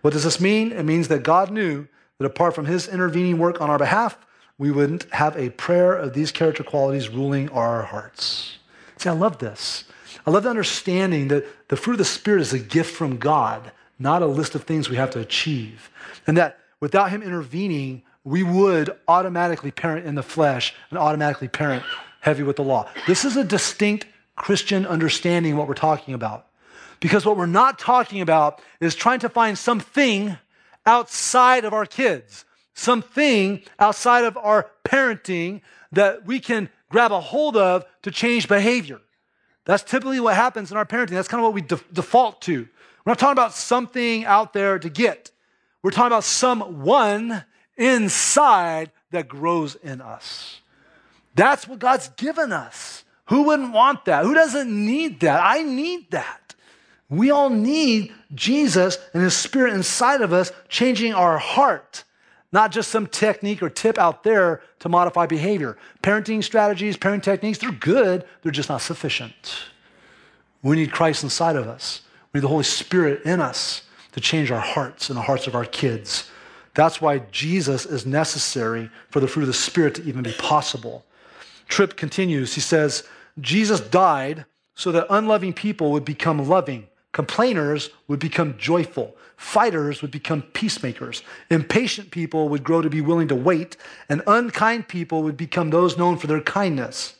What 0.00 0.12
does 0.12 0.22
this 0.22 0.40
mean? 0.40 0.70
It 0.70 0.84
means 0.84 1.08
that 1.08 1.24
God 1.24 1.50
knew 1.50 1.88
that 2.18 2.24
apart 2.24 2.54
from 2.54 2.66
his 2.66 2.88
intervening 2.88 3.38
work 3.38 3.60
on 3.60 3.70
our 3.70 3.78
behalf, 3.78 4.18
we 4.58 4.70
wouldn't 4.70 5.12
have 5.12 5.36
a 5.36 5.50
prayer 5.50 5.94
of 5.94 6.14
these 6.14 6.32
character 6.32 6.64
qualities 6.64 7.08
ruling 7.08 7.48
our 7.50 7.82
hearts. 7.82 8.58
See, 8.96 9.08
I 9.08 9.12
love 9.12 9.38
this. 9.38 9.84
I 10.26 10.30
love 10.30 10.42
the 10.42 10.50
understanding 10.50 11.28
that 11.28 11.68
the 11.68 11.76
fruit 11.76 11.94
of 11.94 11.98
the 11.98 12.04
Spirit 12.04 12.40
is 12.40 12.52
a 12.52 12.58
gift 12.58 12.94
from 12.94 13.18
God, 13.18 13.70
not 13.98 14.22
a 14.22 14.26
list 14.26 14.54
of 14.54 14.64
things 14.64 14.90
we 14.90 14.96
have 14.96 15.10
to 15.10 15.20
achieve. 15.20 15.90
And 16.26 16.36
that 16.36 16.58
without 16.80 17.10
him 17.10 17.22
intervening, 17.22 18.02
we 18.24 18.42
would 18.42 18.90
automatically 19.06 19.70
parent 19.70 20.06
in 20.06 20.16
the 20.16 20.22
flesh 20.22 20.74
and 20.90 20.98
automatically 20.98 21.48
parent 21.48 21.84
heavy 22.20 22.42
with 22.42 22.56
the 22.56 22.64
law. 22.64 22.88
This 23.06 23.24
is 23.24 23.36
a 23.36 23.44
distinct 23.44 24.06
Christian 24.34 24.84
understanding 24.86 25.56
what 25.56 25.68
we're 25.68 25.74
talking 25.74 26.14
about. 26.14 26.46
Because 27.00 27.24
what 27.24 27.36
we're 27.36 27.46
not 27.46 27.78
talking 27.78 28.20
about 28.20 28.60
is 28.80 28.96
trying 28.96 29.20
to 29.20 29.28
find 29.28 29.56
something 29.56 30.36
outside 30.88 31.66
of 31.66 31.74
our 31.74 31.84
kids, 31.84 32.46
something 32.72 33.62
outside 33.78 34.24
of 34.24 34.38
our 34.38 34.70
parenting 34.84 35.60
that 35.92 36.24
we 36.24 36.40
can 36.40 36.70
grab 36.88 37.12
a 37.12 37.20
hold 37.20 37.58
of 37.58 37.84
to 38.00 38.10
change 38.10 38.48
behavior. 38.48 38.98
That's 39.66 39.82
typically 39.82 40.18
what 40.18 40.34
happens 40.34 40.70
in 40.70 40.78
our 40.78 40.86
parenting. 40.86 41.10
That's 41.10 41.28
kind 41.28 41.40
of 41.40 41.44
what 41.44 41.52
we 41.52 41.60
de- 41.60 41.84
default 41.92 42.40
to. 42.42 42.66
We're 43.04 43.10
not 43.10 43.18
talking 43.18 43.32
about 43.32 43.52
something 43.52 44.24
out 44.24 44.54
there 44.54 44.78
to 44.78 44.88
get. 44.88 45.30
We're 45.82 45.90
talking 45.90 46.06
about 46.06 46.24
someone 46.24 47.44
inside 47.76 48.90
that 49.10 49.28
grows 49.28 49.74
in 49.74 50.00
us. 50.00 50.62
That's 51.34 51.68
what 51.68 51.80
God's 51.80 52.08
given 52.16 52.50
us. 52.50 53.04
Who 53.26 53.42
wouldn't 53.42 53.72
want 53.72 54.06
that? 54.06 54.24
Who 54.24 54.32
doesn't 54.32 54.70
need 54.70 55.20
that? 55.20 55.42
I 55.44 55.62
need 55.62 56.10
that. 56.12 56.47
We 57.10 57.30
all 57.30 57.48
need 57.48 58.12
Jesus 58.34 58.98
and 59.14 59.22
His 59.22 59.34
Spirit 59.34 59.74
inside 59.74 60.20
of 60.20 60.32
us 60.32 60.52
changing 60.68 61.14
our 61.14 61.38
heart, 61.38 62.04
not 62.52 62.70
just 62.70 62.90
some 62.90 63.06
technique 63.06 63.62
or 63.62 63.70
tip 63.70 63.98
out 63.98 64.24
there 64.24 64.62
to 64.80 64.88
modify 64.88 65.26
behavior. 65.26 65.78
Parenting 66.02 66.44
strategies, 66.44 66.96
parenting 66.96 67.22
techniques, 67.22 67.58
they're 67.58 67.72
good, 67.72 68.24
they're 68.42 68.52
just 68.52 68.68
not 68.68 68.82
sufficient. 68.82 69.64
We 70.62 70.76
need 70.76 70.92
Christ 70.92 71.22
inside 71.22 71.56
of 71.56 71.66
us. 71.66 72.02
We 72.32 72.38
need 72.38 72.44
the 72.44 72.48
Holy 72.48 72.64
Spirit 72.64 73.22
in 73.24 73.40
us 73.40 73.82
to 74.12 74.20
change 74.20 74.50
our 74.50 74.60
hearts 74.60 75.08
and 75.08 75.16
the 75.16 75.22
hearts 75.22 75.46
of 75.46 75.54
our 75.54 75.64
kids. 75.64 76.30
That's 76.74 77.00
why 77.00 77.20
Jesus 77.32 77.86
is 77.86 78.04
necessary 78.04 78.90
for 79.10 79.20
the 79.20 79.28
fruit 79.28 79.42
of 79.42 79.48
the 79.48 79.54
Spirit 79.54 79.94
to 79.96 80.04
even 80.04 80.22
be 80.22 80.32
possible. 80.32 81.04
Tripp 81.68 81.96
continues. 81.96 82.54
He 82.54 82.60
says, 82.60 83.04
Jesus 83.40 83.80
died 83.80 84.44
so 84.74 84.92
that 84.92 85.06
unloving 85.10 85.54
people 85.54 85.90
would 85.92 86.04
become 86.04 86.46
loving 86.46 86.86
Complainers 87.12 87.90
would 88.06 88.18
become 88.18 88.56
joyful. 88.58 89.16
Fighters 89.36 90.02
would 90.02 90.10
become 90.10 90.42
peacemakers. 90.42 91.22
Impatient 91.50 92.10
people 92.10 92.48
would 92.48 92.64
grow 92.64 92.82
to 92.82 92.90
be 92.90 93.00
willing 93.00 93.28
to 93.28 93.34
wait. 93.34 93.76
And 94.08 94.22
unkind 94.26 94.88
people 94.88 95.22
would 95.22 95.36
become 95.36 95.70
those 95.70 95.96
known 95.96 96.18
for 96.18 96.26
their 96.26 96.40
kindness. 96.40 97.14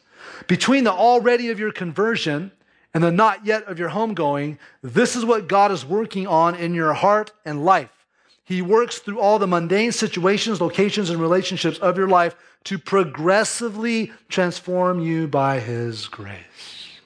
Between 0.46 0.85
the 0.85 0.92
already 0.92 1.51
of 1.51 1.59
your 1.59 1.72
conversion 1.72 2.53
and 2.94 3.03
the 3.03 3.11
not 3.11 3.46
yet 3.46 3.64
of 3.64 3.79
your 3.79 3.90
homegoing, 3.90 4.59
this 4.83 5.16
is 5.16 5.24
what 5.24 5.48
God 5.48 5.72
is 5.72 5.85
working 5.85 6.27
on 6.27 6.55
in 6.55 6.74
your 6.74 6.92
heart 6.94 7.33
and 7.44 7.64
life. 7.64 8.07
He 8.44 8.62
works 8.62 8.98
through 8.98 9.20
all 9.20 9.38
the 9.38 9.46
mundane 9.46 9.92
situations, 9.92 10.61
locations, 10.61 11.11
and 11.11 11.20
relationships 11.20 11.79
of 11.79 11.98
your 11.98 12.09
life 12.09 12.35
to 12.64 12.79
progressively 12.79 14.11
transform 14.29 15.01
you 15.01 15.29
by 15.29 15.61
His 15.61 16.07
grace. 16.09 16.98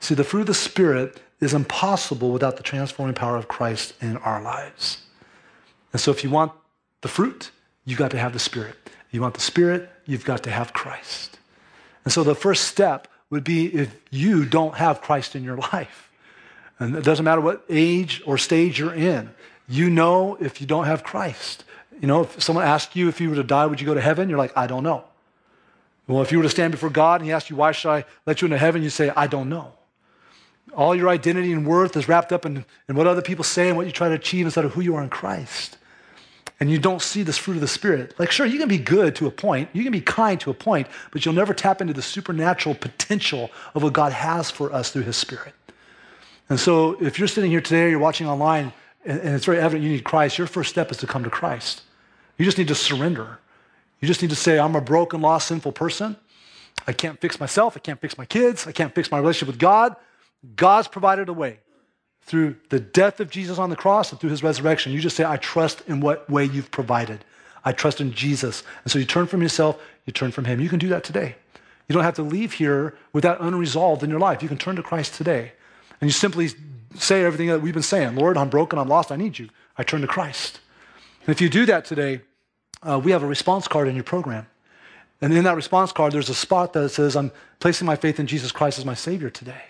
See, 0.00 0.14
the 0.14 0.24
fruit 0.24 0.42
of 0.42 0.46
the 0.48 0.54
Spirit 0.54 1.20
is 1.40 1.54
impossible 1.54 2.30
without 2.30 2.56
the 2.56 2.62
transforming 2.62 3.14
power 3.14 3.36
of 3.36 3.48
Christ 3.48 3.94
in 4.00 4.16
our 4.18 4.42
lives. 4.42 4.98
And 5.92 6.00
so 6.00 6.10
if 6.10 6.22
you 6.22 6.30
want 6.30 6.52
the 7.00 7.08
fruit, 7.08 7.50
you've 7.84 7.98
got 7.98 8.10
to 8.12 8.18
have 8.18 8.32
the 8.32 8.38
Spirit. 8.38 8.76
If 8.84 9.14
you 9.14 9.22
want 9.22 9.34
the 9.34 9.40
Spirit, 9.40 9.90
you've 10.06 10.24
got 10.24 10.42
to 10.44 10.50
have 10.50 10.72
Christ. 10.72 11.38
And 12.04 12.12
so 12.12 12.22
the 12.22 12.34
first 12.34 12.64
step 12.64 13.08
would 13.30 13.44
be 13.44 13.66
if 13.66 13.94
you 14.10 14.44
don't 14.44 14.74
have 14.74 15.00
Christ 15.00 15.34
in 15.34 15.44
your 15.44 15.56
life. 15.56 16.10
And 16.78 16.96
it 16.96 17.04
doesn't 17.04 17.24
matter 17.24 17.40
what 17.40 17.64
age 17.68 18.22
or 18.26 18.38
stage 18.38 18.78
you're 18.78 18.94
in, 18.94 19.30
you 19.68 19.90
know 19.90 20.36
if 20.40 20.60
you 20.60 20.66
don't 20.66 20.86
have 20.86 21.04
Christ. 21.04 21.64
You 22.00 22.08
know, 22.08 22.22
if 22.22 22.42
someone 22.42 22.64
asked 22.64 22.96
you 22.96 23.08
if 23.08 23.20
you 23.20 23.28
were 23.28 23.36
to 23.36 23.42
die, 23.42 23.66
would 23.66 23.80
you 23.80 23.86
go 23.86 23.94
to 23.94 24.00
heaven? 24.00 24.28
You're 24.28 24.38
like, 24.38 24.56
I 24.56 24.66
don't 24.66 24.82
know. 24.82 25.04
Well, 26.06 26.22
if 26.22 26.32
you 26.32 26.38
were 26.38 26.44
to 26.44 26.50
stand 26.50 26.72
before 26.72 26.90
God 26.90 27.20
and 27.20 27.26
He 27.26 27.32
asked 27.32 27.50
you, 27.50 27.56
why 27.56 27.72
should 27.72 27.90
I 27.90 28.04
let 28.26 28.40
you 28.40 28.46
into 28.46 28.58
heaven? 28.58 28.82
You 28.82 28.90
say, 28.90 29.10
I 29.10 29.26
don't 29.26 29.48
know. 29.48 29.72
All 30.74 30.94
your 30.94 31.08
identity 31.08 31.52
and 31.52 31.66
worth 31.66 31.96
is 31.96 32.08
wrapped 32.08 32.32
up 32.32 32.46
in, 32.46 32.64
in 32.88 32.96
what 32.96 33.06
other 33.06 33.22
people 33.22 33.44
say 33.44 33.68
and 33.68 33.76
what 33.76 33.86
you 33.86 33.92
try 33.92 34.08
to 34.08 34.14
achieve 34.14 34.46
instead 34.46 34.64
of 34.64 34.72
who 34.72 34.80
you 34.80 34.94
are 34.96 35.02
in 35.02 35.08
Christ. 35.10 35.76
And 36.60 36.70
you 36.70 36.78
don't 36.78 37.00
see 37.00 37.22
this 37.22 37.38
fruit 37.38 37.54
of 37.54 37.62
the 37.62 37.68
Spirit. 37.68 38.14
Like, 38.18 38.30
sure, 38.30 38.44
you 38.44 38.58
can 38.58 38.68
be 38.68 38.78
good 38.78 39.16
to 39.16 39.26
a 39.26 39.30
point, 39.30 39.70
you 39.72 39.82
can 39.82 39.92
be 39.92 40.02
kind 40.02 40.38
to 40.40 40.50
a 40.50 40.54
point, 40.54 40.88
but 41.10 41.24
you'll 41.24 41.34
never 41.34 41.54
tap 41.54 41.80
into 41.80 41.94
the 41.94 42.02
supernatural 42.02 42.74
potential 42.74 43.50
of 43.74 43.82
what 43.82 43.94
God 43.94 44.12
has 44.12 44.50
for 44.50 44.72
us 44.72 44.90
through 44.90 45.02
His 45.02 45.16
Spirit. 45.16 45.54
And 46.50 46.60
so, 46.60 47.00
if 47.00 47.18
you're 47.18 47.28
sitting 47.28 47.50
here 47.50 47.60
today 47.60 47.84
or 47.84 47.88
you're 47.88 47.98
watching 47.98 48.26
online 48.26 48.72
and, 49.04 49.20
and 49.20 49.34
it's 49.34 49.46
very 49.46 49.58
evident 49.58 49.84
you 49.84 49.90
need 49.90 50.04
Christ, 50.04 50.36
your 50.36 50.46
first 50.46 50.68
step 50.68 50.90
is 50.90 50.98
to 50.98 51.06
come 51.06 51.24
to 51.24 51.30
Christ. 51.30 51.82
You 52.36 52.44
just 52.44 52.58
need 52.58 52.68
to 52.68 52.74
surrender. 52.74 53.38
You 54.00 54.08
just 54.08 54.20
need 54.20 54.30
to 54.30 54.36
say, 54.36 54.58
I'm 54.58 54.74
a 54.74 54.80
broken, 54.80 55.20
lost, 55.20 55.48
sinful 55.48 55.72
person. 55.72 56.16
I 56.86 56.92
can't 56.92 57.20
fix 57.20 57.38
myself. 57.38 57.76
I 57.76 57.80
can't 57.80 58.00
fix 58.00 58.18
my 58.18 58.24
kids. 58.24 58.66
I 58.66 58.72
can't 58.72 58.94
fix 58.94 59.10
my 59.10 59.18
relationship 59.18 59.48
with 59.48 59.58
God. 59.58 59.94
God's 60.56 60.88
provided 60.88 61.28
a 61.28 61.32
way 61.32 61.58
through 62.22 62.56
the 62.68 62.80
death 62.80 63.20
of 63.20 63.30
Jesus 63.30 63.58
on 63.58 63.70
the 63.70 63.76
cross 63.76 64.10
and 64.10 64.20
through 64.20 64.30
his 64.30 64.42
resurrection. 64.42 64.92
You 64.92 65.00
just 65.00 65.16
say, 65.16 65.24
I 65.24 65.36
trust 65.36 65.82
in 65.86 66.00
what 66.00 66.28
way 66.30 66.44
you've 66.44 66.70
provided. 66.70 67.24
I 67.64 67.72
trust 67.72 68.00
in 68.00 68.12
Jesus. 68.12 68.62
And 68.84 68.90
so 68.92 68.98
you 68.98 69.04
turn 69.04 69.26
from 69.26 69.42
yourself, 69.42 69.80
you 70.06 70.12
turn 70.12 70.30
from 70.30 70.44
him. 70.44 70.60
You 70.60 70.68
can 70.68 70.78
do 70.78 70.88
that 70.88 71.04
today. 71.04 71.36
You 71.88 71.94
don't 71.94 72.04
have 72.04 72.14
to 72.14 72.22
leave 72.22 72.52
here 72.52 72.96
with 73.12 73.24
that 73.24 73.40
unresolved 73.40 74.02
in 74.02 74.10
your 74.10 74.20
life. 74.20 74.42
You 74.42 74.48
can 74.48 74.58
turn 74.58 74.76
to 74.76 74.82
Christ 74.82 75.14
today. 75.14 75.52
And 76.00 76.08
you 76.08 76.12
simply 76.12 76.50
say 76.94 77.24
everything 77.24 77.48
that 77.48 77.60
we've 77.60 77.74
been 77.74 77.82
saying 77.82 78.14
Lord, 78.14 78.36
I'm 78.36 78.48
broken, 78.48 78.78
I'm 78.78 78.88
lost, 78.88 79.12
I 79.12 79.16
need 79.16 79.38
you. 79.38 79.48
I 79.76 79.82
turn 79.82 80.00
to 80.00 80.06
Christ. 80.06 80.60
And 81.26 81.30
if 81.30 81.40
you 81.40 81.48
do 81.48 81.66
that 81.66 81.84
today, 81.84 82.20
uh, 82.82 83.00
we 83.02 83.10
have 83.10 83.22
a 83.22 83.26
response 83.26 83.68
card 83.68 83.88
in 83.88 83.94
your 83.94 84.04
program. 84.04 84.46
And 85.20 85.34
in 85.34 85.44
that 85.44 85.56
response 85.56 85.92
card, 85.92 86.12
there's 86.12 86.30
a 86.30 86.34
spot 86.34 86.72
that 86.72 86.88
says, 86.90 87.14
I'm 87.14 87.30
placing 87.58 87.86
my 87.86 87.96
faith 87.96 88.18
in 88.18 88.26
Jesus 88.26 88.52
Christ 88.52 88.78
as 88.78 88.84
my 88.86 88.94
Savior 88.94 89.28
today. 89.28 89.62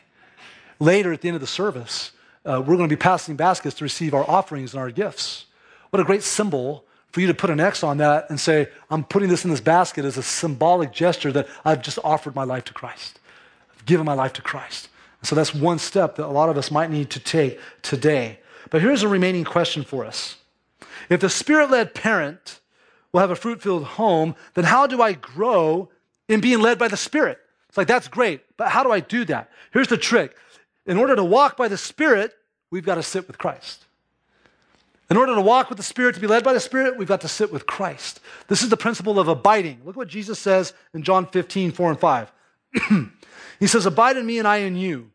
Later, 0.80 1.12
at 1.12 1.20
the 1.20 1.28
end 1.28 1.36
of 1.36 1.40
the 1.40 1.46
service, 1.46 2.10
uh, 2.44 2.60
we're 2.60 2.76
going 2.76 2.88
to 2.88 2.96
be 2.96 3.00
passing 3.00 3.36
baskets 3.36 3.76
to 3.76 3.84
receive 3.84 4.14
our 4.14 4.28
offerings 4.28 4.72
and 4.72 4.80
our 4.80 4.90
gifts. 4.90 5.44
What 5.90 6.00
a 6.00 6.04
great 6.04 6.22
symbol 6.22 6.84
for 7.12 7.20
you 7.20 7.26
to 7.26 7.34
put 7.34 7.50
an 7.50 7.60
X 7.60 7.84
on 7.84 7.98
that 7.98 8.30
and 8.30 8.40
say, 8.40 8.68
I'm 8.90 9.04
putting 9.04 9.28
this 9.28 9.44
in 9.44 9.50
this 9.50 9.60
basket 9.60 10.04
as 10.04 10.16
a 10.16 10.22
symbolic 10.22 10.92
gesture 10.92 11.30
that 11.32 11.48
I've 11.64 11.82
just 11.82 11.98
offered 12.02 12.34
my 12.34 12.44
life 12.44 12.64
to 12.64 12.72
Christ. 12.72 13.20
I've 13.76 13.84
given 13.84 14.06
my 14.06 14.14
life 14.14 14.32
to 14.34 14.42
Christ. 14.42 14.88
And 15.20 15.28
so 15.28 15.34
that's 15.34 15.54
one 15.54 15.78
step 15.78 16.16
that 16.16 16.26
a 16.26 16.28
lot 16.28 16.48
of 16.48 16.56
us 16.56 16.70
might 16.70 16.90
need 16.90 17.10
to 17.10 17.20
take 17.20 17.60
today. 17.82 18.38
But 18.70 18.80
here's 18.80 19.02
a 19.02 19.08
remaining 19.08 19.44
question 19.44 19.84
for 19.84 20.06
us. 20.06 20.36
If 21.10 21.20
the 21.20 21.28
spirit 21.28 21.70
led 21.70 21.94
parent 21.94 22.60
will 23.12 23.20
have 23.20 23.30
a 23.30 23.36
fruit 23.36 23.60
filled 23.60 23.84
home, 23.84 24.34
then 24.54 24.64
how 24.64 24.86
do 24.86 25.02
I 25.02 25.12
grow 25.12 25.90
in 26.28 26.40
being 26.40 26.60
led 26.60 26.78
by 26.78 26.88
the 26.88 26.96
Spirit? 26.96 27.38
It's 27.68 27.76
like, 27.76 27.88
that's 27.88 28.08
great, 28.08 28.42
but 28.56 28.68
how 28.68 28.82
do 28.82 28.90
I 28.90 29.00
do 29.00 29.24
that? 29.26 29.50
Here's 29.72 29.88
the 29.88 29.96
trick 29.96 30.36
in 30.86 30.96
order 30.96 31.16
to 31.16 31.24
walk 31.24 31.56
by 31.56 31.68
the 31.68 31.78
Spirit, 31.78 32.32
we've 32.70 32.84
got 32.84 32.96
to 32.96 33.02
sit 33.02 33.26
with 33.26 33.38
Christ. 33.38 33.84
In 35.10 35.16
order 35.16 35.34
to 35.34 35.40
walk 35.40 35.68
with 35.68 35.76
the 35.76 35.84
Spirit, 35.84 36.14
to 36.14 36.20
be 36.20 36.28
led 36.28 36.44
by 36.44 36.52
the 36.52 36.60
Spirit, 36.60 36.96
we've 36.96 37.08
got 37.08 37.20
to 37.22 37.28
sit 37.28 37.52
with 37.52 37.66
Christ. 37.66 38.20
This 38.46 38.62
is 38.62 38.68
the 38.68 38.76
principle 38.76 39.18
of 39.18 39.26
abiding. 39.26 39.80
Look 39.84 39.96
what 39.96 40.08
Jesus 40.08 40.38
says 40.38 40.72
in 40.94 41.02
John 41.02 41.26
15, 41.26 41.72
4 41.72 41.90
and 41.90 42.00
5. 42.00 42.32
he 43.60 43.66
says, 43.66 43.86
Abide 43.86 44.16
in 44.16 44.24
me 44.24 44.38
and 44.38 44.46
I 44.46 44.58
in 44.58 44.76
you. 44.76 45.10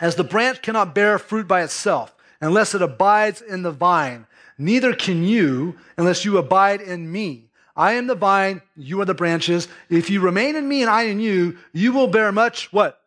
As 0.00 0.16
the 0.16 0.24
branch 0.24 0.62
cannot 0.62 0.94
bear 0.94 1.18
fruit 1.18 1.46
by 1.46 1.62
itself 1.62 2.14
unless 2.40 2.74
it 2.74 2.82
abides 2.82 3.42
in 3.42 3.62
the 3.62 3.70
vine, 3.70 4.26
neither 4.56 4.94
can 4.94 5.22
you 5.22 5.76
unless 5.98 6.24
you 6.24 6.38
abide 6.38 6.80
in 6.80 7.12
me. 7.12 7.50
I 7.76 7.92
am 7.92 8.06
the 8.06 8.14
vine, 8.14 8.62
you 8.76 9.00
are 9.00 9.04
the 9.04 9.14
branches. 9.14 9.68
If 9.88 10.10
you 10.10 10.20
remain 10.20 10.56
in 10.56 10.68
me 10.68 10.82
and 10.82 10.90
I 10.90 11.02
in 11.02 11.20
you, 11.20 11.58
you 11.72 11.92
will 11.92 12.08
bear 12.08 12.32
much 12.32 12.72
what? 12.72 13.00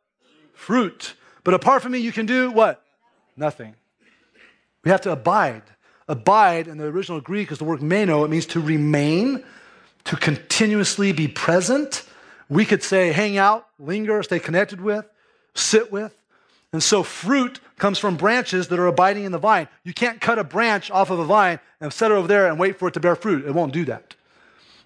Fruit. 0.54 1.16
But 1.46 1.54
apart 1.54 1.84
from 1.84 1.94
me, 1.94 2.00
you 2.00 2.12
can 2.12 2.26
do 2.26 2.52
what? 2.52 2.84
Nothing. 3.38 3.76
We 4.84 4.92
have 4.92 5.02
to 5.02 5.12
abide. 5.12 5.62
Abide 6.10 6.68
in 6.68 6.78
the 6.78 6.86
original 6.86 7.22
Greek 7.22 7.52
is 7.52 7.60
the 7.60 7.64
word 7.64 7.82
meno. 7.82 8.26
It 8.26 8.30
means 8.30 8.48
to 8.48 8.60
remain, 8.60 9.44
to 10.06 10.16
continuously 10.18 11.14
be 11.14 11.28
present. 11.30 12.04
We 12.50 12.66
could 12.66 12.84
say 12.84 13.12
hang 13.12 13.38
out, 13.38 13.68
linger, 13.80 14.22
stay 14.24 14.40
connected 14.40 14.82
with, 14.82 15.06
sit 15.54 15.92
with. 15.92 16.16
And 16.74 16.82
so 16.82 17.04
fruit 17.04 17.60
comes 17.78 18.00
from 18.00 18.18
branches 18.18 18.68
that 18.70 18.80
are 18.80 18.88
abiding 18.88 19.24
in 19.24 19.32
the 19.32 19.38
vine. 19.38 19.68
You 19.84 19.94
can't 19.94 20.20
cut 20.20 20.40
a 20.40 20.44
branch 20.44 20.90
off 20.90 21.12
of 21.12 21.20
a 21.20 21.26
vine 21.26 21.60
and 21.80 21.94
set 21.94 22.12
it 22.12 22.16
over 22.16 22.28
there 22.28 22.48
and 22.48 22.60
wait 22.60 22.80
for 22.80 22.88
it 22.88 22.96
to 22.96 23.00
bear 23.00 23.16
fruit. 23.16 23.46
It 23.46 23.54
won't 23.54 23.72
do 23.72 23.86
that. 23.86 24.16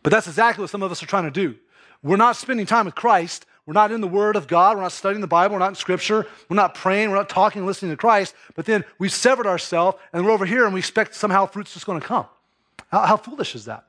But 0.04 0.12
that's 0.12 0.28
exactly 0.28 0.62
what 0.62 0.70
some 0.70 0.84
of 0.84 0.92
us 0.92 1.02
are 1.02 1.08
trying 1.08 1.24
to 1.24 1.32
do. 1.32 1.56
We're 2.04 2.18
not 2.18 2.36
spending 2.36 2.66
time 2.66 2.86
with 2.86 2.96
Christ. 2.96 3.46
We're 3.66 3.74
not 3.74 3.92
in 3.92 4.02
the 4.02 4.08
Word 4.08 4.36
of 4.36 4.48
God. 4.48 4.76
We're 4.76 4.84
not 4.84 4.92
studying 4.92 5.22
the 5.22 5.28
Bible. 5.28 5.54
We're 5.54 5.60
not 5.60 5.70
in 5.70 5.76
Scripture. 5.76 6.26
We're 6.50 6.56
not 6.56 6.74
praying. 6.74 7.10
We're 7.10 7.18
not 7.18 7.30
talking 7.30 7.60
and 7.60 7.68
listening 7.68 7.92
to 7.92 7.98
Christ. 7.98 8.34
But 8.56 8.66
then 8.66 8.84
we've 8.98 9.12
severed 9.12 9.46
ourselves 9.46 9.98
and 10.12 10.26
we're 10.26 10.32
over 10.32 10.46
here 10.46 10.66
and 10.66 10.74
we 10.74 10.80
expect 10.80 11.14
somehow 11.14 11.46
fruit's 11.46 11.74
just 11.74 11.86
going 11.86 12.00
to 12.00 12.06
come. 12.06 12.26
How, 12.92 13.02
how, 13.02 13.18
foolish 13.18 13.56
is 13.56 13.66
that? 13.66 13.86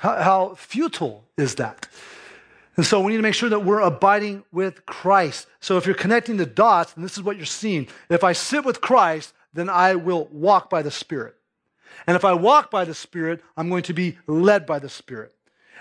How, 0.00 0.22
how 0.22 0.54
futile 0.56 1.24
is 1.36 1.54
that? 1.56 1.88
And 2.76 2.86
so 2.86 3.00
we 3.00 3.12
need 3.12 3.18
to 3.18 3.22
make 3.22 3.34
sure 3.34 3.50
that 3.50 3.64
we're 3.64 3.80
abiding 3.80 4.44
with 4.50 4.84
Christ. 4.86 5.46
So 5.60 5.76
if 5.76 5.86
you're 5.86 5.94
connecting 5.94 6.36
the 6.36 6.46
dots, 6.46 6.94
and 6.96 7.04
this 7.04 7.16
is 7.16 7.22
what 7.22 7.36
you're 7.36 7.46
seeing, 7.46 7.86
if 8.08 8.24
I 8.24 8.32
sit 8.32 8.64
with 8.64 8.80
Christ, 8.80 9.34
then 9.52 9.68
I 9.68 9.94
will 9.94 10.28
walk 10.32 10.70
by 10.70 10.82
the 10.82 10.90
Spirit. 10.90 11.36
And 12.06 12.16
if 12.16 12.24
I 12.24 12.32
walk 12.32 12.70
by 12.70 12.84
the 12.84 12.94
Spirit, 12.94 13.42
I'm 13.56 13.68
going 13.68 13.82
to 13.84 13.92
be 13.92 14.18
led 14.26 14.66
by 14.66 14.78
the 14.78 14.88
Spirit. 14.88 15.34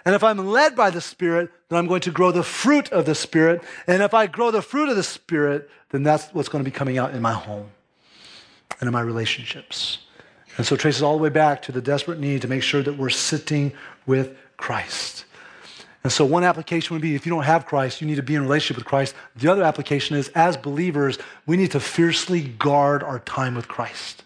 And 0.05 0.15
if 0.15 0.23
I'm 0.23 0.47
led 0.47 0.75
by 0.75 0.89
the 0.89 1.01
Spirit, 1.01 1.51
then 1.69 1.79
I'm 1.79 1.87
going 1.87 2.01
to 2.01 2.11
grow 2.11 2.31
the 2.31 2.43
fruit 2.43 2.91
of 2.91 3.05
the 3.05 3.15
Spirit. 3.15 3.63
And 3.87 4.01
if 4.01 4.13
I 4.13 4.27
grow 4.27 4.51
the 4.51 4.61
fruit 4.61 4.89
of 4.89 4.95
the 4.95 5.03
Spirit, 5.03 5.69
then 5.89 6.03
that's 6.03 6.33
what's 6.33 6.49
going 6.49 6.63
to 6.63 6.69
be 6.69 6.75
coming 6.75 6.97
out 6.97 7.13
in 7.13 7.21
my 7.21 7.33
home 7.33 7.69
and 8.79 8.87
in 8.87 8.93
my 8.93 9.01
relationships. 9.01 9.99
And 10.57 10.65
so 10.65 10.75
it 10.75 10.79
traces 10.79 11.01
all 11.01 11.15
the 11.15 11.23
way 11.23 11.29
back 11.29 11.61
to 11.63 11.71
the 11.71 11.81
desperate 11.81 12.19
need 12.19 12.41
to 12.41 12.47
make 12.47 12.63
sure 12.63 12.81
that 12.81 12.97
we're 12.97 13.09
sitting 13.09 13.73
with 14.05 14.35
Christ. 14.57 15.25
And 16.03 16.11
so 16.11 16.25
one 16.25 16.43
application 16.43 16.95
would 16.95 17.01
be 17.01 17.13
if 17.13 17.25
you 17.25 17.29
don't 17.29 17.43
have 17.43 17.67
Christ, 17.67 18.01
you 18.01 18.07
need 18.07 18.15
to 18.15 18.23
be 18.23 18.35
in 18.35 18.41
relationship 18.41 18.77
with 18.77 18.85
Christ. 18.85 19.13
The 19.35 19.51
other 19.51 19.63
application 19.63 20.17
is 20.17 20.29
as 20.29 20.57
believers, 20.57 21.19
we 21.45 21.57
need 21.57 21.71
to 21.71 21.79
fiercely 21.79 22.41
guard 22.41 23.03
our 23.03 23.19
time 23.19 23.53
with 23.53 23.67
Christ. 23.67 24.23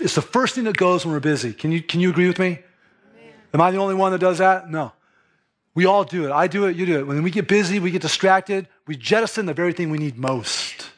It's 0.00 0.14
the 0.14 0.22
first 0.22 0.54
thing 0.54 0.64
that 0.64 0.76
goes 0.76 1.04
when 1.04 1.12
we're 1.12 1.20
busy. 1.20 1.52
Can 1.52 1.72
you, 1.72 1.82
can 1.82 2.00
you 2.00 2.10
agree 2.10 2.26
with 2.28 2.38
me? 2.38 2.60
Am 3.54 3.60
I 3.60 3.70
the 3.70 3.78
only 3.78 3.94
one 3.94 4.12
that 4.12 4.18
does 4.18 4.38
that? 4.38 4.70
No. 4.70 4.92
We 5.74 5.86
all 5.86 6.04
do 6.04 6.26
it. 6.26 6.32
I 6.32 6.46
do 6.46 6.66
it, 6.66 6.76
you 6.76 6.84
do 6.84 6.98
it. 6.98 7.06
When 7.06 7.22
we 7.22 7.30
get 7.30 7.48
busy, 7.48 7.78
we 7.78 7.90
get 7.90 8.02
distracted, 8.02 8.68
we 8.86 8.96
jettison 8.96 9.46
the 9.46 9.54
very 9.54 9.72
thing 9.72 9.90
we 9.90 9.98
need 9.98 10.18
most. 10.18 10.90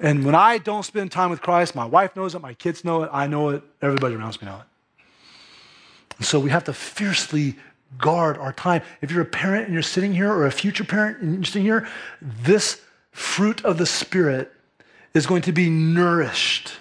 And 0.00 0.24
when 0.24 0.34
I 0.34 0.58
don't 0.58 0.82
spend 0.82 1.12
time 1.12 1.30
with 1.30 1.40
Christ, 1.40 1.74
my 1.74 1.84
wife 1.84 2.16
knows 2.16 2.34
it, 2.34 2.40
my 2.40 2.54
kids 2.54 2.84
know 2.84 3.04
it, 3.04 3.10
I 3.12 3.26
know 3.26 3.50
it, 3.50 3.62
everybody 3.80 4.16
around 4.16 4.40
me 4.42 4.48
knows 4.48 4.60
it. 4.60 4.66
And 6.18 6.26
so 6.26 6.40
we 6.40 6.50
have 6.50 6.64
to 6.64 6.72
fiercely 6.72 7.56
guard 7.98 8.38
our 8.38 8.52
time. 8.52 8.82
If 9.00 9.10
you're 9.10 9.22
a 9.22 9.26
parent 9.26 9.66
and 9.66 9.72
you're 9.72 9.82
sitting 9.82 10.12
here, 10.12 10.32
or 10.32 10.46
a 10.46 10.50
future 10.50 10.84
parent 10.84 11.18
and 11.20 11.34
you're 11.34 11.44
sitting 11.44 11.62
here, 11.62 11.88
this 12.20 12.80
fruit 13.12 13.64
of 13.64 13.78
the 13.78 13.86
Spirit 13.86 14.52
is 15.14 15.26
going 15.26 15.42
to 15.42 15.52
be 15.52 15.70
nourished. 15.70 16.72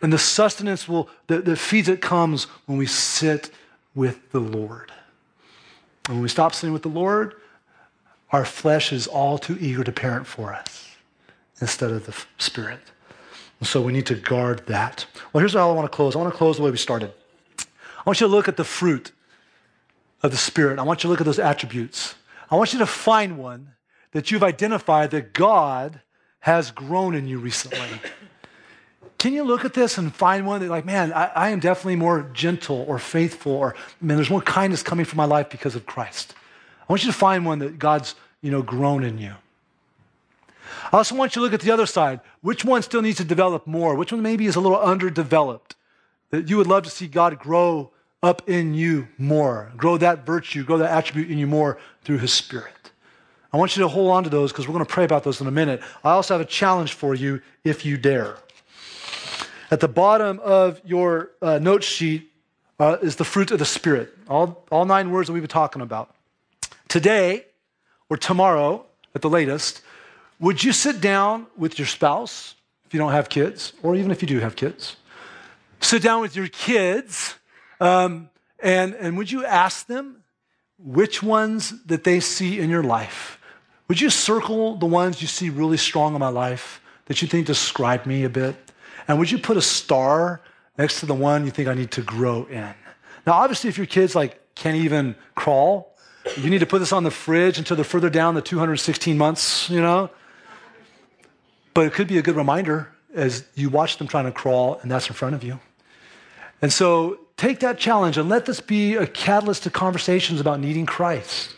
And 0.00 0.12
the 0.12 0.18
sustenance 0.18 0.88
will, 0.88 1.08
the 1.26 1.56
feeds 1.56 1.88
it 1.88 2.00
comes 2.00 2.44
when 2.66 2.78
we 2.78 2.86
sit 2.86 3.50
with 3.94 4.30
the 4.32 4.40
Lord. 4.40 4.92
And 6.06 6.16
when 6.16 6.22
we 6.22 6.28
stop 6.28 6.54
sitting 6.54 6.72
with 6.72 6.82
the 6.82 6.88
Lord, 6.88 7.34
our 8.30 8.44
flesh 8.44 8.92
is 8.92 9.06
all 9.06 9.38
too 9.38 9.56
eager 9.60 9.84
to 9.84 9.92
parent 9.92 10.26
for 10.26 10.52
us 10.52 10.96
instead 11.60 11.90
of 11.90 12.06
the 12.06 12.16
Spirit. 12.38 12.80
And 13.60 13.68
so 13.68 13.80
we 13.80 13.92
need 13.92 14.06
to 14.06 14.14
guard 14.14 14.66
that. 14.66 15.06
Well, 15.32 15.40
here's 15.40 15.54
how 15.54 15.70
I 15.70 15.72
want 15.74 15.90
to 15.90 15.94
close. 15.94 16.16
I 16.16 16.18
want 16.18 16.32
to 16.32 16.36
close 16.36 16.56
the 16.56 16.62
way 16.62 16.70
we 16.70 16.76
started. 16.76 17.12
I 17.58 18.02
want 18.04 18.20
you 18.20 18.26
to 18.26 18.32
look 18.32 18.48
at 18.48 18.56
the 18.56 18.64
fruit 18.64 19.12
of 20.22 20.30
the 20.32 20.36
Spirit. 20.36 20.78
I 20.78 20.82
want 20.82 21.04
you 21.04 21.08
to 21.08 21.10
look 21.10 21.20
at 21.20 21.26
those 21.26 21.38
attributes. 21.38 22.16
I 22.50 22.56
want 22.56 22.72
you 22.72 22.80
to 22.80 22.86
find 22.86 23.38
one 23.38 23.74
that 24.10 24.30
you've 24.30 24.42
identified 24.42 25.10
that 25.12 25.32
God 25.32 26.00
has 26.40 26.70
grown 26.70 27.14
in 27.14 27.28
you 27.28 27.38
recently. 27.38 28.00
Can 29.22 29.34
you 29.34 29.44
look 29.44 29.64
at 29.64 29.72
this 29.72 29.98
and 29.98 30.12
find 30.12 30.44
one 30.48 30.62
that, 30.62 30.68
like, 30.68 30.84
man, 30.84 31.12
I, 31.12 31.26
I, 31.26 31.48
am 31.50 31.60
definitely 31.60 31.94
more 31.94 32.28
gentle 32.32 32.84
or 32.88 32.98
faithful, 32.98 33.52
or 33.52 33.76
man, 34.00 34.16
there's 34.16 34.30
more 34.30 34.42
kindness 34.42 34.82
coming 34.82 35.04
from 35.04 35.18
my 35.18 35.26
life 35.26 35.48
because 35.48 35.76
of 35.76 35.86
Christ? 35.86 36.34
I 36.80 36.92
want 36.92 37.04
you 37.04 37.12
to 37.12 37.16
find 37.16 37.46
one 37.46 37.60
that 37.60 37.78
God's, 37.78 38.16
you 38.40 38.50
know, 38.50 38.62
grown 38.62 39.04
in 39.04 39.18
you. 39.18 39.34
I 40.92 40.96
also 40.96 41.14
want 41.14 41.36
you 41.36 41.40
to 41.40 41.44
look 41.44 41.54
at 41.54 41.60
the 41.60 41.70
other 41.70 41.86
side. 41.86 42.18
Which 42.40 42.64
one 42.64 42.82
still 42.82 43.00
needs 43.00 43.18
to 43.18 43.24
develop 43.24 43.64
more? 43.64 43.94
Which 43.94 44.10
one 44.10 44.22
maybe 44.22 44.46
is 44.46 44.56
a 44.56 44.60
little 44.60 44.80
underdeveloped? 44.80 45.76
That 46.30 46.50
you 46.50 46.56
would 46.56 46.66
love 46.66 46.82
to 46.82 46.90
see 46.90 47.06
God 47.06 47.38
grow 47.38 47.92
up 48.24 48.48
in 48.48 48.74
you 48.74 49.06
more, 49.18 49.70
grow 49.76 49.98
that 49.98 50.26
virtue, 50.26 50.64
grow 50.64 50.78
that 50.78 50.90
attribute 50.90 51.30
in 51.30 51.38
you 51.38 51.46
more 51.46 51.78
through 52.02 52.18
His 52.18 52.32
Spirit. 52.32 52.90
I 53.52 53.56
want 53.56 53.76
you 53.76 53.84
to 53.84 53.88
hold 53.88 54.10
on 54.10 54.24
to 54.24 54.30
those 54.30 54.50
because 54.50 54.66
we're 54.66 54.74
going 54.74 54.84
to 54.84 54.92
pray 54.92 55.04
about 55.04 55.22
those 55.22 55.40
in 55.40 55.46
a 55.46 55.52
minute. 55.52 55.80
I 56.02 56.10
also 56.10 56.34
have 56.34 56.40
a 56.40 56.44
challenge 56.44 56.94
for 56.94 57.14
you 57.14 57.40
if 57.62 57.86
you 57.86 57.96
dare. 57.96 58.38
At 59.72 59.80
the 59.80 59.88
bottom 59.88 60.38
of 60.40 60.82
your 60.84 61.30
uh, 61.40 61.58
note 61.58 61.82
sheet 61.82 62.30
uh, 62.78 62.98
is 63.00 63.16
the 63.16 63.24
fruit 63.24 63.50
of 63.50 63.58
the 63.58 63.64
Spirit, 63.64 64.12
all, 64.28 64.64
all 64.70 64.84
nine 64.84 65.10
words 65.10 65.28
that 65.28 65.32
we've 65.32 65.42
been 65.42 65.48
talking 65.48 65.80
about. 65.80 66.14
Today, 66.88 67.46
or 68.10 68.18
tomorrow 68.18 68.84
at 69.14 69.22
the 69.22 69.30
latest, 69.30 69.80
would 70.38 70.62
you 70.62 70.72
sit 70.72 71.00
down 71.00 71.46
with 71.56 71.78
your 71.78 71.86
spouse 71.86 72.54
if 72.84 72.92
you 72.92 72.98
don't 72.98 73.12
have 73.12 73.30
kids, 73.30 73.72
or 73.82 73.96
even 73.96 74.10
if 74.10 74.20
you 74.20 74.28
do 74.28 74.40
have 74.40 74.56
kids? 74.56 74.96
Sit 75.80 76.02
down 76.02 76.20
with 76.20 76.36
your 76.36 76.48
kids, 76.48 77.36
um, 77.80 78.28
and, 78.60 78.92
and 78.94 79.16
would 79.16 79.32
you 79.32 79.42
ask 79.46 79.86
them 79.86 80.22
which 80.78 81.22
ones 81.22 81.82
that 81.86 82.04
they 82.04 82.20
see 82.20 82.60
in 82.60 82.68
your 82.68 82.82
life 82.82 83.38
would 83.88 84.00
you 84.00 84.08
circle 84.08 84.76
the 84.76 84.86
ones 84.86 85.20
you 85.20 85.28
see 85.28 85.50
really 85.50 85.76
strong 85.76 86.14
in 86.14 86.20
my 86.20 86.28
life 86.28 86.80
that 87.06 87.20
you 87.20 87.28
think 87.28 87.46
describe 87.46 88.06
me 88.06 88.24
a 88.24 88.30
bit? 88.30 88.56
And 89.08 89.18
would 89.18 89.30
you 89.30 89.38
put 89.38 89.56
a 89.56 89.62
star 89.62 90.40
next 90.78 91.00
to 91.00 91.06
the 91.06 91.14
one 91.14 91.44
you 91.44 91.50
think 91.50 91.68
I 91.68 91.74
need 91.74 91.90
to 91.92 92.02
grow 92.02 92.44
in? 92.44 92.74
Now, 93.26 93.34
obviously, 93.34 93.68
if 93.68 93.78
your 93.78 93.86
kids 93.86 94.14
like 94.14 94.54
can't 94.54 94.76
even 94.76 95.14
crawl, 95.34 95.94
you 96.36 96.50
need 96.50 96.60
to 96.60 96.66
put 96.66 96.78
this 96.78 96.92
on 96.92 97.04
the 97.04 97.10
fridge 97.10 97.58
until 97.58 97.76
they're 97.76 97.84
further 97.84 98.10
down 98.10 98.34
the 98.34 98.42
216 98.42 99.16
months, 99.18 99.68
you 99.70 99.80
know? 99.80 100.10
But 101.74 101.86
it 101.86 101.92
could 101.92 102.06
be 102.06 102.18
a 102.18 102.22
good 102.22 102.36
reminder 102.36 102.92
as 103.14 103.44
you 103.54 103.70
watch 103.70 103.98
them 103.98 104.06
trying 104.06 104.24
to 104.24 104.32
crawl, 104.32 104.78
and 104.82 104.90
that's 104.90 105.08
in 105.08 105.14
front 105.14 105.34
of 105.34 105.42
you. 105.42 105.58
And 106.60 106.72
so 106.72 107.18
take 107.36 107.60
that 107.60 107.78
challenge 107.78 108.16
and 108.18 108.28
let 108.28 108.46
this 108.46 108.60
be 108.60 108.94
a 108.94 109.06
catalyst 109.06 109.64
to 109.64 109.70
conversations 109.70 110.40
about 110.40 110.60
needing 110.60 110.86
Christ 110.86 111.54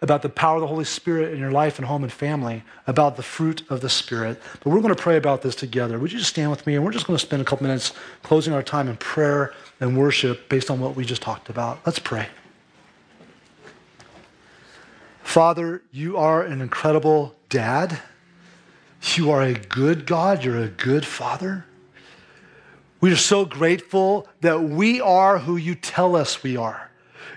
about 0.00 0.22
the 0.22 0.28
power 0.28 0.56
of 0.56 0.60
the 0.60 0.66
Holy 0.66 0.84
Spirit 0.84 1.32
in 1.32 1.38
your 1.38 1.50
life 1.50 1.78
and 1.78 1.86
home 1.86 2.02
and 2.02 2.12
family, 2.12 2.62
about 2.86 3.16
the 3.16 3.22
fruit 3.22 3.62
of 3.70 3.80
the 3.80 3.88
Spirit. 3.88 4.40
But 4.62 4.72
we're 4.72 4.80
going 4.80 4.94
to 4.94 5.02
pray 5.02 5.16
about 5.16 5.42
this 5.42 5.54
together. 5.54 5.98
Would 5.98 6.12
you 6.12 6.18
just 6.18 6.30
stand 6.30 6.50
with 6.50 6.66
me? 6.66 6.74
And 6.74 6.84
we're 6.84 6.92
just 6.92 7.06
going 7.06 7.18
to 7.18 7.24
spend 7.24 7.42
a 7.42 7.44
couple 7.44 7.66
minutes 7.66 7.92
closing 8.22 8.52
our 8.52 8.62
time 8.62 8.88
in 8.88 8.96
prayer 8.96 9.54
and 9.80 9.96
worship 9.96 10.48
based 10.48 10.70
on 10.70 10.80
what 10.80 10.94
we 10.96 11.04
just 11.04 11.22
talked 11.22 11.48
about. 11.48 11.80
Let's 11.86 11.98
pray. 11.98 12.28
Father, 15.22 15.82
you 15.90 16.16
are 16.16 16.42
an 16.42 16.60
incredible 16.60 17.34
dad. 17.48 17.98
You 19.14 19.30
are 19.30 19.42
a 19.42 19.54
good 19.54 20.06
God. 20.06 20.44
You're 20.44 20.62
a 20.62 20.68
good 20.68 21.04
father. 21.04 21.64
We 23.00 23.12
are 23.12 23.16
so 23.16 23.44
grateful 23.44 24.28
that 24.40 24.62
we 24.62 25.00
are 25.00 25.38
who 25.38 25.56
you 25.56 25.74
tell 25.74 26.16
us 26.16 26.42
we 26.42 26.56
are. 26.56 26.90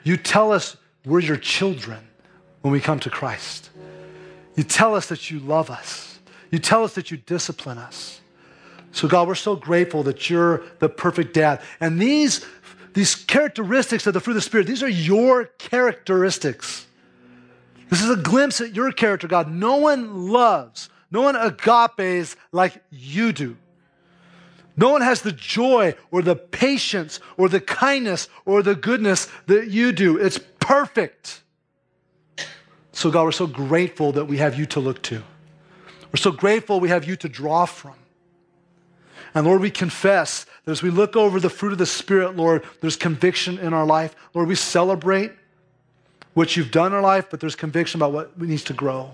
You 0.03 0.15
tell 0.15 0.51
us 0.51 0.77
we're 1.05 1.19
your 1.19 1.37
children 1.37 2.06
when 2.68 2.74
we 2.74 2.82
come 2.82 2.99
to 2.99 3.09
Christ. 3.09 3.70
You 4.57 4.63
tell 4.65 4.93
us 4.93 5.05
that 5.07 5.32
you 5.32 5.39
love 5.39 5.70
us. 5.70 6.20
You 6.51 6.59
tell 6.59 6.84
us 6.84 6.95
that 6.95 7.09
you 7.09 7.15
discipline 7.15 7.78
us. 7.78 8.20
So, 8.91 9.07
God, 9.07 9.30
we're 9.30 9.36
so 9.36 9.55
grateful 9.55 10.03
that 10.03 10.30
you're 10.30 10.63
the 10.80 10.89
perfect 10.89 11.34
dad. 11.34 11.61
And 11.80 11.97
these, 11.97 12.45
these 12.93 13.15
characteristics 13.15 14.05
of 14.05 14.13
the 14.13 14.20
fruit 14.20 14.34
of 14.34 14.36
the 14.36 14.41
Spirit, 14.41 14.68
these 14.68 14.84
are 14.84 14.89
your 14.89 15.45
characteristics. 15.45 16.86
This 17.89 18.03
is 18.03 18.09
a 18.09 18.18
glimpse 18.18 18.59
at 18.59 18.76
your 18.76 18.91
character, 18.91 19.30
God. 19.30 19.49
No 19.49 19.78
one 19.78 20.28
loves, 20.28 20.89
no 21.09 21.22
one 21.22 21.38
agapes 21.38 22.36
like 22.51 22.84
you 22.91 23.32
do. 23.32 23.55
No 24.76 24.89
one 24.89 24.99
has 24.99 25.22
the 25.22 25.32
joy 25.32 25.95
or 26.11 26.22
the 26.22 26.36
patience 26.36 27.22
or 27.38 27.47
the 27.47 27.61
kindness 27.61 28.28
or 28.43 28.61
the 28.61 28.76
goodness 28.76 29.30
that 29.45 29.70
you 29.70 29.93
do. 29.93 30.18
It's 30.18 30.38
perfect. 30.59 31.43
So, 32.97 33.11
God, 33.11 33.25
we're 33.25 33.31
so 33.31 33.45
grateful 33.45 34.11
that 34.13 34.25
we 34.25 34.37
have 34.37 34.57
you 34.57 34.65
to 34.65 34.79
look 34.79 35.03
to. 35.03 35.21
We're 36.11 36.17
so 36.17 36.31
grateful 36.31 36.79
we 36.79 36.89
have 36.89 37.05
you 37.05 37.15
to 37.17 37.29
draw 37.29 37.67
from. 37.67 37.93
And 39.35 39.45
Lord, 39.45 39.61
we 39.61 39.69
confess 39.69 40.47
that 40.65 40.71
as 40.71 40.81
we 40.81 40.89
look 40.89 41.15
over 41.15 41.39
the 41.39 41.51
fruit 41.51 41.73
of 41.73 41.77
the 41.77 41.85
Spirit, 41.85 42.35
Lord, 42.35 42.65
there's 42.81 42.95
conviction 42.95 43.59
in 43.59 43.71
our 43.71 43.85
life. 43.85 44.15
Lord, 44.33 44.47
we 44.47 44.55
celebrate 44.55 45.31
what 46.33 46.57
you've 46.57 46.71
done 46.71 46.87
in 46.87 46.93
our 46.93 47.03
life, 47.03 47.29
but 47.29 47.39
there's 47.39 47.55
conviction 47.55 47.99
about 47.99 48.13
what 48.13 48.41
needs 48.41 48.63
to 48.63 48.73
grow. 48.73 49.13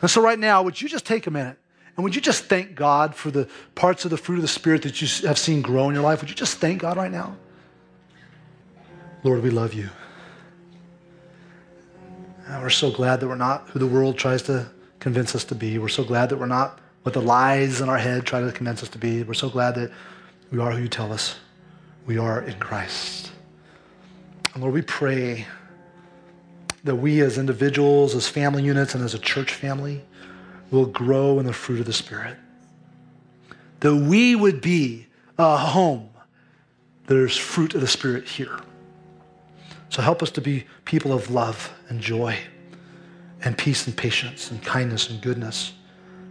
And 0.00 0.10
so, 0.10 0.22
right 0.22 0.38
now, 0.38 0.62
would 0.62 0.80
you 0.80 0.88
just 0.88 1.04
take 1.04 1.26
a 1.26 1.30
minute 1.30 1.58
and 1.94 2.04
would 2.04 2.14
you 2.14 2.22
just 2.22 2.46
thank 2.46 2.74
God 2.74 3.14
for 3.14 3.30
the 3.30 3.46
parts 3.74 4.06
of 4.06 4.10
the 4.10 4.16
fruit 4.16 4.36
of 4.36 4.42
the 4.42 4.48
Spirit 4.48 4.80
that 4.84 5.02
you 5.02 5.28
have 5.28 5.38
seen 5.38 5.60
grow 5.60 5.90
in 5.90 5.94
your 5.94 6.04
life? 6.04 6.22
Would 6.22 6.30
you 6.30 6.36
just 6.36 6.56
thank 6.56 6.80
God 6.80 6.96
right 6.96 7.12
now? 7.12 7.36
Lord, 9.22 9.42
we 9.42 9.50
love 9.50 9.74
you. 9.74 9.90
And 12.48 12.62
we're 12.62 12.70
so 12.70 12.90
glad 12.90 13.20
that 13.20 13.28
we're 13.28 13.34
not 13.34 13.68
who 13.68 13.78
the 13.78 13.86
world 13.86 14.16
tries 14.16 14.42
to 14.44 14.66
convince 15.00 15.34
us 15.34 15.44
to 15.44 15.54
be. 15.54 15.78
We're 15.78 15.88
so 15.88 16.02
glad 16.02 16.30
that 16.30 16.38
we're 16.38 16.46
not 16.46 16.80
what 17.02 17.12
the 17.12 17.20
lies 17.20 17.82
in 17.82 17.90
our 17.90 17.98
head 17.98 18.24
try 18.24 18.40
to 18.40 18.50
convince 18.50 18.82
us 18.82 18.88
to 18.90 18.98
be. 18.98 19.22
We're 19.22 19.34
so 19.34 19.50
glad 19.50 19.74
that 19.74 19.92
we 20.50 20.58
are 20.58 20.72
who 20.72 20.82
you 20.82 20.88
tell 20.88 21.12
us 21.12 21.36
we 22.06 22.16
are 22.16 22.40
in 22.40 22.58
Christ. 22.58 23.30
And 24.54 24.62
Lord, 24.62 24.74
we 24.74 24.80
pray 24.80 25.46
that 26.84 26.96
we 26.96 27.20
as 27.20 27.36
individuals, 27.36 28.14
as 28.14 28.26
family 28.26 28.62
units, 28.62 28.94
and 28.94 29.04
as 29.04 29.12
a 29.12 29.18
church 29.18 29.52
family 29.52 30.02
will 30.70 30.86
grow 30.86 31.38
in 31.38 31.44
the 31.44 31.52
fruit 31.52 31.80
of 31.80 31.86
the 31.86 31.92
Spirit. 31.92 32.38
That 33.80 33.94
we 33.94 34.34
would 34.34 34.62
be 34.62 35.06
a 35.36 35.56
home. 35.58 36.08
There's 37.08 37.36
fruit 37.36 37.74
of 37.74 37.82
the 37.82 37.86
Spirit 37.86 38.26
here. 38.26 38.58
So 39.90 40.02
help 40.02 40.22
us 40.22 40.30
to 40.32 40.40
be 40.40 40.66
people 40.84 41.12
of 41.12 41.30
love 41.30 41.72
and 41.88 42.00
joy 42.00 42.38
and 43.44 43.56
peace 43.56 43.86
and 43.86 43.96
patience 43.96 44.50
and 44.50 44.62
kindness 44.62 45.10
and 45.10 45.20
goodness, 45.22 45.72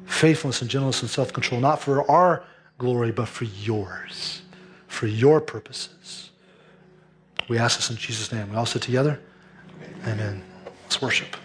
faithfulness 0.05 0.61
and 0.61 0.69
gentleness 0.69 1.01
and 1.01 1.09
self 1.09 1.33
control, 1.33 1.59
not 1.61 1.81
for 1.81 2.09
our 2.09 2.43
glory, 2.77 3.11
but 3.11 3.27
for 3.27 3.45
yours, 3.45 4.41
for 4.87 5.07
your 5.07 5.41
purposes. 5.41 6.29
We 7.49 7.57
ask 7.57 7.77
this 7.77 7.89
in 7.89 7.95
Jesus' 7.95 8.31
name. 8.31 8.49
We 8.49 8.57
all 8.57 8.65
sit 8.65 8.81
together. 8.81 9.19
Amen. 10.05 10.43
Let's 10.83 11.01
worship. 11.01 11.35